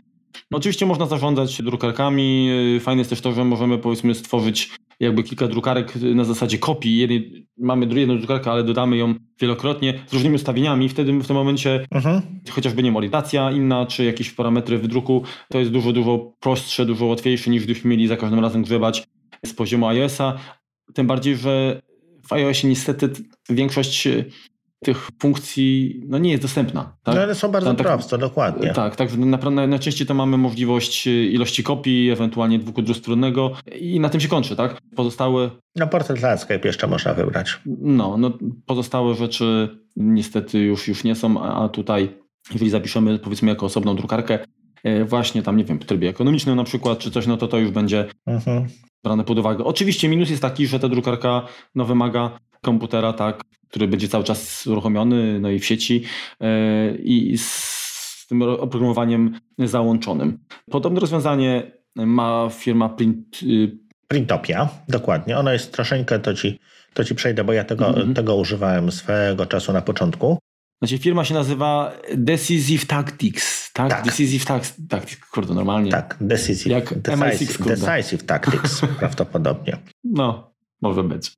No 0.50 0.58
oczywiście 0.58 0.86
można 0.86 1.06
zarządzać 1.06 1.62
drukarkami. 1.62 2.50
Fajne 2.80 3.00
jest 3.00 3.10
też 3.10 3.20
to, 3.20 3.32
że 3.32 3.44
możemy 3.44 3.78
powiedzmy 3.78 4.14
stworzyć 4.14 4.70
jakby 5.00 5.22
kilka 5.22 5.48
drukarek 5.48 5.96
na 5.96 6.24
zasadzie 6.24 6.58
kopii. 6.58 6.98
Jednej, 6.98 7.46
mamy 7.58 8.00
jedną 8.00 8.18
drukarkę, 8.18 8.50
ale 8.50 8.64
dodamy 8.64 8.96
ją 8.96 9.14
wielokrotnie 9.40 9.98
z 10.06 10.12
różnymi 10.12 10.34
ustawieniami. 10.34 10.88
Wtedy 10.88 11.12
w 11.12 11.26
tym 11.26 11.36
momencie 11.36 11.86
mhm. 11.90 12.22
chociażby 12.50 12.82
nie 12.82 12.92
orientacja 12.92 13.50
inna, 13.50 13.86
czy 13.86 14.04
jakieś 14.04 14.30
parametry 14.30 14.78
w 14.78 14.88
druku, 14.88 15.22
to 15.48 15.58
jest 15.58 15.70
dużo, 15.70 15.92
dużo 15.92 16.32
prostsze, 16.40 16.86
dużo 16.86 17.06
łatwiejsze 17.06 17.50
niż 17.50 17.64
gdybyśmy 17.64 17.90
mieli 17.90 18.06
za 18.06 18.16
każdym 18.16 18.40
razem 18.40 18.62
grzebać 18.62 19.06
z 19.46 19.52
poziomu 19.52 19.86
iOS-a. 19.86 20.38
Tym 20.94 21.06
bardziej, 21.06 21.36
że 21.36 21.82
w 22.28 22.32
iOSie 22.32 22.68
niestety 22.68 23.10
większość 23.48 24.08
tych 24.84 25.08
funkcji 25.22 26.00
no, 26.08 26.18
nie 26.18 26.30
jest 26.30 26.42
dostępna. 26.42 26.96
Tak? 27.02 27.14
No 27.14 27.22
one 27.22 27.34
są 27.34 27.48
bardzo 27.48 27.74
tak, 27.74 27.86
proste, 27.86 28.18
dokładnie. 28.18 28.72
Tak, 28.72 28.96
tak. 28.96 29.16
Na, 29.16 29.66
najczęściej 29.66 30.06
to 30.06 30.14
mamy 30.14 30.36
możliwość 30.36 31.06
y, 31.06 31.10
ilości 31.10 31.62
kopii, 31.62 32.10
ewentualnie 32.10 32.58
dwóch 32.58 32.84
dwustronnego 32.84 33.52
i 33.80 34.00
na 34.00 34.08
tym 34.08 34.20
się 34.20 34.28
kończy, 34.28 34.56
tak? 34.56 34.78
Pozostałe... 34.96 35.50
No 35.76 35.86
portret 35.86 36.22
landscape 36.22 36.68
jeszcze 36.68 36.86
można 36.86 37.14
wybrać. 37.14 37.60
No, 37.80 38.16
no 38.18 38.38
pozostałe 38.66 39.14
rzeczy 39.14 39.68
niestety 39.96 40.58
już, 40.58 40.88
już 40.88 41.04
nie 41.04 41.14
są, 41.14 41.42
a 41.42 41.68
tutaj 41.68 42.20
jeżeli 42.52 42.70
zapiszemy 42.70 43.18
powiedzmy 43.18 43.48
jako 43.48 43.66
osobną 43.66 43.96
drukarkę, 43.96 44.38
e, 44.84 45.04
właśnie 45.04 45.42
tam, 45.42 45.56
nie 45.56 45.64
wiem, 45.64 45.78
w 45.78 45.84
trybie 45.84 46.08
ekonomicznym 46.08 46.56
na 46.56 46.64
przykład, 46.64 46.98
czy 46.98 47.10
coś, 47.10 47.26
no 47.26 47.36
to 47.36 47.48
to 47.48 47.58
już 47.58 47.70
będzie 47.70 48.04
mhm. 48.26 48.66
brane 49.04 49.24
pod 49.24 49.38
uwagę. 49.38 49.64
Oczywiście 49.64 50.08
minus 50.08 50.30
jest 50.30 50.42
taki, 50.42 50.66
że 50.66 50.80
ta 50.80 50.88
drukarka 50.88 51.46
no, 51.74 51.84
wymaga 51.84 52.38
komputera, 52.62 53.12
tak, 53.12 53.40
który 53.68 53.88
będzie 53.88 54.08
cały 54.08 54.24
czas 54.24 54.66
uruchomiony, 54.66 55.40
no 55.40 55.50
i 55.50 55.58
w 55.58 55.66
sieci 55.66 56.04
yy, 56.40 56.48
i 57.02 57.38
z 57.38 58.26
tym 58.28 58.42
oprogramowaniem 58.42 59.40
załączonym. 59.58 60.38
Podobne 60.70 61.00
rozwiązanie 61.00 61.72
ma 61.96 62.48
firma 62.52 62.88
Print. 62.88 63.42
Yy, 63.42 63.78
Printopia, 64.08 64.68
dokładnie. 64.88 65.38
Ona 65.38 65.52
jest 65.52 65.72
troszeczkę, 65.72 66.18
to 66.18 66.34
ci, 66.34 66.58
to 66.94 67.04
ci 67.04 67.14
przejdę, 67.14 67.44
bo 67.44 67.52
ja 67.52 67.64
tego, 67.64 67.88
mm 67.88 68.08
-hmm. 68.08 68.14
tego 68.14 68.36
używałem 68.36 68.92
swego 68.92 69.46
czasu 69.46 69.72
na 69.72 69.82
początku. 69.82 70.38
Znaczy 70.82 70.98
firma 70.98 71.24
się 71.24 71.34
nazywa 71.34 71.92
Decisive 72.14 72.86
Tactics, 72.86 73.72
tak? 73.72 73.90
tak. 73.90 74.04
Decisive 74.04 74.44
Tactics, 74.88 75.30
kurde, 75.30 75.54
normalnie. 75.54 75.90
Tak, 75.90 76.16
Decisive, 76.20 76.72
Jak 76.72 76.98
decisive, 76.98 77.58
MI6, 77.58 77.86
decisive 77.86 78.22
Tactics 78.22 78.80
prawdopodobnie. 78.98 79.78
No, 80.04 80.52
może 80.82 81.04
być. 81.04 81.32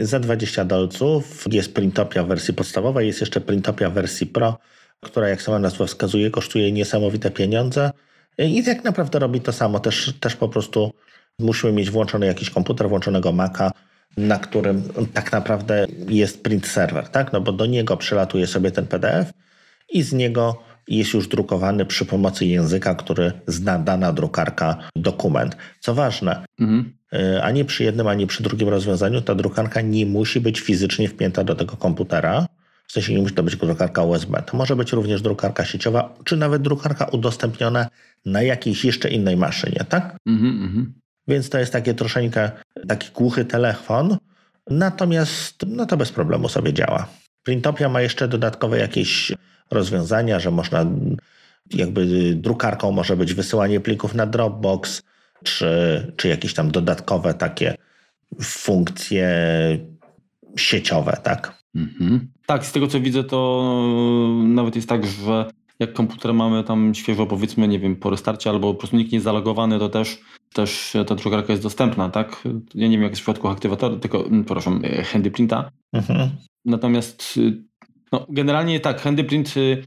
Za 0.00 0.20
20 0.20 0.64
dolców 0.64 1.44
jest 1.50 1.74
Printopia 1.74 2.22
w 2.22 2.26
wersji 2.26 2.54
podstawowej, 2.54 3.06
jest 3.06 3.20
jeszcze 3.20 3.40
Printopia 3.40 3.90
w 3.90 3.92
wersji 3.92 4.26
Pro, 4.26 4.58
która 5.00 5.28
jak 5.28 5.42
sama 5.42 5.58
nazwa 5.58 5.86
wskazuje 5.86 6.30
kosztuje 6.30 6.72
niesamowite 6.72 7.30
pieniądze 7.30 7.90
i 8.38 8.64
tak 8.64 8.84
naprawdę 8.84 9.18
robi 9.18 9.40
to 9.40 9.52
samo. 9.52 9.80
Też, 9.80 10.12
też 10.20 10.36
po 10.36 10.48
prostu 10.48 10.92
musimy 11.38 11.72
mieć 11.72 11.90
włączony 11.90 12.26
jakiś 12.26 12.50
komputer, 12.50 12.88
włączonego 12.88 13.32
Maca, 13.32 13.70
na 14.16 14.38
którym 14.38 14.82
tak 15.14 15.32
naprawdę 15.32 15.86
jest 16.08 16.42
print 16.42 16.66
server, 16.66 17.08
tak? 17.08 17.32
No 17.32 17.40
bo 17.40 17.52
do 17.52 17.66
niego 17.66 17.96
przylatuje 17.96 18.46
sobie 18.46 18.70
ten 18.70 18.86
PDF 18.86 19.32
i 19.88 20.02
z 20.02 20.12
niego 20.12 20.62
jest 20.88 21.14
już 21.14 21.28
drukowany 21.28 21.86
przy 21.86 22.04
pomocy 22.04 22.46
języka, 22.46 22.94
który 22.94 23.32
zna 23.46 23.78
dana 23.78 24.12
drukarka 24.12 24.76
dokument. 24.96 25.56
Co 25.80 25.94
ważne, 25.94 26.44
mhm. 26.60 26.98
Y, 27.14 27.42
ani 27.42 27.64
przy 27.64 27.84
jednym, 27.84 28.06
ani 28.06 28.26
przy 28.26 28.42
drugim 28.42 28.68
rozwiązaniu 28.68 29.20
ta 29.20 29.34
drukarka 29.34 29.80
nie 29.80 30.06
musi 30.06 30.40
być 30.40 30.60
fizycznie 30.60 31.08
wpięta 31.08 31.44
do 31.44 31.54
tego 31.54 31.76
komputera. 31.76 32.46
W 32.86 32.92
sensie 32.92 33.14
nie 33.14 33.22
musi 33.22 33.34
to 33.34 33.42
być 33.42 33.56
drukarka 33.56 34.02
USB. 34.02 34.42
To 34.42 34.56
może 34.56 34.76
być 34.76 34.92
również 34.92 35.22
drukarka 35.22 35.64
sieciowa, 35.64 36.14
czy 36.24 36.36
nawet 36.36 36.62
drukarka 36.62 37.04
udostępniona 37.04 37.88
na 38.26 38.42
jakiejś 38.42 38.84
jeszcze 38.84 39.10
innej 39.10 39.36
maszynie, 39.36 39.84
tak? 39.88 40.16
Mhm, 40.26 40.62
mhm. 40.62 40.92
Więc 41.28 41.50
to 41.50 41.58
jest 41.58 41.72
takie 41.72 41.94
troszeczkę 41.94 42.50
taki 42.88 43.10
głuchy 43.12 43.44
telefon, 43.44 44.16
natomiast 44.70 45.64
no 45.66 45.86
to 45.86 45.96
bez 45.96 46.12
problemu 46.12 46.48
sobie 46.48 46.72
działa. 46.72 47.08
Printopia 47.42 47.88
ma 47.88 48.00
jeszcze 48.00 48.28
dodatkowe 48.28 48.78
jakieś 48.78 49.32
rozwiązania, 49.70 50.40
że 50.40 50.50
można 50.50 50.86
jakby 51.74 52.34
drukarką 52.34 52.92
może 52.92 53.16
być 53.16 53.34
wysyłanie 53.34 53.80
plików 53.80 54.14
na 54.14 54.26
Dropbox, 54.26 55.02
czy, 55.42 56.12
czy 56.16 56.28
jakieś 56.28 56.54
tam 56.54 56.70
dodatkowe 56.70 57.34
takie 57.34 57.74
funkcje 58.42 59.28
sieciowe, 60.56 61.20
tak? 61.22 61.62
Mhm. 61.74 62.28
Tak, 62.46 62.66
z 62.66 62.72
tego 62.72 62.86
co 62.86 63.00
widzę, 63.00 63.24
to 63.24 63.72
nawet 64.42 64.76
jest 64.76 64.88
tak, 64.88 65.06
że 65.06 65.50
jak 65.78 65.92
komputer 65.92 66.34
mamy 66.34 66.64
tam 66.64 66.94
świeżo, 66.94 67.26
powiedzmy, 67.26 67.68
nie 67.68 67.78
wiem, 67.78 67.96
po 67.96 68.10
restarcie 68.10 68.50
albo 68.50 68.74
po 68.74 68.78
prostu 68.78 68.96
nikt 68.96 69.12
nie 69.12 69.16
jest 69.16 69.24
zalogowany, 69.24 69.78
to 69.78 69.88
też, 69.88 70.18
też 70.52 70.96
ta 71.06 71.14
drukarka 71.14 71.52
jest 71.52 71.62
dostępna, 71.62 72.08
tak? 72.08 72.44
Ja 72.74 72.88
nie 72.88 72.96
wiem, 72.96 73.02
jak 73.02 73.12
jest 73.12 73.20
w 73.20 73.24
przypadku 73.24 73.48
aktywatora, 73.48 73.96
tylko, 73.96 74.26
mm, 74.26 74.44
przepraszam, 74.44 74.80
e, 74.84 75.02
handyprinta. 75.02 75.70
Mhm. 75.92 76.30
Natomiast 76.64 77.36
y, 77.36 77.62
no, 78.12 78.26
generalnie 78.28 78.80
tak, 78.80 79.00
handyprint, 79.00 79.56
y, 79.56 79.82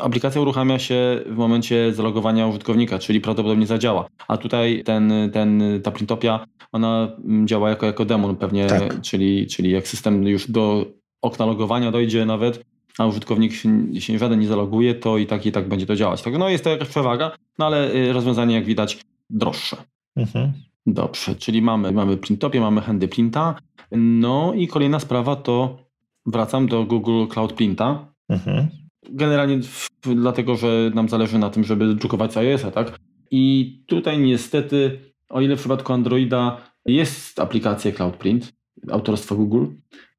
aplikacja 0.00 0.40
uruchamia 0.40 0.78
się 0.78 1.20
w 1.26 1.36
momencie 1.36 1.92
zalogowania 1.92 2.46
użytkownika, 2.46 2.98
czyli 2.98 3.20
prawdopodobnie 3.20 3.66
zadziała. 3.66 4.08
A 4.28 4.36
tutaj 4.36 4.82
ten, 4.84 5.12
ten, 5.32 5.62
ta 5.82 5.90
printopia, 5.90 6.46
ona 6.72 7.08
mm, 7.24 7.48
działa 7.48 7.70
jako, 7.70 7.86
jako 7.86 8.04
demon 8.04 8.36
pewnie, 8.36 8.66
tak. 8.66 9.00
czyli, 9.00 9.46
czyli 9.46 9.70
jak 9.70 9.88
system 9.88 10.26
już 10.26 10.50
do 10.50 10.86
okna 11.22 11.46
logowania 11.46 11.90
dojdzie 11.90 12.26
nawet, 12.26 12.64
a 12.98 13.06
użytkownik 13.06 13.52
się, 13.54 14.00
się 14.00 14.18
żaden 14.18 14.40
nie 14.40 14.46
zaloguje, 14.46 14.94
to 14.94 15.18
i 15.18 15.26
tak 15.26 15.46
i 15.46 15.52
tak 15.52 15.68
będzie 15.68 15.86
to 15.86 15.96
działać. 15.96 16.22
Tak, 16.22 16.38
no 16.38 16.48
jest 16.48 16.64
to 16.64 16.70
jakaś 16.70 16.88
przewaga, 16.88 17.30
no 17.58 17.66
ale 17.66 17.94
y, 17.94 18.12
rozwiązanie 18.12 18.54
jak 18.54 18.64
widać 18.64 19.00
droższe. 19.30 19.76
Mhm. 20.16 20.52
Dobrze, 20.86 21.34
czyli 21.34 21.62
mamy, 21.62 21.92
mamy 21.92 22.16
Printopie, 22.16 22.60
mamy 22.60 22.80
Handy 22.80 23.08
Printa. 23.08 23.54
No 23.92 24.52
i 24.54 24.68
kolejna 24.68 25.00
sprawa 25.00 25.36
to 25.36 25.83
wracam 26.26 26.66
do 26.66 26.84
Google 26.84 27.26
Cloud 27.26 27.52
Printa. 27.52 28.14
Mhm. 28.28 28.68
Generalnie 29.10 29.62
w, 29.62 29.88
dlatego, 30.14 30.56
że 30.56 30.90
nam 30.94 31.08
zależy 31.08 31.38
na 31.38 31.50
tym, 31.50 31.64
żeby 31.64 31.94
drukować 31.94 32.36
iOS-a, 32.36 32.70
tak? 32.70 32.98
I 33.30 33.84
tutaj 33.86 34.18
niestety, 34.18 35.00
o 35.28 35.40
ile 35.40 35.56
w 35.56 35.58
przypadku 35.58 35.92
Androida 35.92 36.60
jest 36.86 37.40
aplikacja 37.40 37.92
Cloud 37.92 38.16
Print 38.16 38.52
autorstwa 38.90 39.34
Google, 39.34 39.66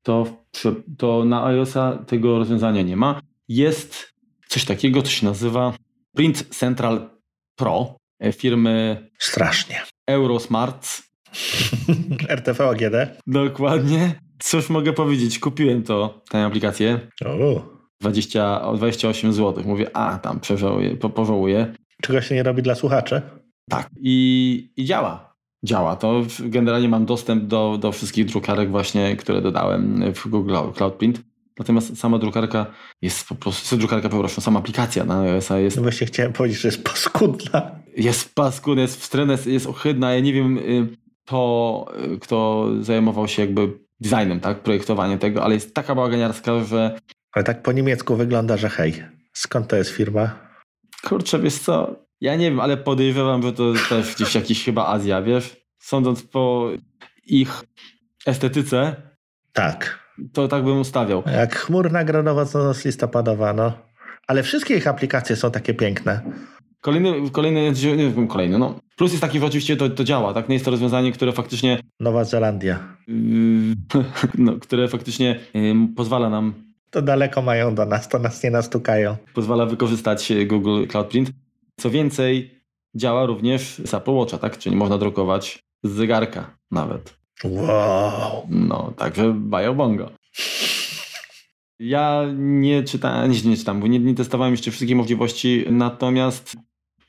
to, 0.03 0.27
to 0.97 1.25
na 1.25 1.45
iOS-a 1.45 1.97
tego 1.97 2.39
rozwiązania 2.39 2.81
nie 2.81 2.97
ma. 2.97 3.21
Jest 3.47 4.13
coś 4.47 4.65
takiego, 4.65 5.01
co 5.01 5.09
się 5.09 5.25
nazywa 5.25 5.73
Print 6.15 6.55
Central 6.55 7.09
Pro 7.55 7.95
e, 8.19 8.31
firmy 8.31 9.07
Strasznie. 9.19 9.81
Eurosmart. 10.07 11.03
RTV 12.29 12.69
AGD. 12.69 13.21
Dokładnie. 13.27 14.24
Cóż 14.39 14.69
mogę 14.69 14.93
powiedzieć? 14.93 15.39
Kupiłem 15.39 15.83
to, 15.83 16.21
tę 16.29 16.45
aplikację. 16.45 16.99
O. 17.25 17.75
20, 18.01 18.73
28 18.73 19.33
zł. 19.33 19.63
Mówię, 19.67 19.97
a 19.97 20.19
tam 20.19 20.39
przeżałuję, 20.39 20.95
po, 20.95 21.09
pożałuję. 21.09 21.73
Czego 22.01 22.21
się 22.21 22.35
nie 22.35 22.43
robi 22.43 22.61
dla 22.61 22.75
słuchaczy? 22.75 23.21
Tak. 23.69 23.89
I, 23.99 24.73
i 24.77 24.85
działa 24.85 25.35
działa. 25.65 25.95
To 25.95 26.21
generalnie 26.39 26.89
mam 26.89 27.05
dostęp 27.05 27.43
do, 27.43 27.77
do 27.81 27.91
wszystkich 27.91 28.25
drukarek 28.25 28.71
właśnie, 28.71 29.15
które 29.15 29.41
dodałem 29.41 30.13
w 30.13 30.27
Google 30.27 30.55
Cloud 30.75 30.93
Print. 30.93 31.21
Natomiast 31.59 31.97
sama 31.97 32.17
drukarka 32.17 32.65
jest 33.01 33.27
po 33.27 33.35
prostu, 33.35 33.77
drukarka 33.77 34.09
po 34.09 34.19
prostu, 34.19 34.41
sama 34.41 34.59
aplikacja 34.59 35.05
na 35.05 35.27
ios 35.27 35.49
jest... 35.49 35.77
No 35.77 35.83
właśnie 35.83 36.07
chciałem 36.07 36.33
powiedzieć, 36.33 36.59
że 36.59 36.67
jest 36.67 36.83
paskudna. 36.83 37.71
Jest 37.97 38.35
paskudna, 38.35 38.81
jest 38.81 39.01
wstrętna, 39.01 39.31
jest, 39.33 39.47
jest 39.47 39.67
ohydna. 39.67 40.13
Ja 40.13 40.19
nie 40.19 40.33
wiem, 40.33 40.57
y, 40.57 40.87
to 41.25 41.85
kto 42.21 42.69
zajmował 42.81 43.27
się 43.27 43.41
jakby 43.41 43.84
designem, 43.99 44.39
tak, 44.39 44.59
projektowaniem 44.59 45.19
tego, 45.19 45.43
ale 45.43 45.53
jest 45.53 45.75
taka 45.75 45.95
bałaganiarska, 45.95 46.63
że... 46.63 46.99
Ale 47.31 47.43
tak 47.43 47.61
po 47.61 47.71
niemiecku 47.71 48.15
wygląda, 48.15 48.57
że 48.57 48.69
hej, 48.69 49.03
skąd 49.33 49.67
to 49.67 49.75
jest 49.75 49.89
firma? 49.89 50.49
Kurczę, 51.03 51.39
wiesz 51.39 51.59
co, 51.59 52.05
ja 52.21 52.35
nie 52.35 52.49
wiem, 52.49 52.59
ale 52.59 52.77
podejrzewam, 52.77 53.41
że 53.41 53.53
to 53.53 53.73
też 53.89 54.15
gdzieś 54.15 54.35
jakiś 54.35 54.65
chyba 54.65 54.87
Azja, 54.87 55.21
wiesz? 55.21 55.57
Sądząc 55.79 56.23
po 56.23 56.69
ich 57.25 57.63
estetyce. 58.25 58.95
Tak. 59.53 59.99
To 60.33 60.47
tak 60.47 60.63
bym 60.63 60.79
ustawiał. 60.79 61.23
Jak 61.33 61.55
chmurna 61.55 62.03
gronowa, 62.03 62.45
co 62.45 62.63
noc 62.63 62.85
listopadowa, 62.85 63.53
no. 63.53 63.73
Ale 64.27 64.43
wszystkie 64.43 64.77
ich 64.77 64.87
aplikacje 64.87 65.35
są 65.35 65.51
takie 65.51 65.73
piękne. 65.73 66.21
Kolejny, 66.85 67.29
kolejny, 67.31 67.73
nie 67.97 68.09
wiem, 68.09 68.27
kolejny, 68.27 68.57
no. 68.59 68.79
Plus 68.95 69.11
jest 69.11 69.21
taki, 69.21 69.39
że 69.39 69.45
oczywiście 69.45 69.77
to, 69.77 69.89
to 69.89 70.03
działa, 70.03 70.33
tak? 70.33 70.49
Nie 70.49 70.55
jest 70.55 70.65
to 70.65 70.71
rozwiązanie, 70.71 71.11
które 71.11 71.31
faktycznie... 71.31 71.79
Nowa 71.99 72.23
Zelandia. 72.23 72.79
no, 74.37 74.53
które 74.61 74.87
faktycznie 74.87 75.39
pozwala 75.95 76.29
nam... 76.29 76.53
To 76.91 77.01
daleko 77.01 77.41
mają 77.41 77.75
do 77.75 77.85
nas, 77.85 78.09
to 78.09 78.19
nas 78.19 78.43
nie 78.43 78.51
nastukają. 78.51 79.15
Pozwala 79.33 79.65
wykorzystać 79.65 80.33
Google 80.47 80.85
Cloud 80.87 81.07
Print. 81.07 81.31
Co 81.79 81.89
więcej, 81.89 82.51
działa 82.95 83.25
również 83.25 83.81
z 83.85 83.93
Apple 83.93 84.11
Watcha, 84.11 84.37
tak? 84.37 84.57
Czyli 84.57 84.75
można 84.75 84.97
drukować 84.97 85.59
z 85.83 85.91
zegarka 85.91 86.57
nawet. 86.71 87.17
Wow. 87.43 88.47
No, 88.49 88.93
także 88.97 89.33
Biobongo. 89.33 90.09
Ja 91.79 92.23
nie 92.37 92.83
czytałem, 92.83 93.31
nie, 93.31 93.41
nie 93.41 93.57
czytam, 93.57 93.79
bo 93.79 93.87
nie, 93.87 93.99
nie 93.99 94.15
testowałem 94.15 94.53
jeszcze 94.53 94.71
wszystkich 94.71 94.97
możliwości, 94.97 95.65
natomiast 95.69 96.55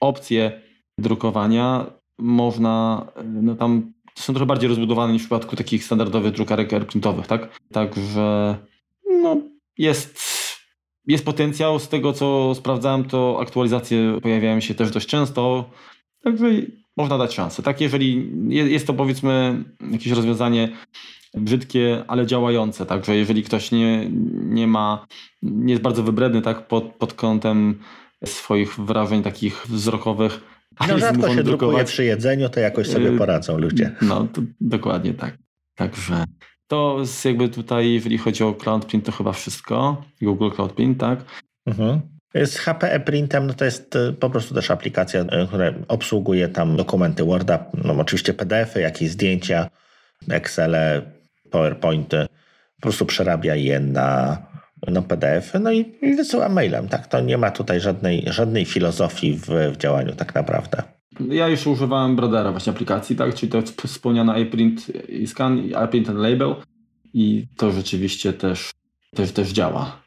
opcje 0.01 0.61
drukowania 0.99 1.86
można, 2.18 3.07
no 3.24 3.55
tam 3.55 3.92
są 4.14 4.32
trochę 4.32 4.47
bardziej 4.47 4.68
rozbudowane 4.68 5.12
niż 5.12 5.22
w 5.22 5.24
przypadku 5.24 5.57
takich 5.57 5.84
standardowych 5.84 6.32
drukarek 6.32 6.72
AirPrintowych, 6.72 7.26
tak? 7.26 7.61
Także 7.72 8.57
no, 9.22 9.36
jest 9.78 10.36
jest 11.07 11.24
potencjał, 11.24 11.78
z 11.78 11.88
tego 11.88 12.12
co 12.12 12.55
sprawdzałem, 12.55 13.05
to 13.05 13.38
aktualizacje 13.40 14.18
pojawiają 14.22 14.61
się 14.61 14.74
też 14.74 14.90
dość 14.90 15.07
często. 15.07 15.70
Także 16.24 16.47
można 16.97 17.18
dać 17.18 17.34
szansę. 17.34 17.62
Tak, 17.62 17.80
jeżeli 17.80 18.30
jest 18.49 18.86
to 18.86 18.94
powiedzmy 18.94 19.64
jakieś 19.92 20.12
rozwiązanie 20.12 20.68
brzydkie, 21.34 22.05
ale 22.09 22.26
działające, 22.26 22.86
także 22.86 23.16
jeżeli 23.16 23.42
ktoś 23.42 23.72
nie, 23.72 24.11
nie 24.32 24.66
ma, 24.66 25.07
nie 25.42 25.72
jest 25.72 25.82
bardzo 25.82 26.03
wybredny 26.03 26.42
tak 26.42 26.68
pod, 26.68 26.84
pod 26.84 27.14
kątem 27.14 27.80
swoich 28.24 28.80
wrażeń 28.80 29.22
takich 29.22 29.66
wzrokowych, 29.66 30.40
no 30.88 30.98
rzadko 30.98 31.34
się 31.34 31.42
drukuje 31.42 31.84
przy 31.84 32.04
jedzeniu, 32.04 32.48
to 32.48 32.60
jakoś 32.60 32.88
sobie 32.88 33.08
y, 33.08 33.18
poradzą 33.18 33.58
ludzie. 33.58 33.96
No, 34.02 34.28
to 34.32 34.42
dokładnie 34.60 35.14
tak. 35.14 35.38
Także 35.74 36.24
to 36.66 36.96
jest 37.00 37.24
jakby 37.24 37.48
tutaj, 37.48 37.92
jeżeli 37.92 38.18
chodzi 38.18 38.44
o 38.44 38.54
CloudPrint, 38.54 39.06
to 39.06 39.12
chyba 39.12 39.32
wszystko. 39.32 40.04
Google 40.22 40.50
CloudPrint, 40.50 41.00
tak? 41.00 41.24
Mhm. 41.66 42.00
Z 42.44 42.56
HPE 42.56 43.00
Printem 43.00 43.46
no 43.46 43.54
to 43.54 43.64
jest 43.64 43.96
y, 43.96 44.12
po 44.12 44.30
prostu 44.30 44.54
też 44.54 44.70
aplikacja, 44.70 45.20
y, 45.20 45.46
która 45.48 45.72
obsługuje 45.88 46.48
tam 46.48 46.76
dokumenty 46.76 47.24
Worda, 47.24 47.64
no 47.84 47.94
oczywiście 47.94 48.34
PDFy, 48.34 48.80
jakieś 48.80 49.10
zdjęcia, 49.10 49.68
Excel, 50.28 51.02
PowerPointy. 51.50 52.26
Po 52.76 52.82
prostu 52.82 53.06
przerabia 53.06 53.54
je 53.54 53.80
na 53.80 54.38
no, 54.91 55.03
PDFy, 55.03 55.59
no 55.59 55.72
i, 55.72 55.95
i 56.03 56.14
wysyła 56.14 56.49
mailem. 56.49 56.89
Tak, 56.89 57.07
to 57.07 57.20
nie 57.20 57.39
ma 57.39 57.51
tutaj 57.51 57.80
żadnej, 57.80 58.24
żadnej 58.26 58.64
filozofii 58.64 59.37
w, 59.37 59.47
w 59.72 59.76
działaniu 59.76 60.12
tak 60.16 60.34
naprawdę. 60.34 60.82
Ja 61.28 61.49
już 61.49 61.66
używałem 61.66 62.16
Brodera 62.16 62.51
właśnie 62.51 62.72
aplikacji, 62.72 63.16
tak, 63.16 63.34
czyli 63.34 63.53
to 63.53 63.62
wspomniana 63.87 64.39
iPrint 64.39 65.09
i 65.09 65.26
Scan, 65.26 65.59
iPrint 65.87 66.09
and 66.09 66.18
Label 66.18 66.55
i 67.14 67.47
to 67.57 67.72
rzeczywiście 67.72 68.32
też, 68.32 68.70
też, 69.14 69.32
też 69.32 69.49
działa. 69.49 70.03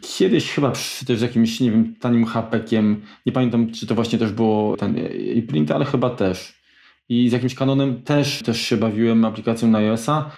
Kiedyś 0.00 0.50
chyba 0.52 0.70
przy 0.70 1.06
też 1.06 1.22
jakimś, 1.22 1.60
nie 1.60 1.70
wiem, 1.70 1.94
tanim 2.00 2.24
hapekiem, 2.24 3.02
nie 3.26 3.32
pamiętam, 3.32 3.72
czy 3.72 3.86
to 3.86 3.94
właśnie 3.94 4.18
też 4.18 4.32
było 4.32 4.76
ten 4.76 4.96
iPrint, 5.34 5.70
ale 5.70 5.84
chyba 5.84 6.10
też. 6.10 6.62
I 7.08 7.28
z 7.28 7.32
jakimś 7.32 7.54
kanonem 7.54 8.02
też, 8.02 8.42
też 8.42 8.60
się 8.60 8.76
bawiłem 8.76 9.24
aplikacją 9.24 9.68
na 9.68 9.78
iOS-a. 9.78 10.30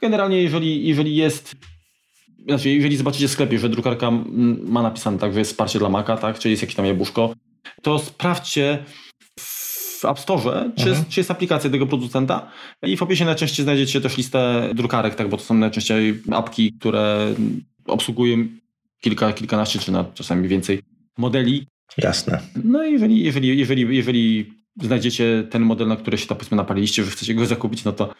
Generalnie, 0.00 0.42
jeżeli, 0.42 0.88
jeżeli 0.88 1.16
jest 1.16 1.54
znaczy, 2.48 2.70
jeżeli 2.70 2.96
zobaczycie 2.96 3.28
w 3.28 3.30
sklepie, 3.30 3.58
że 3.58 3.68
drukarka 3.68 4.10
ma 4.64 4.82
napisane 4.82 5.18
tak, 5.18 5.32
że 5.32 5.38
jest 5.38 5.50
wsparcie 5.50 5.78
dla 5.78 5.88
Maca, 5.88 6.16
tak, 6.16 6.38
czy 6.38 6.50
jest 6.50 6.62
jakieś 6.62 6.76
tam 6.76 6.86
jabłuszko, 6.86 7.34
to 7.82 7.98
sprawdźcie 7.98 8.84
w 9.38 10.04
App 10.04 10.18
Store, 10.18 10.70
czy, 10.76 10.82
mhm. 10.82 10.88
jest, 10.88 11.08
czy 11.08 11.20
jest 11.20 11.30
aplikacja 11.30 11.70
tego 11.70 11.86
producenta 11.86 12.50
i 12.82 12.96
w 12.96 13.02
opisie 13.02 13.24
najczęściej 13.24 13.64
znajdziecie 13.64 14.00
też 14.00 14.16
listę 14.16 14.70
drukarek, 14.74 15.14
tak, 15.14 15.28
bo 15.28 15.36
to 15.36 15.42
są 15.42 15.54
najczęściej 15.54 16.22
apki, 16.30 16.72
które 16.72 17.34
obsługują 17.86 18.46
kilka, 19.00 19.32
kilkanaście, 19.32 19.78
czy 19.78 19.92
nawet 19.92 20.14
czasami 20.14 20.48
więcej 20.48 20.82
modeli. 21.18 21.66
Jasne. 21.98 22.40
No 22.64 22.84
i 22.84 22.92
jeżeli, 22.92 23.24
jeżeli, 23.24 23.58
jeżeli, 23.58 23.96
jeżeli 23.96 24.52
znajdziecie 24.82 25.46
ten 25.50 25.62
model, 25.62 25.88
na 25.88 25.96
który 25.96 26.18
się 26.18 26.26
to 26.26 26.34
powiedzmy 26.34 26.56
napaliliście, 26.56 27.04
że 27.04 27.10
chcecie 27.10 27.34
go 27.34 27.46
zakupić, 27.46 27.84
no 27.84 27.92
to, 27.92 28.14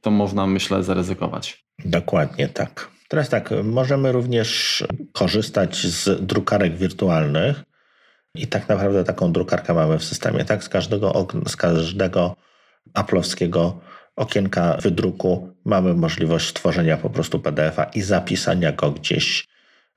to 0.00 0.10
można 0.10 0.46
myślę 0.46 0.84
zaryzykować. 0.84 1.64
Dokładnie 1.84 2.48
tak. 2.48 2.90
Teraz 3.12 3.28
tak, 3.28 3.50
możemy 3.64 4.12
również 4.12 4.84
korzystać 5.12 5.86
z 5.86 6.26
drukarek 6.26 6.76
wirtualnych 6.76 7.62
i 8.34 8.46
tak 8.46 8.68
naprawdę 8.68 9.04
taką 9.04 9.32
drukarkę 9.32 9.74
mamy 9.74 9.98
w 9.98 10.04
systemie, 10.04 10.44
tak? 10.44 10.64
Z 10.64 10.68
każdego, 10.68 11.26
z 11.48 11.56
każdego 11.56 12.36
aplowskiego 12.94 13.80
okienka 14.16 14.76
wydruku 14.82 15.54
mamy 15.64 15.94
możliwość 15.94 16.48
stworzenia 16.48 16.96
po 16.96 17.10
prostu 17.10 17.40
PDF-a 17.40 17.84
i 17.84 18.02
zapisania 18.02 18.72
go 18.72 18.90
gdzieś 18.90 19.48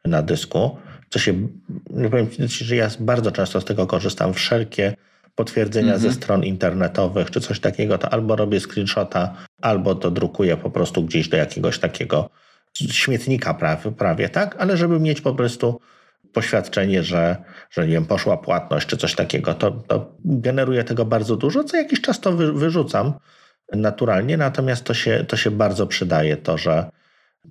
na 0.06 0.22
dysku. 0.22 0.78
Co 1.10 1.20
się, 1.20 1.48
nie 1.90 2.10
powiem 2.10 2.30
Ci, 2.30 2.66
że 2.66 2.76
ja 2.76 2.90
bardzo 3.00 3.32
często 3.32 3.62
z 3.62 3.66
tego 3.66 3.88
korzystam. 3.88 4.34
Wszelkie 4.34 4.96
potwierdzenia 5.36 5.98
ze 5.98 6.08
mhm. 6.08 6.14
stron 6.14 6.44
internetowych 6.44 7.32
czy 7.32 7.42
coś 7.42 7.60
takiego, 7.60 7.98
to 7.98 8.14
albo 8.14 8.36
robię 8.36 8.60
screenshota, 8.60 9.36
albo 9.62 9.96
to 9.96 10.12
drukuję 10.12 10.58
po 10.58 10.70
prostu 10.70 11.04
gdzieś 11.04 11.30
do 11.30 11.38
jakiegoś 11.38 11.80
takiego 11.80 12.30
śmietnika 12.78 13.54
prawie, 13.54 13.92
prawie, 13.92 14.30
tak? 14.30 14.56
Ale 14.60 14.78
żeby 14.78 15.00
mieć 15.00 15.22
po 15.22 15.36
prostu 15.36 15.80
poświadczenie, 16.34 17.04
że, 17.04 17.44
że 17.72 17.88
nie 17.88 17.94
wiem, 17.94 18.06
poszła 18.06 18.38
płatność 18.38 18.88
czy 18.88 18.98
coś 18.98 19.16
takiego, 19.16 19.54
to, 19.54 19.72
to 19.72 20.16
generuje 20.26 20.84
tego 20.84 21.06
bardzo 21.06 21.36
dużo. 21.36 21.64
Co 21.64 21.78
jakiś 21.78 22.02
czas 22.02 22.20
to 22.20 22.32
wy, 22.32 22.54
wyrzucam 22.54 23.14
naturalnie, 23.74 24.38
natomiast 24.38 24.84
to 24.84 24.94
się, 24.94 25.26
to 25.28 25.38
się 25.38 25.52
bardzo 25.52 25.88
przydaje, 25.88 26.38
to, 26.38 26.58
że 26.58 26.90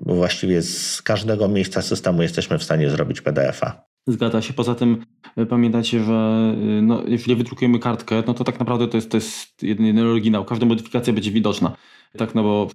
właściwie 0.00 0.62
z 0.62 1.02
każdego 1.02 1.48
miejsca 1.48 1.82
systemu 1.82 2.22
jesteśmy 2.22 2.58
w 2.58 2.64
stanie 2.64 2.90
zrobić 2.90 3.20
PDF-a. 3.20 3.84
Zgadza 4.06 4.42
się. 4.42 4.52
Poza 4.52 4.74
tym 4.74 5.04
e, 5.36 5.46
pamiętajcie, 5.46 6.04
że 6.04 6.12
e, 6.12 6.82
no, 6.82 7.02
jeżeli 7.06 7.36
wydrukujemy 7.36 7.78
kartkę, 7.78 8.22
no 8.26 8.34
to 8.34 8.44
tak 8.44 8.58
naprawdę 8.58 8.88
to 8.88 8.96
jest, 8.96 9.10
to 9.10 9.16
jest 9.16 9.62
jeden 9.62 9.98
oryginał. 9.98 10.44
Każda 10.44 10.66
modyfikacja 10.66 11.12
będzie 11.12 11.30
widoczna. 11.30 11.76
Tak, 12.18 12.34
no 12.34 12.42
bo 12.42 12.68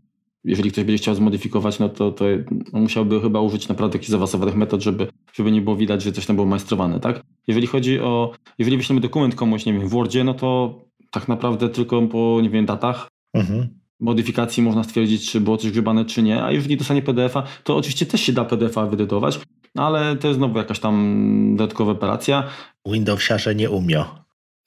jeżeli 0.44 0.72
ktoś 0.72 0.84
będzie 0.84 0.98
chciał 0.98 1.16
zmodyfikować, 1.16 1.80
no 1.80 1.90
to, 1.90 2.12
to 2.12 2.26
musiałby 2.74 3.22
chyba 3.22 3.42
użyć 3.42 3.68
naprawdę 3.68 3.96
jakichś 3.96 4.10
zaawansowanych 4.10 4.56
metod, 4.56 4.82
żeby, 4.82 5.08
żeby 5.34 5.52
nie 5.52 5.62
było 5.62 5.76
widać, 5.76 6.02
że 6.02 6.12
coś 6.12 6.26
tam 6.26 6.36
było 6.36 6.48
majstrowane, 6.48 7.00
tak? 7.00 7.24
Jeżeli 7.48 7.68
chodzi 7.68 8.00
o, 8.00 8.32
jeżeli 8.58 8.78
wyślemy 8.78 9.02
dokument 9.02 9.36
komuś, 9.36 9.66
nie 9.66 9.74
wiem, 9.74 9.88
w 9.88 9.90
Wordzie, 9.90 10.24
no 10.24 10.34
to 10.34 10.80
tak 11.12 11.28
naprawdę 11.28 11.70
tylko 11.70 12.02
po, 12.02 12.40
nie 12.42 12.50
wiem, 12.50 12.66
datach 12.66 13.08
mhm. 13.34 13.68
modyfikacji 14.00 14.64
można 14.64 14.84
stwierdzić, 14.84 15.32
czy 15.32 15.42
było 15.42 15.58
coś 15.58 15.72
grzebane, 15.72 16.06
czy 16.06 16.24
nie, 16.24 16.44
a 16.44 16.52
jeżeli 16.52 16.78
dostanie 16.78 17.02
PDF-a, 17.02 17.44
to 17.64 17.76
oczywiście 17.76 18.06
też 18.06 18.22
się 18.22 18.34
da 18.34 18.46
PDF-a 18.46 18.86
wyedytować, 18.86 19.40
ale 19.78 20.16
to 20.16 20.28
jest 20.28 20.38
znowu 20.38 20.58
jakaś 20.58 20.80
tam 20.80 21.56
dodatkowa 21.58 21.92
operacja. 21.92 22.44
Windowsiarze 22.86 23.56
nie 23.56 23.70
umią. 23.70 24.04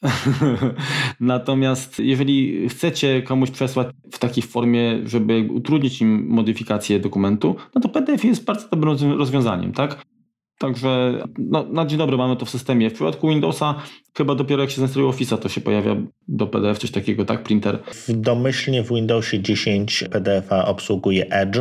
Natomiast 1.20 1.98
jeżeli 1.98 2.68
chcecie 2.68 3.22
komuś 3.22 3.50
przesłać 3.50 3.86
w 4.12 4.18
takiej 4.18 4.42
formie, 4.42 4.98
żeby 5.04 5.48
utrudnić 5.52 6.00
im 6.00 6.26
modyfikację 6.28 7.00
dokumentu, 7.00 7.56
no 7.74 7.80
to 7.80 7.88
PDF 7.88 8.24
jest 8.24 8.44
bardzo 8.44 8.68
dobrym 8.68 9.12
rozwiązaniem, 9.12 9.72
tak? 9.72 10.04
Także 10.58 11.22
no, 11.38 11.66
na 11.72 11.86
dzień 11.86 11.98
dobry 11.98 12.16
mamy 12.16 12.36
to 12.36 12.46
w 12.46 12.50
systemie. 12.50 12.90
W 12.90 12.94
przypadku 12.94 13.28
Windowsa 13.28 13.74
chyba 14.16 14.34
dopiero 14.34 14.62
jak 14.62 14.70
się 14.70 14.76
zinstaluje 14.76 15.12
Office'a, 15.12 15.38
to 15.38 15.48
się 15.48 15.60
pojawia 15.60 15.96
do 16.28 16.46
PDF 16.46 16.78
coś 16.78 16.90
takiego, 16.90 17.24
tak? 17.24 17.42
Printer. 17.42 17.78
Domyślnie 18.08 18.82
w 18.82 18.88
Windowsie 18.88 19.42
10 19.42 20.04
PDF-a 20.10 20.64
obsługuje 20.64 21.30
Edge. 21.30 21.58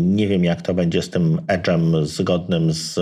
Nie 0.00 0.28
wiem 0.28 0.44
jak 0.44 0.62
to 0.62 0.74
będzie 0.74 1.02
z 1.02 1.10
tym 1.10 1.38
Edge'em 1.46 2.04
zgodnym 2.04 2.72
z 2.72 2.98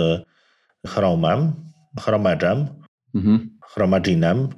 Chrome'em, 0.87 1.51
Chrome 1.99 2.37
Edge'em. 2.37 2.65
Mhm. 3.15 3.56
Chromaginem. 3.73 4.49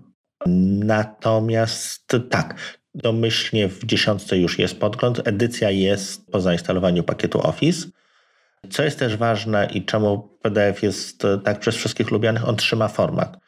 Natomiast 0.86 2.16
tak, 2.30 2.80
domyślnie 2.96 3.68
w 3.68 3.86
dziesiątce 3.86 4.38
już 4.38 4.60
jest 4.60 4.80
podgląd. 4.80 5.28
Edycja 5.28 5.72
jest 5.72 6.32
po 6.32 6.42
zainstalowaniu 6.42 7.04
pakietu 7.04 7.48
Office. 7.48 7.88
Co 8.70 8.84
jest 8.84 9.00
też 9.00 9.18
ważne 9.18 9.70
i 9.74 9.86
czemu 9.86 10.30
PDF 10.42 10.84
jest 10.84 11.24
tak 11.44 11.60
przez 11.60 11.76
wszystkich 11.76 12.12
lubianych, 12.12 12.50
on 12.50 12.56
trzyma 12.56 12.88
format. 12.88 13.40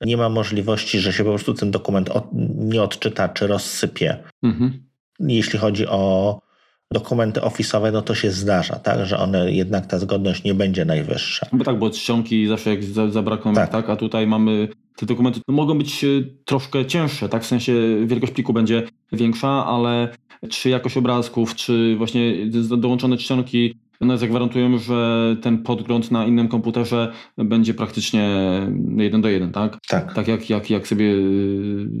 Nie 0.00 0.16
ma 0.16 0.28
możliwości, 0.28 1.00
że 1.00 1.12
się 1.12 1.24
po 1.24 1.30
prostu 1.30 1.54
ten 1.54 1.70
dokument 1.70 2.08
od, 2.10 2.28
nie 2.58 2.82
odczyta 2.82 3.28
czy 3.28 3.46
rozsypie. 3.46 4.16
Mhm. 4.42 4.84
Jeśli 5.20 5.58
chodzi 5.58 5.86
o 5.86 6.38
dokumenty 6.92 7.42
ofisowe, 7.42 7.92
no 7.92 8.02
to 8.02 8.14
się 8.14 8.30
zdarza, 8.30 8.76
tak, 8.76 9.06
że 9.06 9.18
one 9.18 9.52
jednak 9.52 9.86
ta 9.86 9.98
zgodność 9.98 10.44
nie 10.44 10.54
będzie 10.54 10.84
najwyższa. 10.84 11.46
Bo 11.52 11.64
tak, 11.64 11.78
bo 11.78 11.90
czcionki 11.90 12.48
zawsze 12.48 12.70
jak 12.70 12.84
zabrakną, 13.12 13.54
tak. 13.54 13.70
tak, 13.70 13.90
a 13.90 13.96
tutaj 13.96 14.26
mamy 14.26 14.68
te 14.96 15.06
dokumenty 15.06 15.40
mogą 15.48 15.78
być 15.78 16.04
e, 16.04 16.08
troszkę 16.44 16.86
cięższe, 16.86 17.28
tak? 17.28 17.42
W 17.42 17.46
sensie 17.46 17.72
wielkość 18.06 18.32
pliku 18.32 18.52
będzie 18.52 18.82
większa, 19.12 19.66
ale 19.66 20.08
czy 20.50 20.68
jakość 20.68 20.96
obrazków, 20.96 21.54
czy 21.54 21.96
właśnie 21.96 22.34
dołączone 22.78 23.16
czcionki 23.16 23.74
one 24.02 24.18
zagwarantują, 24.18 24.78
że 24.78 25.36
ten 25.42 25.62
podgląd 25.62 26.10
na 26.10 26.26
innym 26.26 26.48
komputerze 26.48 27.12
będzie 27.38 27.74
praktycznie 27.74 28.30
jeden 28.96 29.20
do 29.20 29.28
jeden, 29.28 29.52
tak? 29.52 29.78
Tak. 29.88 30.14
Tak 30.14 30.28
jak, 30.28 30.50
jak, 30.50 30.70
jak 30.70 30.88
sobie 30.88 31.14
e, 31.14 31.18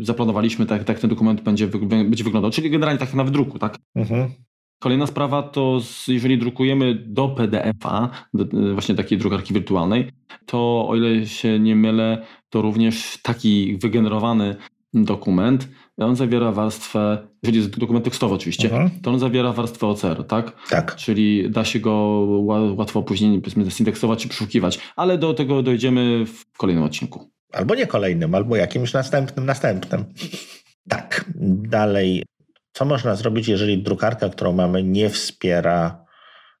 zaplanowaliśmy, 0.00 0.66
tak, 0.66 0.84
tak 0.84 0.98
ten 1.00 1.10
dokument 1.10 1.40
będzie, 1.40 1.66
będzie 1.66 2.24
wyglądał. 2.24 2.50
Czyli 2.50 2.70
generalnie 2.70 2.98
tak 2.98 3.14
na 3.14 3.24
wydruku, 3.24 3.58
tak? 3.58 3.78
Mhm. 3.94 4.28
Kolejna 4.82 5.06
sprawa 5.06 5.42
to, 5.42 5.80
jeżeli 6.08 6.38
drukujemy 6.38 6.94
do 6.94 7.28
PDF-a, 7.28 8.08
do 8.34 8.44
właśnie 8.74 8.94
takiej 8.94 9.18
drukarki 9.18 9.54
wirtualnej, 9.54 10.10
to 10.46 10.88
o 10.88 10.96
ile 10.96 11.26
się 11.26 11.58
nie 11.58 11.76
mylę, 11.76 12.26
to 12.50 12.62
również 12.62 13.18
taki 13.22 13.78
wygenerowany 13.82 14.56
dokument, 14.94 15.68
on 15.98 16.16
zawiera 16.16 16.52
warstwę, 16.52 17.28
jeżeli 17.42 17.58
jest 17.58 17.78
dokument 17.78 18.04
tekstowy 18.04 18.34
oczywiście, 18.34 18.70
mhm. 18.70 18.90
to 19.02 19.10
on 19.10 19.18
zawiera 19.18 19.52
warstwę 19.52 19.86
OCR, 19.86 20.24
tak? 20.24 20.68
Tak. 20.70 20.96
Czyli 20.96 21.50
da 21.50 21.64
się 21.64 21.80
go 21.80 21.96
łatwo 22.76 23.02
później 23.02 23.40
powiedzmy 23.40 23.70
zindeksować 23.70 24.22
czy 24.22 24.28
przeszukiwać, 24.28 24.80
ale 24.96 25.18
do 25.18 25.34
tego 25.34 25.62
dojdziemy 25.62 26.26
w 26.26 26.56
kolejnym 26.58 26.84
odcinku. 26.84 27.30
Albo 27.52 27.74
nie 27.74 27.86
kolejnym, 27.86 28.34
albo 28.34 28.56
jakimś 28.56 28.92
następnym, 28.92 29.46
następnym. 29.46 30.04
Tak, 30.88 31.24
dalej 31.70 32.22
co 32.72 32.84
można 32.84 33.14
zrobić, 33.14 33.48
jeżeli 33.48 33.82
drukarka, 33.82 34.28
którą 34.28 34.52
mamy, 34.52 34.82
nie 34.82 35.10
wspiera 35.10 36.04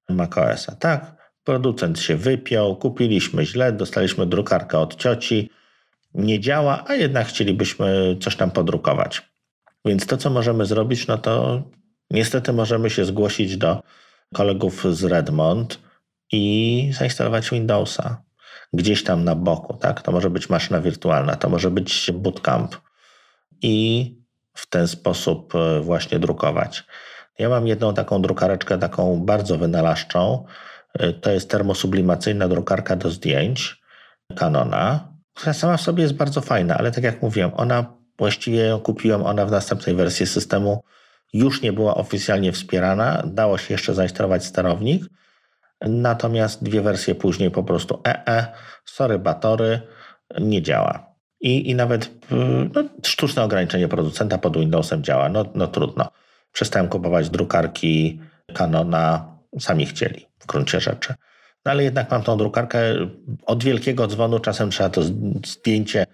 macOSa? 0.08 0.76
Tak, 0.76 1.32
producent 1.44 2.00
się 2.00 2.16
wypiął, 2.16 2.76
kupiliśmy 2.76 3.46
źle, 3.46 3.72
dostaliśmy 3.72 4.26
drukarkę 4.26 4.78
od 4.78 4.96
cioci, 4.96 5.50
nie 6.14 6.40
działa, 6.40 6.84
a 6.86 6.94
jednak 6.94 7.26
chcielibyśmy 7.26 8.16
coś 8.20 8.36
tam 8.36 8.50
podrukować. 8.50 9.32
Więc 9.84 10.06
to, 10.06 10.16
co 10.16 10.30
możemy 10.30 10.66
zrobić, 10.66 11.06
no 11.06 11.18
to 11.18 11.62
niestety 12.10 12.52
możemy 12.52 12.90
się 12.90 13.04
zgłosić 13.04 13.56
do 13.56 13.82
kolegów 14.34 14.84
z 14.94 15.04
Redmond 15.04 15.78
i 16.32 16.90
zainstalować 16.98 17.50
Windowsa 17.50 18.22
gdzieś 18.72 19.04
tam 19.04 19.24
na 19.24 19.34
boku. 19.34 19.74
Tak? 19.74 20.02
To 20.02 20.12
może 20.12 20.30
być 20.30 20.48
maszyna 20.48 20.80
wirtualna, 20.80 21.36
to 21.36 21.48
może 21.48 21.70
być 21.70 22.10
bootcamp 22.14 22.76
i 23.62 24.21
w 24.54 24.66
ten 24.66 24.88
sposób 24.88 25.54
e, 25.54 25.80
właśnie 25.80 26.18
drukować. 26.18 26.84
Ja 27.38 27.48
mam 27.48 27.66
jedną 27.66 27.94
taką 27.94 28.22
drukareczkę, 28.22 28.78
taką 28.78 29.20
bardzo 29.20 29.58
wynalazczą. 29.58 30.44
E, 30.98 31.12
to 31.12 31.30
jest 31.30 31.50
termosublimacyjna 31.50 32.48
drukarka 32.48 32.96
do 32.96 33.10
zdjęć 33.10 33.82
Canona, 34.36 35.08
która 35.34 35.52
sama 35.52 35.76
w 35.76 35.80
sobie 35.80 36.02
jest 36.02 36.14
bardzo 36.14 36.40
fajna, 36.40 36.78
ale 36.78 36.92
tak 36.92 37.04
jak 37.04 37.22
mówiłem, 37.22 37.50
ona 37.54 37.84
właściwie 38.18 38.60
ją 38.60 38.80
kupiłem, 38.80 39.26
ona 39.26 39.46
w 39.46 39.50
następnej 39.50 39.94
wersji 39.96 40.26
systemu 40.26 40.84
już 41.32 41.62
nie 41.62 41.72
była 41.72 41.94
oficjalnie 41.94 42.52
wspierana. 42.52 43.22
Dało 43.26 43.58
się 43.58 43.74
jeszcze 43.74 43.94
zainstalować 43.94 44.44
sterownik, 44.44 45.02
natomiast 45.80 46.64
dwie 46.64 46.80
wersje 46.80 47.14
później 47.14 47.50
po 47.50 47.64
prostu 47.64 48.00
EE, 48.04 48.26
e, 48.26 48.52
sorry 48.84 49.18
batory, 49.18 49.80
nie 50.40 50.62
działa. 50.62 51.11
I, 51.42 51.70
i 51.70 51.74
nawet 51.74 52.10
no, 52.74 52.82
sztuczne 53.06 53.42
ograniczenie 53.42 53.88
producenta 53.88 54.38
pod 54.38 54.58
Windowsem 54.58 55.04
działa. 55.04 55.28
No, 55.28 55.44
no 55.54 55.66
trudno. 55.66 56.08
Przestałem 56.52 56.88
kupować 56.88 57.30
drukarki 57.30 58.20
Canona, 58.54 59.36
sami 59.60 59.86
chcieli 59.86 60.26
w 60.38 60.46
gruncie 60.46 60.80
rzeczy. 60.80 61.14
No 61.64 61.70
ale 61.72 61.84
jednak 61.84 62.10
mam 62.10 62.22
tą 62.22 62.38
drukarkę 62.38 62.78
od 63.46 63.64
wielkiego 63.64 64.06
dzwonu, 64.06 64.38
czasem 64.38 64.70
trzeba 64.70 64.88
to 64.88 65.02
zdjęcie 65.46 66.06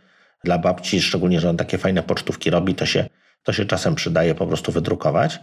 dla 0.45 0.59
babci, 0.59 1.03
szczególnie, 1.03 1.41
że 1.41 1.51
on 1.51 1.57
takie 1.57 1.79
fajne 1.79 2.03
pocztówki 2.03 2.51
robi, 2.51 2.75
to 2.75 2.87
się, 2.87 3.09
to 3.43 3.53
się 3.53 3.65
czasem 3.65 3.95
przydaje 3.95 4.35
po 4.35 4.47
prostu 4.47 4.73
wydrukować. 4.73 5.41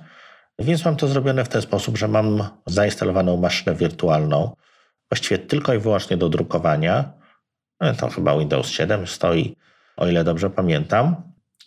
Więc 0.60 0.86
mam 0.86 0.96
to 0.96 1.08
zrobione 1.08 1.46
w 1.46 1.50
ten 1.50 1.62
sposób, 1.62 1.98
że 1.98 2.08
mam 2.08 2.44
zainstalowaną 2.66 3.38
maszynę 3.38 3.76
wirtualną, 3.76 4.56
właściwie 5.12 5.38
tylko 5.38 5.74
i 5.74 5.80
wyłącznie 5.80 6.18
do 6.18 6.30
drukowania. 6.30 7.14
No, 7.82 7.94
to 7.94 8.10
chyba 8.10 8.40
Windows 8.40 8.70
7 8.70 9.08
stoi, 9.08 9.56
o 9.98 10.08
ile 10.08 10.24
dobrze 10.24 10.50
pamiętam. 10.50 11.16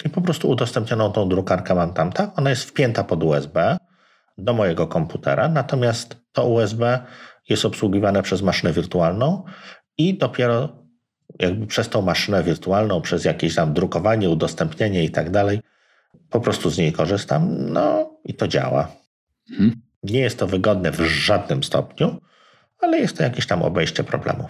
I 0.05 0.09
po 0.09 0.20
prostu 0.20 0.51
udostępnioną 0.51 1.12
tą 1.12 1.29
drukarkę 1.29 1.74
mam 1.74 1.93
tam, 1.93 2.12
tak? 2.12 2.39
Ona 2.39 2.51
jest 2.51 2.64
wpięta 2.64 3.05
pod 3.05 3.22
USB 3.22 3.76
do 4.39 4.53
mojego 4.53 4.87
komputera, 4.87 5.49
natomiast 5.49 6.16
to 6.33 6.49
USB 6.49 6.99
jest 7.49 7.64
obsługiwane 7.64 8.22
przez 8.22 8.43
maszynę 8.43 8.72
wirtualną 8.72 9.45
i 9.99 10.18
dopiero 10.18 10.68
jakby 11.39 11.66
przez 11.66 11.89
tą 11.89 12.03
maszynę 12.03 12.43
wirtualną, 12.43 13.01
przez 13.01 13.24
jakieś 13.24 13.55
tam 13.55 13.74
drukowanie, 13.74 14.31
udostępnienie 14.31 15.05
i 15.05 15.11
tak 15.11 15.31
dalej, 15.31 15.61
po 16.31 16.41
prostu 16.41 16.70
z 16.70 16.79
niej 16.79 16.93
korzystam, 16.93 17.70
no 17.72 18.11
i 18.24 18.35
to 18.35 18.49
działa. 18.49 18.89
Mhm. 19.51 19.81
Nie 20.03 20.20
jest 20.20 20.39
to 20.39 20.47
wygodne 20.47 20.91
w 20.93 21.01
żadnym 21.01 21.64
stopniu, 21.64 22.16
ale 22.81 22.99
jest 22.99 23.16
to 23.16 23.22
jakieś 23.22 23.47
tam 23.47 23.62
obejście 23.62 24.05
problemu. 24.05 24.49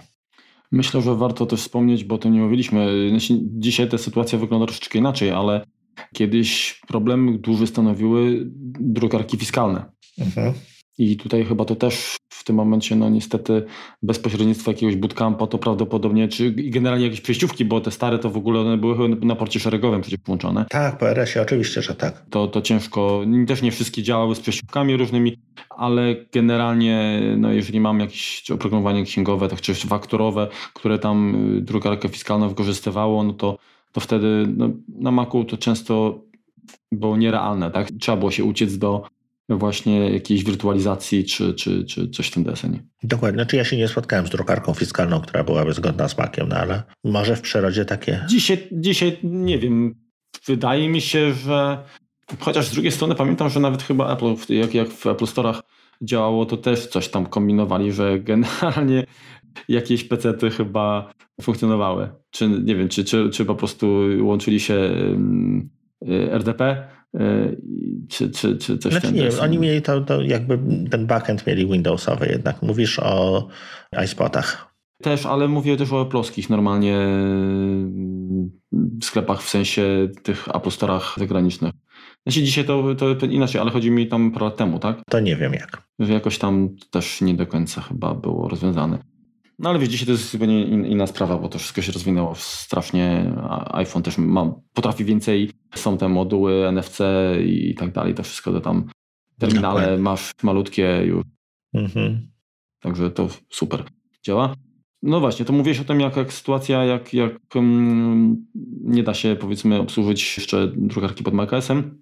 Myślę, 0.71 1.01
że 1.01 1.15
warto 1.15 1.45
też 1.45 1.59
wspomnieć, 1.59 2.03
bo 2.03 2.17
to 2.17 2.29
nie 2.29 2.39
mówiliśmy. 2.39 3.09
Znaczy, 3.09 3.39
dzisiaj 3.41 3.89
ta 3.89 3.97
sytuacja 3.97 4.39
wygląda 4.39 4.65
troszeczkę 4.65 4.99
inaczej, 4.99 5.31
ale 5.31 5.65
kiedyś 6.13 6.81
problem 6.87 7.41
duży 7.41 7.67
stanowiły 7.67 8.41
drukarki 8.79 9.37
fiskalne. 9.37 9.85
Mhm. 10.17 10.53
I 10.97 11.17
tutaj 11.17 11.45
chyba 11.45 11.65
to 11.65 11.75
też 11.75 12.17
w 12.39 12.43
tym 12.43 12.55
momencie, 12.55 12.95
no 12.95 13.09
niestety, 13.09 13.65
bez 14.03 14.19
pośrednictwa 14.19 14.71
jakiegoś 14.71 14.95
bootcampa 14.95 15.47
to 15.47 15.57
prawdopodobnie, 15.57 16.27
czy 16.27 16.51
generalnie 16.51 17.05
jakieś 17.05 17.21
przejściówki, 17.21 17.65
bo 17.65 17.81
te 17.81 17.91
stare 17.91 18.19
to 18.19 18.29
w 18.29 18.37
ogóle 18.37 18.59
one 18.59 18.77
były 18.77 19.09
na 19.09 19.35
porcie 19.35 19.59
szeregowym 19.59 20.01
przecież 20.01 20.19
włączone. 20.25 20.65
Tak, 20.69 20.97
po 20.97 21.09
RS-ie 21.09 21.43
oczywiście, 21.43 21.81
że 21.81 21.95
tak. 21.95 22.25
To, 22.29 22.47
to 22.47 22.61
ciężko, 22.61 23.21
też 23.47 23.61
nie 23.61 23.71
wszystkie 23.71 24.03
działały 24.03 24.35
z 24.35 24.39
przejściówkami 24.39 24.97
różnymi, 24.97 25.37
ale 25.69 26.15
generalnie, 26.33 27.21
no 27.37 27.51
jeżeli 27.51 27.79
mam 27.79 27.99
jakieś 27.99 28.51
oprogramowanie 28.51 29.03
księgowe, 29.03 29.47
tak 29.47 29.61
czy 29.61 29.75
faktorowe, 29.75 30.47
które 30.73 30.99
tam 30.99 31.35
y, 31.57 31.61
drukarkę 31.61 32.09
fiskalną 32.09 32.49
wykorzystywało, 32.49 33.23
no 33.23 33.33
to, 33.33 33.57
to 33.91 34.01
wtedy 34.01 34.45
no, 34.57 34.69
na 34.99 35.11
Macu 35.11 35.43
to 35.43 35.57
często 35.57 36.21
było 36.91 37.17
nierealne, 37.17 37.71
tak? 37.71 37.87
Trzeba 37.99 38.17
było 38.17 38.31
się 38.31 38.43
uciec 38.43 38.77
do 38.77 39.03
właśnie 39.57 40.09
jakiejś 40.09 40.43
wirtualizacji 40.43 41.25
czy, 41.25 41.53
czy, 41.53 41.85
czy 41.85 42.09
coś 42.09 42.27
w 42.27 42.31
tym 42.31 42.43
desenie. 42.43 42.83
Dokładnie. 43.03 43.37
Znaczy 43.37 43.55
ja 43.55 43.63
się 43.63 43.77
nie 43.77 43.87
spotkałem 43.87 44.27
z 44.27 44.29
drukarką 44.29 44.73
fiskalną, 44.73 45.21
która 45.21 45.43
byłaby 45.43 45.73
zgodna 45.73 46.09
z 46.09 46.17
makiem, 46.17 46.49
no 46.49 46.55
ale 46.55 46.83
może 47.03 47.35
w 47.35 47.41
przyrodzie 47.41 47.85
takie... 47.85 48.25
Dzisiaj, 48.29 48.67
dzisiaj 48.71 49.19
nie 49.23 49.59
wiem, 49.59 49.95
wydaje 50.47 50.89
mi 50.89 51.01
się, 51.01 51.33
że 51.33 51.83
chociaż 52.39 52.67
z 52.67 52.71
drugiej 52.71 52.91
strony 52.91 53.15
pamiętam, 53.15 53.49
że 53.49 53.59
nawet 53.59 53.83
chyba 53.83 54.13
Apple, 54.13 54.35
jak, 54.49 54.73
jak 54.73 54.89
w 54.89 55.07
Apple 55.07 55.25
Store'ach 55.25 55.61
działało, 56.01 56.45
to 56.45 56.57
też 56.57 56.87
coś 56.87 57.07
tam 57.07 57.25
kombinowali, 57.25 57.91
że 57.91 58.19
generalnie 58.29 59.05
jakieś 59.67 60.03
pecety 60.03 60.49
chyba 60.49 61.13
funkcjonowały. 61.41 62.09
Czy 62.29 62.49
nie 62.49 62.75
wiem, 62.75 62.89
czy, 62.89 63.03
czy, 63.03 63.29
czy 63.29 63.45
po 63.45 63.55
prostu 63.55 63.99
łączyli 64.21 64.59
się 64.59 64.95
RDP 66.31 66.63
E, 66.63 66.98
czy, 68.09 68.29
czy, 68.31 68.57
czy 68.57 68.77
coś 68.77 68.91
znaczy, 68.91 69.11
nie, 69.11 69.29
oni 69.41 69.59
mieli 69.59 69.81
to, 69.81 70.01
to, 70.01 70.21
jakby 70.21 70.59
ten 70.89 71.07
backend 71.07 71.47
mieli 71.47 71.67
Windowsowy 71.67 72.27
jednak. 72.27 72.61
Mówisz 72.61 72.99
o 72.99 73.47
iSpotach. 74.05 74.73
Też, 75.01 75.25
ale 75.25 75.47
mówię 75.47 75.77
też 75.77 75.93
o 75.93 76.05
ploskich 76.05 76.49
normalnie 76.49 76.97
sklepach, 79.03 79.41
w 79.41 79.49
sensie 79.49 80.09
tych 80.23 80.55
apostorach 80.55 81.15
zagranicznych. 81.17 81.73
Znaczy 82.27 82.43
dzisiaj 82.43 82.65
to, 82.65 82.95
to 82.95 83.25
inaczej, 83.25 83.61
ale 83.61 83.71
chodzi 83.71 83.91
mi 83.91 84.07
tam 84.07 84.31
parę 84.31 84.45
lat 84.45 84.57
temu, 84.57 84.79
tak? 84.79 85.01
To 85.09 85.19
nie 85.19 85.35
wiem 85.35 85.53
jak. 85.53 85.83
Że 85.99 86.13
jakoś 86.13 86.37
tam 86.37 86.69
też 86.91 87.21
nie 87.21 87.33
do 87.33 87.47
końca 87.47 87.81
chyba 87.81 88.15
było 88.15 88.47
rozwiązane. 88.47 88.97
No 89.59 89.69
ale 89.69 89.79
wiesz, 89.79 89.89
dzisiaj 89.89 90.05
to 90.05 90.11
jest 90.11 90.31
zupełnie 90.31 90.63
inna 90.65 91.07
sprawa, 91.07 91.37
bo 91.37 91.49
to 91.49 91.59
wszystko 91.59 91.81
się 91.81 91.91
rozwinęło 91.91 92.35
strasznie. 92.35 93.33
iPhone 93.69 94.03
też 94.03 94.17
ma, 94.17 94.53
potrafi 94.73 95.05
więcej. 95.05 95.51
Są 95.75 95.97
te 95.97 96.09
moduły 96.09 96.71
NFC 96.71 96.99
i 97.45 97.75
tak 97.75 97.91
dalej. 97.91 98.13
To 98.13 98.23
wszystko 98.23 98.51
to 98.51 98.61
tam 98.61 98.89
terminale 99.39 99.81
Dokładnie. 99.81 100.03
masz 100.03 100.31
malutkie 100.43 101.03
już. 101.05 101.23
Mhm. 101.73 102.31
Także 102.79 103.11
to 103.11 103.27
super 103.49 103.83
działa. 104.25 104.53
No 105.03 105.19
właśnie, 105.19 105.45
to 105.45 105.53
mówiłeś 105.53 105.79
o 105.79 105.83
tym, 105.83 105.99
jak, 105.99 106.17
jak 106.17 106.33
sytuacja, 106.33 106.85
jak, 106.85 107.13
jak 107.13 107.55
um, 107.55 108.45
nie 108.81 109.03
da 109.03 109.13
się 109.13 109.35
powiedzmy 109.39 109.79
obsłużyć 109.79 110.37
jeszcze 110.37 110.71
drukarki 110.75 111.23
pod 111.23 111.33
macOSem. 111.33 112.01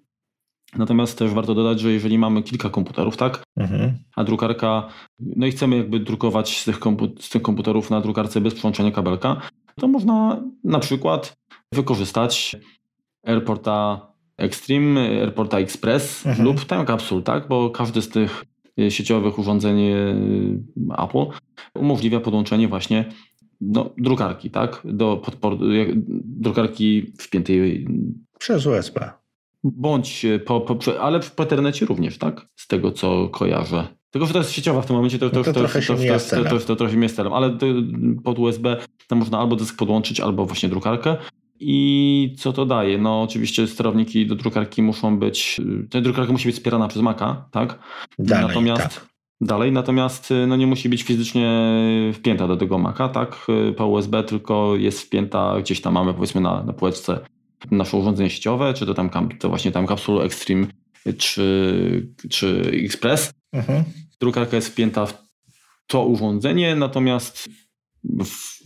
Natomiast 0.76 1.18
też 1.18 1.30
warto 1.30 1.54
dodać, 1.54 1.80
że 1.80 1.92
jeżeli 1.92 2.18
mamy 2.18 2.42
kilka 2.42 2.70
komputerów, 2.70 3.16
tak, 3.16 3.42
mhm. 3.56 3.98
a 4.16 4.24
drukarka, 4.24 4.88
no 5.20 5.46
i 5.46 5.50
chcemy 5.50 5.76
jakby 5.76 6.00
drukować 6.00 6.58
z 6.58 6.64
tych, 6.64 6.80
z 7.20 7.30
tych 7.30 7.42
komputerów 7.42 7.90
na 7.90 8.00
drukarce 8.00 8.40
bez 8.40 8.54
przyłączenia 8.54 8.90
kabelka, 8.90 9.40
to 9.80 9.88
można 9.88 10.42
na 10.64 10.78
przykład 10.78 11.36
wykorzystać 11.72 12.56
AirPorta 13.26 14.08
Extreme, 14.36 15.00
AirPorta 15.00 15.58
Express 15.58 16.26
mhm. 16.26 16.44
lub 16.44 16.66
Time 16.66 16.86
Capsule, 16.86 17.22
tak, 17.22 17.48
bo 17.48 17.70
każdy 17.70 18.02
z 18.02 18.08
tych 18.08 18.44
sieciowych 18.88 19.38
urządzeń 19.38 19.80
e, 19.80 20.14
Apple 20.98 21.26
umożliwia 21.74 22.20
podłączenie 22.20 22.68
właśnie 22.68 23.04
do 23.60 23.94
drukarki, 23.98 24.50
tak, 24.50 24.82
do 24.84 25.16
podpor- 25.16 25.92
drukarki 26.24 27.12
wpiętej 27.18 27.86
przez 28.38 28.66
USB. 28.66 29.10
Bądź 29.64 30.26
po, 30.46 30.60
po, 30.60 31.00
ale 31.00 31.22
w 31.22 31.38
internecie 31.38 31.86
również, 31.86 32.18
tak? 32.18 32.46
Z 32.56 32.66
tego 32.66 32.92
co 32.92 33.28
kojarzę. 33.28 33.98
Tylko, 34.10 34.26
że 34.26 34.32
to 34.32 34.38
jest 34.38 34.52
sieciowa 34.52 34.82
w 34.82 34.86
tym 34.86 34.96
momencie, 34.96 35.18
to, 35.18 35.30
to, 35.30 35.36
no 35.36 35.44
to, 35.44 35.52
trochę 35.52 35.80
to, 35.82 35.96
to, 35.96 36.44
to, 36.44 36.50
to, 36.50 36.60
to, 36.60 36.76
trochę 36.76 36.96
mnie 36.96 37.08
sterem, 37.08 37.32
ale 37.32 37.58
pod 38.24 38.38
USB 38.38 38.76
tam 39.08 39.18
można 39.18 39.38
albo 39.38 39.56
dysk 39.56 39.76
podłączyć, 39.76 40.20
albo 40.20 40.46
właśnie 40.46 40.68
drukarkę. 40.68 41.16
I 41.60 42.34
co 42.38 42.52
to 42.52 42.66
daje? 42.66 42.98
No 42.98 43.22
oczywiście 43.22 43.66
sterowniki 43.66 44.26
do 44.26 44.34
drukarki 44.34 44.82
muszą 44.82 45.18
być, 45.18 45.60
ta 45.90 46.00
drukarka 46.00 46.32
musi 46.32 46.48
być 46.48 46.56
wspierana 46.56 46.88
przez 46.88 47.02
Maca, 47.02 47.48
tak? 47.50 47.78
Dalej, 48.18 48.46
natomiast, 48.46 48.82
tak. 48.82 49.06
Dalej, 49.40 49.72
natomiast 49.72 50.34
no 50.46 50.56
nie 50.56 50.66
musi 50.66 50.88
być 50.88 51.02
fizycznie 51.02 51.72
wpięta 52.14 52.48
do 52.48 52.56
tego 52.56 52.78
Maca, 52.78 53.08
tak? 53.08 53.46
Po 53.76 53.86
USB 53.86 54.24
tylko 54.24 54.76
jest 54.76 55.00
wpięta, 55.00 55.60
gdzieś 55.60 55.80
tam 55.80 55.94
mamy 55.94 56.14
powiedzmy 56.14 56.40
na, 56.40 56.64
na 56.64 56.72
półeczce 56.72 57.20
nasze 57.70 57.96
urządzenie 57.96 58.30
sieciowe, 58.30 58.74
czy 58.74 58.86
to 58.86 58.94
tam 58.94 59.10
to 59.38 59.48
właśnie 59.48 59.72
tam 59.72 59.86
Capsule 59.86 60.24
Extreme 60.24 60.66
czy, 61.18 62.14
czy 62.30 62.70
Express. 62.84 63.32
Mhm. 63.52 63.84
Drukarka 64.20 64.56
jest 64.56 64.68
wpięta 64.68 65.06
w 65.06 65.28
to 65.86 66.04
urządzenie, 66.04 66.76
natomiast 66.76 67.48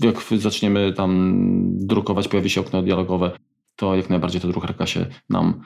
jak 0.00 0.16
zaczniemy 0.38 0.92
tam 0.92 1.42
drukować, 1.72 2.28
pojawi 2.28 2.50
się 2.50 2.60
okno 2.60 2.82
dialogowe, 2.82 3.30
to 3.76 3.96
jak 3.96 4.10
najbardziej 4.10 4.40
ta 4.40 4.48
drukarka 4.48 4.86
się 4.86 5.06
nam 5.30 5.60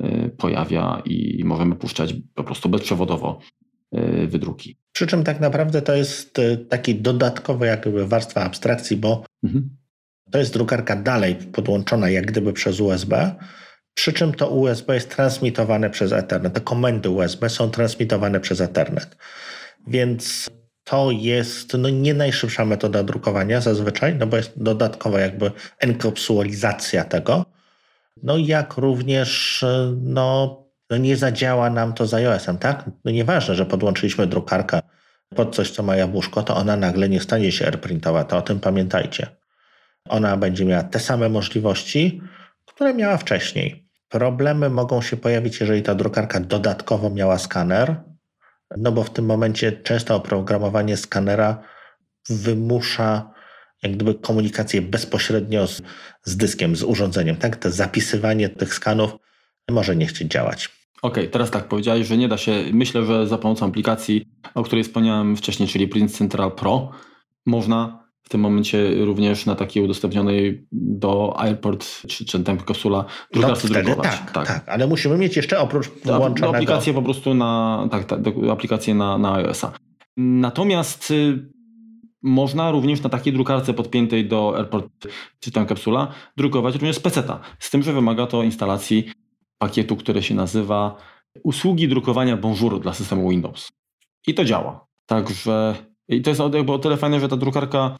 y, 0.00 0.30
pojawia 0.38 1.02
i 1.04 1.44
możemy 1.44 1.76
puszczać 1.76 2.14
po 2.34 2.44
prostu 2.44 2.68
bezprzewodowo 2.68 3.40
y, 3.94 4.26
wydruki. 4.26 4.76
Przy 4.92 5.06
czym 5.06 5.24
tak 5.24 5.40
naprawdę 5.40 5.82
to 5.82 5.94
jest 5.94 6.38
y, 6.38 6.66
taki 6.68 6.94
dodatkowy 6.94 7.66
jakby 7.66 8.06
warstwa 8.06 8.40
abstrakcji, 8.44 8.96
bo 8.96 9.24
mhm 9.44 9.79
to 10.30 10.38
jest 10.38 10.52
drukarka 10.52 10.96
dalej 10.96 11.34
podłączona 11.34 12.10
jak 12.10 12.26
gdyby 12.26 12.52
przez 12.52 12.80
USB, 12.80 13.34
przy 13.94 14.12
czym 14.12 14.34
to 14.34 14.48
USB 14.48 14.94
jest 14.94 15.10
transmitowane 15.10 15.90
przez 15.90 16.12
Ethernet. 16.12 16.54
Te 16.54 16.60
komendy 16.60 17.10
USB 17.10 17.48
są 17.48 17.70
transmitowane 17.70 18.40
przez 18.40 18.60
Ethernet. 18.60 19.16
Więc 19.86 20.50
to 20.84 21.10
jest 21.10 21.74
no, 21.78 21.88
nie 21.88 22.14
najszybsza 22.14 22.64
metoda 22.64 23.02
drukowania 23.02 23.60
zazwyczaj, 23.60 24.14
no 24.14 24.26
bo 24.26 24.36
jest 24.36 24.52
dodatkowa 24.56 25.20
jakby 25.20 25.50
enkapsulizacja 25.78 27.04
tego. 27.04 27.46
No 28.22 28.38
jak 28.38 28.76
również 28.76 29.64
no, 30.02 30.56
no 30.90 30.96
nie 30.96 31.16
zadziała 31.16 31.70
nam 31.70 31.92
to 31.92 32.06
z 32.06 32.14
iOS-em, 32.14 32.58
tak? 32.58 32.90
No 33.04 33.10
nieważne, 33.10 33.54
że 33.54 33.66
podłączyliśmy 33.66 34.26
drukarkę 34.26 34.80
pod 35.34 35.54
coś, 35.54 35.70
co 35.70 35.82
ma 35.82 35.96
jabłuszko, 35.96 36.42
to 36.42 36.56
ona 36.56 36.76
nagle 36.76 37.08
nie 37.08 37.20
stanie 37.20 37.52
się 37.52 37.66
AirPrintowa, 37.66 38.24
to 38.24 38.36
o 38.36 38.42
tym 38.42 38.60
pamiętajcie. 38.60 39.26
Ona 40.08 40.36
będzie 40.36 40.64
miała 40.64 40.82
te 40.82 41.00
same 41.00 41.28
możliwości, 41.28 42.20
które 42.66 42.94
miała 42.94 43.16
wcześniej. 43.16 43.86
Problemy 44.08 44.70
mogą 44.70 45.02
się 45.02 45.16
pojawić, 45.16 45.60
jeżeli 45.60 45.82
ta 45.82 45.94
drukarka 45.94 46.40
dodatkowo 46.40 47.10
miała 47.10 47.38
skaner, 47.38 48.02
no 48.76 48.92
bo 48.92 49.04
w 49.04 49.10
tym 49.10 49.24
momencie 49.24 49.72
często 49.72 50.16
oprogramowanie 50.16 50.96
skanera 50.96 51.62
wymusza 52.28 53.30
jak 53.82 53.92
gdyby 53.92 54.14
komunikację 54.14 54.82
bezpośrednio 54.82 55.66
z, 55.66 55.82
z 56.24 56.36
dyskiem, 56.36 56.76
z 56.76 56.82
urządzeniem. 56.82 57.36
Tak? 57.36 57.56
To 57.56 57.70
zapisywanie 57.70 58.48
tych 58.48 58.74
skanów 58.74 59.10
może 59.70 59.96
nie 59.96 60.06
chcieć 60.06 60.32
działać. 60.32 60.68
Okej, 61.02 61.24
okay, 61.24 61.32
teraz 61.32 61.50
tak, 61.50 61.68
powiedziałeś, 61.68 62.06
że 62.06 62.16
nie 62.16 62.28
da 62.28 62.38
się, 62.38 62.52
myślę, 62.72 63.04
że 63.04 63.26
za 63.26 63.38
pomocą 63.38 63.66
aplikacji, 63.66 64.28
o 64.54 64.62
której 64.62 64.84
wspomniałem 64.84 65.36
wcześniej, 65.36 65.68
czyli 65.68 65.88
Print 65.88 66.16
Central 66.16 66.52
Pro, 66.52 66.90
można 67.46 67.99
tym 68.30 68.40
momencie 68.40 69.04
również 69.04 69.46
na 69.46 69.54
takiej 69.54 69.82
udostępnionej 69.82 70.66
do 70.72 71.40
Airport 71.40 71.86
czy, 72.08 72.24
czy 72.24 72.44
tam 72.44 72.58
kapsula 72.58 73.04
drukarce 73.32 73.68
no, 73.68 73.74
drukować. 73.74 74.10
Tak, 74.10 74.30
tak, 74.32 74.46
tak, 74.46 74.68
ale 74.68 74.86
musimy 74.86 75.18
mieć 75.18 75.36
jeszcze 75.36 75.58
oprócz 75.58 75.90
włączonego... 76.04 76.56
aplikację 76.56 76.94
po 76.94 77.02
prostu 77.02 77.34
na, 77.34 77.84
tak, 77.90 78.04
tak 78.04 78.20
aplikację 78.52 78.94
na, 78.94 79.18
na 79.18 79.34
iOS-a. 79.34 79.72
Natomiast 80.16 81.10
y, 81.10 81.48
można 82.22 82.70
również 82.70 83.02
na 83.02 83.10
takiej 83.10 83.32
drukarce 83.32 83.74
podpiętej 83.74 84.28
do 84.28 84.54
Airport 84.56 84.88
czy 85.40 85.50
tam 85.50 85.66
kapsula 85.66 86.08
drukować 86.36 86.74
również 86.74 86.96
z 86.96 87.00
peceta. 87.00 87.40
Z 87.58 87.70
tym, 87.70 87.82
że 87.82 87.92
wymaga 87.92 88.26
to 88.26 88.42
instalacji 88.42 89.10
pakietu, 89.58 89.96
który 89.96 90.22
się 90.22 90.34
nazywa 90.34 90.96
Usługi 91.42 91.88
drukowania 91.88 92.36
Bonjour 92.36 92.80
dla 92.80 92.94
systemu 92.94 93.30
Windows. 93.30 93.68
I 94.26 94.34
to 94.34 94.44
działa. 94.44 94.86
Także 95.06 95.74
i 96.10 96.22
to 96.22 96.30
jest 96.30 96.40
jakby 96.54 96.72
o 96.72 96.78
tyle 96.78 96.96
fajne, 96.96 97.20
że 97.20 97.28
ta 97.28 97.36
drukarka, 97.36 97.96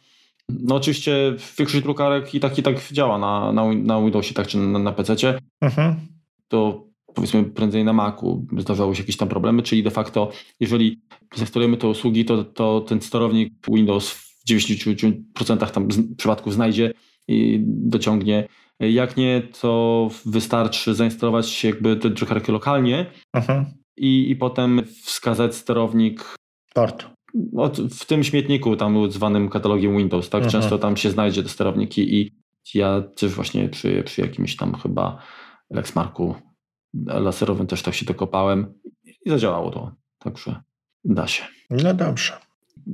no 0.62 0.74
oczywiście 0.74 1.36
większość 1.58 1.82
drukarek 1.82 2.34
i 2.34 2.40
tak 2.40 2.58
i 2.58 2.62
tak 2.62 2.92
działa 2.92 3.18
na, 3.18 3.52
na, 3.52 3.72
na 3.74 4.00
Windowsie, 4.00 4.34
tak 4.34 4.46
czy 4.46 4.58
na, 4.58 4.78
na 4.78 4.92
PC. 4.92 5.14
Mhm. 5.60 5.96
To 6.48 6.86
powiedzmy 7.14 7.44
prędzej 7.44 7.84
na 7.84 7.92
Macu 7.92 8.46
zdarzały 8.58 8.94
się 8.96 9.02
jakieś 9.02 9.16
tam 9.16 9.28
problemy, 9.28 9.62
czyli 9.62 9.82
de 9.82 9.90
facto 9.90 10.30
jeżeli 10.60 11.00
zainstalujemy 11.34 11.76
te 11.76 11.88
usługi, 11.88 12.24
to, 12.24 12.44
to 12.44 12.80
ten 12.80 13.00
sterownik 13.00 13.52
Windows 13.68 14.10
w 14.10 14.44
90% 14.50 15.70
tam 15.70 15.88
przypadków 16.16 16.54
znajdzie 16.54 16.92
i 17.28 17.60
dociągnie 17.66 18.48
jak 18.80 19.16
nie, 19.16 19.42
to 19.60 20.08
wystarczy 20.26 20.94
zainstalować 20.94 21.64
jakby 21.64 21.96
tę 21.96 22.10
drukarkę 22.10 22.52
lokalnie 22.52 23.06
i, 23.96 24.30
i 24.30 24.36
potem 24.36 24.82
wskazać 25.04 25.54
sterownik. 25.54 26.36
Port. 26.74 27.06
W 27.90 28.04
tym 28.06 28.24
śmietniku 28.24 28.76
tam 28.76 29.10
zwanym 29.10 29.48
katalogiem 29.48 29.96
Windows, 29.96 30.30
tak? 30.30 30.46
Często 30.46 30.78
tam 30.78 30.96
się 30.96 31.10
znajdzie 31.10 31.42
te 31.42 31.48
sterowniki 31.48 32.20
i 32.20 32.40
ja 32.74 33.02
też 33.16 33.32
właśnie 33.32 33.68
przy, 33.68 34.02
przy 34.02 34.20
jakimś 34.20 34.56
tam 34.56 34.74
chyba 34.74 35.22
Lexmarku 35.70 36.34
laserowym 37.06 37.66
też 37.66 37.82
tak 37.82 37.94
się 37.94 38.06
dokopałem 38.06 38.74
i 39.24 39.30
zadziałało 39.30 39.70
to. 39.70 39.92
Także 40.18 40.60
da 41.04 41.26
się. 41.26 41.44
No 41.70 41.94
dobrze. 41.94 42.32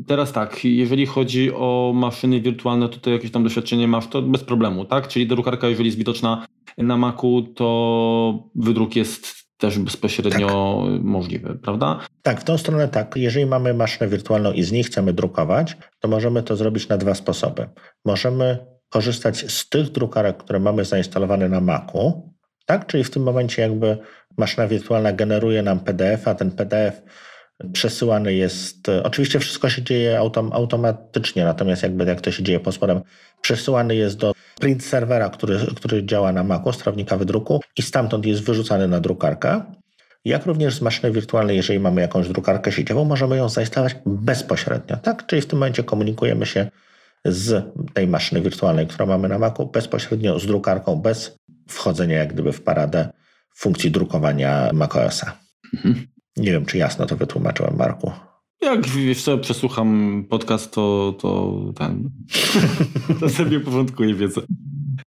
Teraz 0.07 0.33
tak, 0.33 0.65
jeżeli 0.65 1.07
chodzi 1.07 1.53
o 1.53 1.93
maszyny 1.95 2.41
wirtualne, 2.41 2.89
to 2.89 2.99
ty 2.99 3.11
jakieś 3.11 3.31
tam 3.31 3.43
doświadczenie 3.43 3.89
masz, 3.89 4.07
to 4.07 4.23
bez 4.23 4.45
problemu, 4.45 4.85
tak? 4.85 5.09
Czyli 5.09 5.27
drukarka, 5.27 5.69
jeżeli 5.69 5.87
jest 5.87 5.99
widoczna 5.99 6.47
na 6.79 6.97
Macu, 6.97 7.43
to 7.43 8.49
wydruk 8.55 8.97
jest 8.97 9.46
też 9.59 9.79
bezpośrednio 9.79 10.83
tak. 10.93 11.03
możliwy, 11.03 11.55
prawda? 11.55 12.01
Tak, 12.23 12.41
w 12.41 12.45
tą 12.45 12.59
stronę 12.59 12.89
tak. 12.89 13.17
Jeżeli 13.17 13.47
mamy 13.47 13.75
maszynę 13.75 14.09
wirtualną 14.09 14.53
i 14.53 14.63
z 14.63 14.73
niej 14.73 14.85
chcemy 14.85 15.13
drukować, 15.13 15.77
to 16.01 16.09
możemy 16.09 16.43
to 16.43 16.57
zrobić 16.57 16.89
na 16.89 16.97
dwa 16.97 17.15
sposoby. 17.15 17.69
Możemy 18.05 18.67
korzystać 18.89 19.53
z 19.53 19.69
tych 19.69 19.91
drukarek, 19.91 20.37
które 20.37 20.59
mamy 20.61 20.85
zainstalowane 20.85 21.49
na 21.49 21.61
Macu, 21.61 22.35
tak? 22.67 22.87
Czyli 22.87 23.05
w 23.05 23.11
tym 23.11 23.23
momencie 23.23 23.63
jakby 23.63 23.99
maszyna 24.37 24.69
wirtualna 24.69 25.13
generuje 25.13 25.63
nam 25.63 25.81
PDF, 25.81 26.29
a 26.29 26.35
ten 26.35 26.51
PDF 26.51 27.03
przesyłany 27.73 28.35
jest, 28.35 28.89
oczywiście 29.03 29.39
wszystko 29.39 29.69
się 29.69 29.83
dzieje 29.83 30.19
autom, 30.19 30.53
automatycznie, 30.53 31.45
natomiast 31.45 31.83
jakby 31.83 32.05
jak 32.05 32.21
to 32.21 32.33
się 32.33 32.43
dzieje 32.43 32.61
pod 32.61 32.75
spodem, 32.75 33.01
przesyłany 33.41 33.97
jest 33.97 34.19
do 34.19 34.33
print 34.61 34.85
serwera, 34.85 35.31
który, 35.31 35.59
który 35.77 36.07
działa 36.07 36.33
na 36.33 36.45
Macu, 36.45 36.73
strawnika 36.73 37.17
wydruku 37.17 37.61
i 37.77 37.83
stamtąd 37.83 38.27
jest 38.27 38.43
wyrzucany 38.43 38.89
na 38.89 39.01
drukarkę. 39.01 39.63
Jak 40.25 40.47
również 40.47 40.75
z 40.75 40.81
maszyny 40.81 41.13
wirtualnej, 41.13 41.57
jeżeli 41.57 41.81
mamy 41.81 42.01
jakąś 42.01 42.29
drukarkę 42.29 42.73
sieciową, 42.73 43.05
możemy 43.05 43.37
ją 43.37 43.49
zainstalować 43.49 43.97
bezpośrednio, 44.07 44.97
tak? 44.97 45.27
Czyli 45.27 45.43
w 45.43 45.47
tym 45.47 45.59
momencie 45.59 45.85
komunikujemy 45.85 46.47
się 46.47 46.71
z 47.25 47.65
tej 47.95 48.09
maszyny 48.09 48.41
wirtualnej, 48.41 48.87
którą 48.87 49.07
mamy 49.07 49.29
na 49.29 49.39
Macu, 49.39 49.67
bezpośrednio 49.67 50.39
z 50.39 50.47
drukarką, 50.47 50.97
bez 50.97 51.39
wchodzenia 51.69 52.17
jak 52.17 52.33
gdyby 52.33 52.53
w 52.53 52.63
paradę 52.63 53.09
funkcji 53.57 53.91
drukowania 53.91 54.71
macOSa. 54.73 55.39
Mhm. 55.75 56.07
Nie 56.37 56.53
wiem, 56.53 56.67
czy 56.67 56.79
jasno 56.79 57.07
to 57.07 57.17
wytłumaczyłem, 57.17 57.77
Marku. 57.77 58.13
Jak 58.67 58.87
wiesz 58.87 59.23
co, 59.23 59.39
przesłucham 59.39 60.25
podcast, 60.29 60.75
to, 60.75 61.15
to 61.19 61.61
ten. 61.75 62.11
to 63.21 63.29
sobie 63.29 63.61
porządkuję 63.61 64.15
wiedzę. 64.15 64.41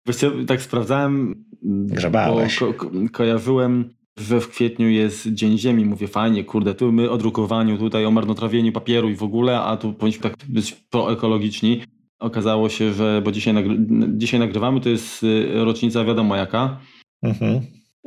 Właściwie 0.07 0.45
tak 0.47 0.63
sprawdzałem. 0.63 1.45
Grzebałeś. 1.63 2.61
Bo 2.61 2.75
ko 2.75 2.91
kojarzyłem, 3.13 3.91
że 4.19 4.41
w 4.41 4.49
kwietniu 4.49 4.89
jest 4.89 5.29
Dzień 5.29 5.59
Ziemi. 5.59 5.85
Mówię, 5.85 6.09
fajnie, 6.09 6.45
kurde, 6.45 6.75
tu 6.75 6.93
my 6.93 7.11
o 7.11 7.19
drukowaniu, 7.19 7.79
tutaj 7.79 8.07
o 8.07 8.11
marnotrawieniu 8.11 8.73
papieru 8.73 9.09
i 9.09 9.15
w 9.15 9.23
ogóle, 9.23 9.61
a 9.61 9.77
tu 9.77 9.93
powinniśmy 9.93 10.23
tak 10.23 10.37
być 10.49 10.73
proekologiczni. 10.73 11.83
Okazało 12.19 12.69
się, 12.69 12.93
że, 12.93 13.23
bo 13.25 13.33
dzisiaj, 13.33 13.55
nagry 13.55 13.77
dzisiaj 14.17 14.41
nagrywamy, 14.41 14.81
to 14.81 14.89
jest 14.89 15.23
y, 15.23 15.65
rocznica 15.65 16.05
wiadomo 16.05 16.37
jaka. 16.37 16.81
Mhm. 17.23 17.61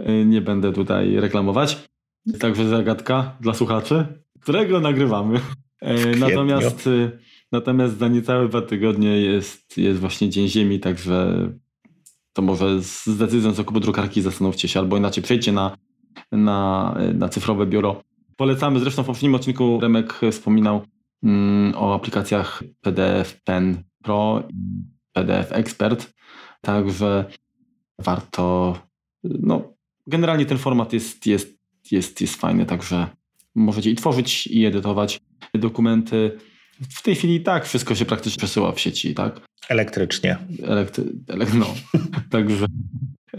Y, 0.10 0.26
nie 0.26 0.42
będę 0.42 0.74
tutaj 0.74 1.16
reklamować. 1.16 1.90
Także 2.40 2.70
zagadka 2.70 3.38
dla 3.42 3.54
słuchaczy, 3.54 4.06
którego 4.42 4.80
nagrywamy. 4.80 5.40
E, 5.82 6.16
natomiast, 6.16 6.88
e, 6.88 7.12
natomiast 7.52 7.98
za 7.98 8.08
niecałe 8.08 8.48
dwa 8.48 8.62
tygodnie 8.62 9.22
jest, 9.22 9.78
jest 9.78 10.00
właśnie 10.00 10.30
Dzień 10.30 10.48
Ziemi, 10.48 10.80
także 10.80 11.50
to 12.34 12.42
może 12.42 12.84
z 12.84 13.18
decyzją 13.18 13.52
zakupu 13.52 13.80
drukarki 13.80 14.22
zastanówcie 14.22 14.68
się, 14.68 14.80
albo 14.80 14.98
inaczej 14.98 15.24
przejdźcie 15.24 15.52
na, 15.52 15.78
na, 16.32 16.96
na 17.14 17.30
cyfrowe 17.30 17.66
biuro. 17.66 18.02
Polecamy, 18.38 18.80
zresztą 18.80 19.04
w 19.04 19.06
poprzednim 19.06 19.36
odcinku 19.36 19.80
Remek 19.82 20.20
wspominał 20.32 20.82
mm, 21.24 21.74
o 21.76 21.96
aplikacjach 21.96 22.64
PDF 22.82 23.42
Pen 23.44 23.84
Pro 24.04 24.44
i 24.50 24.84
PDF 25.14 25.52
Expert, 25.52 26.14
także 26.62 27.26
warto, 28.00 28.78
no 29.24 29.74
generalnie 30.08 30.46
ten 30.46 30.58
format 30.58 30.94
jest, 30.94 31.26
jest 31.26 31.62
jest, 31.92 32.22
jest 32.22 32.36
fajny, 32.36 32.66
także 32.66 33.08
możecie 33.56 33.92
i 33.92 33.96
tworzyć, 33.96 34.48
i 34.48 34.66
edytować 34.66 35.20
dokumenty. 35.54 36.38
W 36.90 37.02
tej 37.02 37.16
chwili 37.16 37.42
tak, 37.42 37.66
wszystko 37.66 37.96
się 37.96 38.06
praktycznie 38.06 38.38
przesyła 38.38 38.72
w 38.72 38.80
sieci, 38.80 39.14
tak? 39.14 39.42
Elektrycznie. 39.70 40.38
Elektry, 41.28 41.60
no. 41.60 41.66
także 42.30 42.66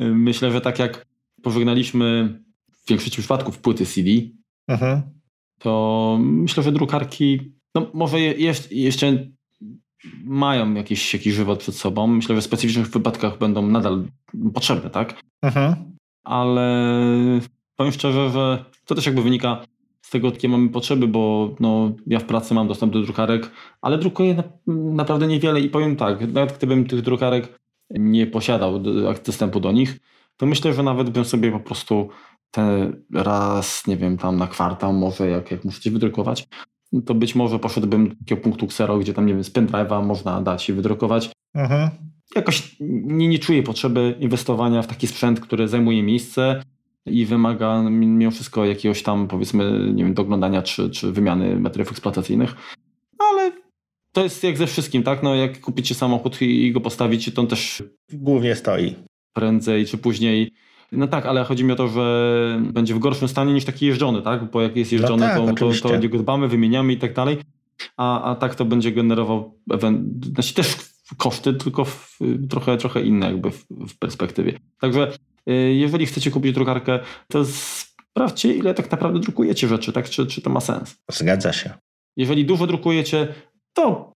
y, 0.00 0.04
myślę, 0.04 0.52
że 0.52 0.60
tak 0.60 0.78
jak 0.78 1.06
pożegnaliśmy 1.42 2.38
w 2.72 2.88
większości 2.88 3.18
przypadków 3.18 3.58
płyty 3.58 3.86
CD, 3.86 4.10
mhm. 4.68 5.02
to 5.58 6.18
myślę, 6.20 6.62
że 6.62 6.72
drukarki, 6.72 7.52
no 7.74 7.90
może 7.94 8.20
je, 8.20 8.54
jeszcze 8.70 9.26
mają 10.24 10.74
jakiś, 10.74 11.14
jakiś 11.14 11.34
żywot 11.34 11.58
przed 11.58 11.74
sobą. 11.74 12.06
Myślę, 12.06 12.34
że 12.34 12.40
w 12.40 12.44
specyficznych 12.44 12.90
wypadkach 12.90 13.38
będą 13.38 13.66
nadal 13.66 14.04
potrzebne, 14.54 14.90
tak? 14.90 15.22
Mhm. 15.42 15.74
Ale 16.24 17.40
powiem 17.76 17.92
szczerze, 17.92 18.30
że 18.30 18.64
to 18.84 18.94
też 18.94 19.06
jakby 19.06 19.22
wynika 19.22 19.64
jakie 20.18 20.48
mamy 20.48 20.68
potrzeby, 20.68 21.08
bo 21.08 21.54
no, 21.60 21.92
ja 22.06 22.18
w 22.18 22.24
pracy 22.24 22.54
mam 22.54 22.68
dostęp 22.68 22.92
do 22.92 23.02
drukarek, 23.02 23.50
ale 23.80 23.98
drukuję 23.98 24.34
na, 24.34 24.42
naprawdę 24.94 25.26
niewiele 25.26 25.60
i 25.60 25.68
powiem 25.68 25.96
tak, 25.96 26.32
nawet 26.32 26.56
gdybym 26.56 26.84
tych 26.84 27.02
drukarek 27.02 27.58
nie 27.90 28.26
posiadał 28.26 28.80
dostępu 29.26 29.60
do 29.60 29.72
nich, 29.72 30.00
to 30.36 30.46
myślę, 30.46 30.72
że 30.72 30.82
nawet 30.82 31.10
bym 31.10 31.24
sobie 31.24 31.52
po 31.52 31.60
prostu 31.60 32.08
ten 32.50 32.96
raz, 33.12 33.86
nie 33.86 33.96
wiem, 33.96 34.18
tam 34.18 34.36
na 34.36 34.46
kwartał 34.46 34.92
może, 34.92 35.28
jak, 35.28 35.50
jak 35.50 35.64
muszę 35.64 35.80
coś 35.80 35.92
wydrukować, 35.92 36.48
to 37.06 37.14
być 37.14 37.34
może 37.34 37.58
poszedłbym 37.58 38.08
do 38.08 38.14
takiego 38.14 38.40
punktu 38.40 38.66
Xero, 38.66 38.98
gdzie 38.98 39.14
tam, 39.14 39.26
nie 39.26 39.34
wiem, 39.34 39.44
z 39.44 39.50
pendrive'a 39.50 40.06
można 40.06 40.42
dać 40.42 40.68
i 40.68 40.72
wydrukować. 40.72 41.30
Mhm. 41.54 41.90
jakoś 42.36 42.76
nie, 42.80 43.28
nie 43.28 43.38
czuję 43.38 43.62
potrzeby 43.62 44.14
inwestowania 44.20 44.82
w 44.82 44.86
taki 44.86 45.06
sprzęt, 45.06 45.40
który 45.40 45.68
zajmuje 45.68 46.02
miejsce 46.02 46.62
i 47.06 47.26
wymaga 47.26 47.82
mimo 47.90 48.30
wszystko 48.30 48.64
jakiegoś 48.64 49.02
tam 49.02 49.28
powiedzmy, 49.28 49.90
nie 49.94 50.04
wiem, 50.04 50.14
doglądania 50.14 50.62
czy, 50.62 50.90
czy 50.90 51.12
wymiany 51.12 51.60
materiałów 51.60 51.92
eksploatacyjnych. 51.92 52.54
Ale 53.18 53.52
to 54.12 54.22
jest 54.22 54.44
jak 54.44 54.58
ze 54.58 54.66
wszystkim, 54.66 55.02
tak? 55.02 55.22
No 55.22 55.34
jak 55.34 55.60
kupicie 55.60 55.94
samochód 55.94 56.42
i, 56.42 56.66
i 56.66 56.72
go 56.72 56.80
postawicie, 56.80 57.32
to 57.32 57.42
on 57.42 57.48
też 57.48 57.82
Głównie 58.12 58.54
stoi. 58.54 58.94
prędzej 59.32 59.86
czy 59.86 59.98
później 59.98 60.52
no 60.92 61.06
tak, 61.06 61.26
ale 61.26 61.44
chodzi 61.44 61.64
mi 61.64 61.72
o 61.72 61.76
to, 61.76 61.88
że 61.88 62.60
będzie 62.72 62.94
w 62.94 62.98
gorszym 62.98 63.28
stanie 63.28 63.52
niż 63.52 63.64
taki 63.64 63.86
jeżdżony, 63.86 64.22
tak? 64.22 64.50
Bo 64.50 64.62
jak 64.62 64.76
jest 64.76 64.92
jeżdżony, 64.92 65.22
tak, 65.22 65.36
to, 65.36 65.72
to, 65.72 65.88
to 65.88 66.08
go 66.08 66.18
dbamy, 66.18 66.48
wymieniamy 66.48 66.92
i 66.92 66.96
tak 66.96 67.14
dalej. 67.14 67.38
A, 67.96 68.22
a 68.22 68.34
tak 68.34 68.54
to 68.54 68.64
będzie 68.64 68.92
generował 68.92 69.58
znaczy 70.34 70.54
też 70.54 70.76
koszty, 71.16 71.54
tylko 71.54 71.84
w, 71.84 72.18
trochę, 72.50 72.76
trochę 72.76 73.02
inne 73.02 73.26
jakby 73.26 73.50
w, 73.50 73.64
w 73.88 73.98
perspektywie. 73.98 74.58
Także 74.80 75.12
jeżeli 75.74 76.06
chcecie 76.06 76.30
kupić 76.30 76.54
drukarkę, 76.54 77.00
to 77.28 77.44
sprawdźcie, 77.44 78.54
ile 78.54 78.74
tak 78.74 78.90
naprawdę 78.90 79.20
drukujecie 79.20 79.68
rzeczy, 79.68 79.92
tak? 79.92 80.10
Czy, 80.10 80.26
czy 80.26 80.42
to 80.42 80.50
ma 80.50 80.60
sens. 80.60 80.96
Zgadza 81.12 81.52
się. 81.52 81.70
Jeżeli 82.16 82.44
dużo 82.44 82.66
drukujecie, 82.66 83.28
to 83.72 84.12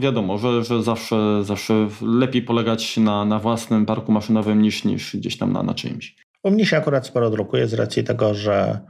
wiadomo, 0.00 0.38
że, 0.38 0.64
że 0.64 0.82
zawsze, 0.82 1.44
zawsze 1.44 1.88
lepiej 2.02 2.42
polegać 2.42 2.96
na, 2.96 3.24
na 3.24 3.38
własnym 3.38 3.86
parku 3.86 4.12
maszynowym 4.12 4.62
niż, 4.62 4.84
niż 4.84 5.16
gdzieś 5.16 5.38
tam 5.38 5.52
na, 5.52 5.62
na 5.62 5.74
czyimś. 5.74 6.16
U 6.44 6.50
mnie 6.50 6.66
się 6.66 6.76
akurat 6.76 7.06
sporo 7.06 7.30
drukuje 7.30 7.66
z 7.66 7.74
racji 7.74 8.04
tego, 8.04 8.34
że 8.34 8.80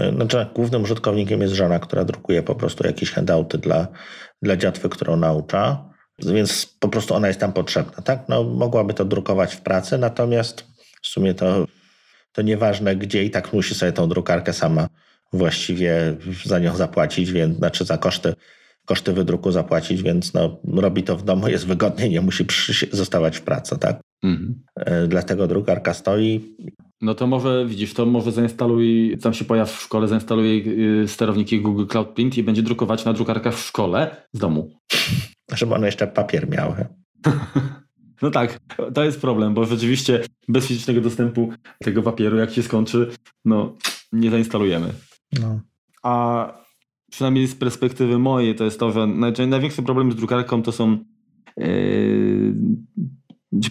y, 0.00 0.12
znaczy, 0.14 0.46
głównym 0.54 0.82
użytkownikiem 0.82 1.40
jest 1.40 1.54
żona, 1.54 1.78
która 1.78 2.04
drukuje 2.04 2.42
po 2.42 2.54
prostu 2.54 2.86
jakieś 2.86 3.10
handouty 3.10 3.58
dla, 3.58 3.88
dla 4.42 4.56
dziatwy, 4.56 4.88
którą 4.88 5.16
naucza, 5.16 5.90
więc 6.18 6.76
po 6.80 6.88
prostu 6.88 7.14
ona 7.14 7.28
jest 7.28 7.40
tam 7.40 7.52
potrzebna. 7.52 8.02
Tak? 8.02 8.28
No, 8.28 8.44
mogłaby 8.44 8.94
to 8.94 9.04
drukować 9.04 9.54
w 9.54 9.60
pracy, 9.60 9.98
natomiast 9.98 10.69
w 11.02 11.06
sumie 11.06 11.34
to, 11.34 11.66
to 12.32 12.42
nieważne 12.42 12.96
gdzie 12.96 13.24
i 13.24 13.30
tak 13.30 13.52
musi 13.52 13.74
sobie 13.74 13.92
tą 13.92 14.08
drukarkę 14.08 14.52
sama 14.52 14.88
właściwie 15.32 16.16
za 16.44 16.58
nią 16.58 16.76
zapłacić, 16.76 17.32
więc 17.32 17.56
znaczy 17.56 17.84
za 17.84 17.98
koszty, 17.98 18.34
koszty 18.86 19.12
wydruku 19.12 19.52
zapłacić, 19.52 20.02
więc 20.02 20.34
no, 20.34 20.60
robi 20.64 21.02
to 21.02 21.16
w 21.16 21.22
domu, 21.22 21.48
jest 21.48 21.66
wygodnie, 21.66 22.08
nie 22.08 22.20
musi 22.20 22.44
przy, 22.44 22.88
zostawać 22.92 23.36
w 23.36 23.42
pracy. 23.42 23.78
Tak? 23.78 24.00
Mhm. 24.22 24.62
Y, 25.04 25.08
Dlatego 25.08 25.46
drukarka 25.46 25.94
stoi. 25.94 26.56
No 27.00 27.14
to 27.14 27.26
może, 27.26 27.66
widzisz, 27.66 27.94
to 27.94 28.06
może 28.06 28.32
zainstaluj, 28.32 29.18
tam 29.22 29.34
się 29.34 29.44
pojaw 29.44 29.72
w 29.72 29.82
szkole, 29.82 30.08
zainstaluj 30.08 30.64
y, 31.02 31.08
sterowniki 31.08 31.60
Google 31.60 31.86
Cloud 31.86 32.08
Print 32.08 32.38
i 32.38 32.42
będzie 32.42 32.62
drukować 32.62 33.04
na 33.04 33.12
drukarkach 33.12 33.54
w 33.54 33.66
szkole 33.66 34.16
z 34.32 34.38
domu. 34.38 34.70
żeby 35.56 35.74
one 35.74 35.86
jeszcze 35.86 36.06
papier 36.06 36.48
miały. 36.48 36.86
No 38.22 38.30
tak, 38.30 38.60
to 38.94 39.04
jest 39.04 39.20
problem, 39.20 39.54
bo 39.54 39.64
rzeczywiście 39.64 40.20
bez 40.48 40.66
fizycznego 40.66 41.00
dostępu 41.00 41.52
tego 41.78 42.02
papieru, 42.02 42.36
jak 42.36 42.50
się 42.52 42.62
skończy, 42.62 43.10
no 43.44 43.76
nie 44.12 44.30
zainstalujemy. 44.30 44.92
No. 45.40 45.60
A 46.02 46.46
przynajmniej 47.10 47.46
z 47.46 47.54
perspektywy 47.54 48.18
mojej 48.18 48.54
to 48.54 48.64
jest 48.64 48.80
to, 48.80 48.92
że 48.92 49.00
naj- 49.00 49.48
największy 49.48 49.82
problem 49.82 50.12
z 50.12 50.16
drukarką 50.16 50.62
to 50.62 50.72
są 50.72 50.98
yy, 51.56 52.54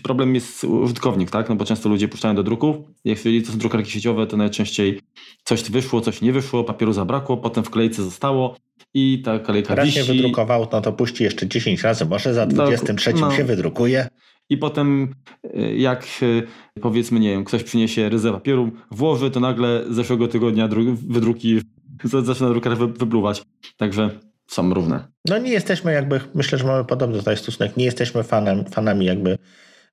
problem 0.04 0.36
jest 0.36 0.64
użytkownik, 0.64 1.32
tak? 1.32 1.50
No 1.50 1.56
bo 1.56 1.66
często 1.66 1.90
ludzie 1.90 2.08
puszczają 2.08 2.36
do 2.36 2.44
druków. 2.44 2.76
Jeżeli 3.06 3.44
to 3.44 3.52
są 3.52 3.58
drukarki 3.58 3.92
sieciowe, 3.92 4.28
to 4.28 4.38
najczęściej 4.38 5.00
coś 5.44 5.64
wyszło, 5.72 6.02
coś 6.02 6.22
nie 6.22 6.34
wyszło, 6.34 6.64
papieru 6.64 6.94
zabrakło, 6.94 7.38
potem 7.38 7.64
w 7.64 7.70
klejce 7.70 8.04
zostało 8.04 8.56
i 8.94 9.22
ta 9.26 9.40
kolejka 9.40 9.76
Raz 9.76 9.90
się 9.90 10.00
wisi. 10.02 10.14
wydrukował, 10.14 10.68
no 10.72 10.82
to 10.82 10.94
puści 10.94 11.24
jeszcze 11.24 11.48
10 11.48 11.82
razy, 11.84 12.06
może 12.06 12.34
za 12.34 12.46
No, 12.46 12.52
23 12.66 13.14
no. 13.14 13.32
się 13.32 13.44
wydrukuje. 13.44 14.08
I 14.50 14.58
potem 14.58 15.16
y, 15.56 15.76
jak 15.76 16.08
y, 16.22 16.44
powiedzmy, 16.82 17.20
nie 17.20 17.30
wiem, 17.30 17.44
ktoś 17.44 17.64
przyniesie 17.64 18.10
ryzę 18.10 18.32
papieru, 18.32 18.72
włoży, 18.92 19.32
to 19.32 19.40
nagle 19.40 19.84
zeszłego 19.90 20.28
tygodnia 20.28 20.68
dru- 20.68 20.98
wydruki 21.10 21.62
zaczyna 22.04 22.50
drukarka 22.50 22.80
wy- 22.80 22.94
wypluwać. 22.94 23.44
Także 23.78 24.10
są 24.48 24.74
równe. 24.74 25.08
No 25.28 25.38
nie 25.38 25.52
jesteśmy 25.52 25.94
jakby, 25.94 26.20
myślę, 26.36 26.58
że 26.58 26.64
mamy 26.64 26.86
podobny 26.86 27.18
tutaj 27.18 27.38
stosunek, 27.38 27.78
nie 27.78 27.86
jesteśmy 27.86 28.24
fanem, 28.24 28.66
fanami 28.66 29.06
jakby 29.06 29.38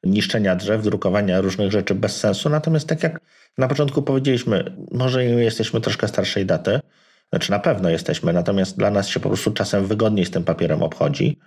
niszczenia 0.05 0.57
drzew, 0.57 0.83
drukowania 0.83 1.41
różnych 1.41 1.73
rzeczy 1.73 1.95
bez 1.95 2.17
sensu, 2.17 2.49
natomiast 2.49 2.89
tak 2.89 3.03
jak 3.03 3.21
na 3.59 3.69
początku 3.69 4.03
powiedzieliśmy, 4.03 4.77
może 4.93 5.25
jesteśmy 5.25 5.81
troszkę 5.81 6.09
starszej 6.09 6.47
daty, 6.47 6.81
znaczy 7.31 7.51
na 7.51 7.59
pewno 7.59 7.89
jesteśmy, 7.91 8.33
natomiast 8.33 8.79
dla 8.79 8.91
nas 8.91 9.09
się 9.09 9.21
po 9.21 9.29
prostu 9.29 9.51
czasem 9.53 9.87
wygodniej 9.87 10.27
z 10.27 10.31
tym 10.31 10.45
papierem 10.45 10.83
obchodzi, 10.83 11.39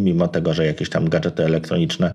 mimo 0.00 0.28
tego, 0.28 0.54
że 0.54 0.66
jakieś 0.66 0.88
tam 0.90 1.08
gadżety 1.08 1.44
elektroniczne, 1.44 2.14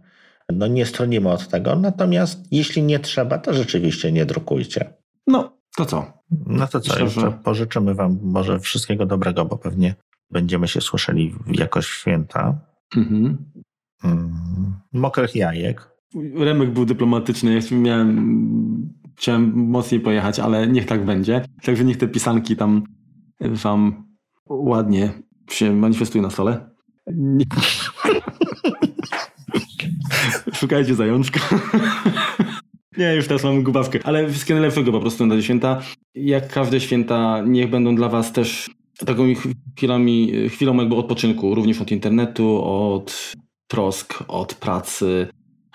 no 0.51 0.67
nie 0.67 0.85
stronimy 0.85 1.29
od 1.31 1.47
tego, 1.47 1.75
natomiast 1.75 2.43
jeśli 2.51 2.83
nie 2.83 2.99
trzeba, 2.99 3.37
to 3.37 3.53
rzeczywiście 3.53 4.11
nie 4.11 4.25
drukujcie. 4.25 4.93
No, 5.27 5.57
to 5.77 5.85
co? 5.85 6.13
No 6.45 6.67
to 6.67 6.79
co, 6.79 6.93
Myślę, 6.93 7.09
że- 7.09 7.31
pożyczymy 7.43 7.93
Wam 7.93 8.19
może 8.23 8.59
wszystkiego 8.59 9.05
dobrego, 9.05 9.45
bo 9.45 9.57
pewnie 9.57 9.95
będziemy 10.31 10.67
się 10.67 10.81
słyszeli 10.81 11.35
jakoś 11.47 11.85
w 11.85 11.93
święta. 11.93 12.59
Mhm. 12.95 13.37
Mm, 14.03 14.75
mokrych 14.93 15.35
jajek. 15.35 15.89
Remek 16.35 16.71
był 16.71 16.85
dyplomatyczny, 16.85 17.53
ja 17.53 17.77
miałem, 17.77 18.93
chciałem 19.17 19.53
mocniej 19.55 20.01
pojechać, 20.01 20.39
ale 20.39 20.67
niech 20.67 20.85
tak 20.85 21.05
będzie. 21.05 21.45
Także 21.63 21.83
niech 21.83 21.97
te 21.97 22.07
pisanki 22.07 22.55
tam 22.55 22.83
wam 23.41 24.07
ładnie 24.49 25.13
się 25.49 25.73
manifestują 25.75 26.21
na 26.21 26.29
stole. 26.29 26.69
Nie- 27.13 27.45
Szukajcie 30.53 30.95
zajączka. 30.95 31.39
Nie, 32.97 33.15
już 33.15 33.27
teraz 33.27 33.43
mam 33.43 33.63
gubawkę, 33.63 33.99
ale 34.03 34.29
wszystkiego 34.29 34.59
najlepszego 34.59 34.91
po 34.91 34.99
prostu 34.99 35.25
na 35.25 35.35
te 35.35 35.43
święta. 35.43 35.81
Jak 36.15 36.53
każde 36.53 36.79
święta, 36.79 37.41
niech 37.47 37.69
będą 37.69 37.95
dla 37.95 38.09
was 38.09 38.31
też 38.33 38.69
taką 39.05 39.23
chwilami, 39.75 40.31
chwilą 40.49 40.75
jakby 40.75 40.95
odpoczynku, 40.95 41.55
również 41.55 41.81
od 41.81 41.91
internetu, 41.91 42.63
od 42.63 43.33
trosk, 43.67 44.23
od 44.27 44.53
pracy, 44.55 45.27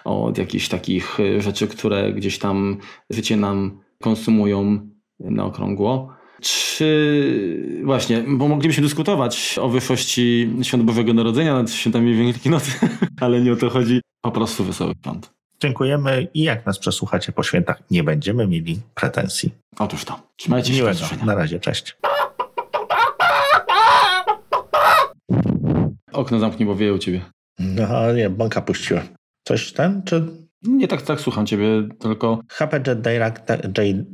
od 0.04 0.38
jakichś 0.38 0.68
takich 0.68 1.18
rzeczy, 1.38 1.66
które 1.66 2.12
gdzieś 2.12 2.38
tam 2.38 2.76
życie 3.10 3.36
nam 3.36 3.80
konsumują 4.02 4.88
na 5.20 5.44
okrągło. 5.44 6.17
Czy 6.40 7.80
właśnie, 7.84 8.24
bo 8.28 8.48
moglibyśmy 8.48 8.82
dyskutować 8.82 9.58
o 9.60 9.68
wyższości 9.68 10.50
Świąt 10.62 10.82
Bożego 10.82 11.14
Narodzenia 11.14 11.54
nad 11.54 11.70
świętami 11.70 12.14
Wielkiej 12.14 12.52
Nocy, 12.52 12.70
ale 13.20 13.40
nie 13.40 13.52
o 13.52 13.56
to 13.56 13.70
chodzi. 13.70 14.00
Po 14.20 14.30
prostu 14.30 14.64
wesoły 14.64 14.94
świąt. 15.02 15.30
Dziękujemy 15.60 16.28
i 16.34 16.42
jak 16.42 16.66
nas 16.66 16.78
przesłuchacie 16.78 17.32
po 17.32 17.42
świętach, 17.42 17.82
nie 17.90 18.04
będziemy 18.04 18.46
mieli 18.46 18.80
pretensji. 18.94 19.54
Otóż 19.78 20.04
to. 20.04 20.20
Trzymajcie 20.36 20.72
się. 20.72 20.78
Miłego. 20.78 21.00
Na 21.26 21.34
razie, 21.34 21.60
cześć. 21.60 21.96
Okno 26.12 26.38
zamknij, 26.38 26.66
bo 26.66 26.74
wieje 26.74 26.94
u 26.94 26.98
ciebie. 26.98 27.20
No, 27.58 28.12
nie, 28.12 28.30
bąka 28.30 28.62
puściłem. 28.62 29.08
Coś 29.44 29.72
ten, 29.72 30.02
czy 30.02 30.26
Nie 30.62 30.88
tak, 30.88 31.02
tak 31.02 31.20
słucham 31.20 31.46
ciebie, 31.46 31.88
tylko 31.98 32.40
HP 32.48 32.80
Jet 32.86 33.00
Direct... 33.00 33.42
J... 33.78 34.06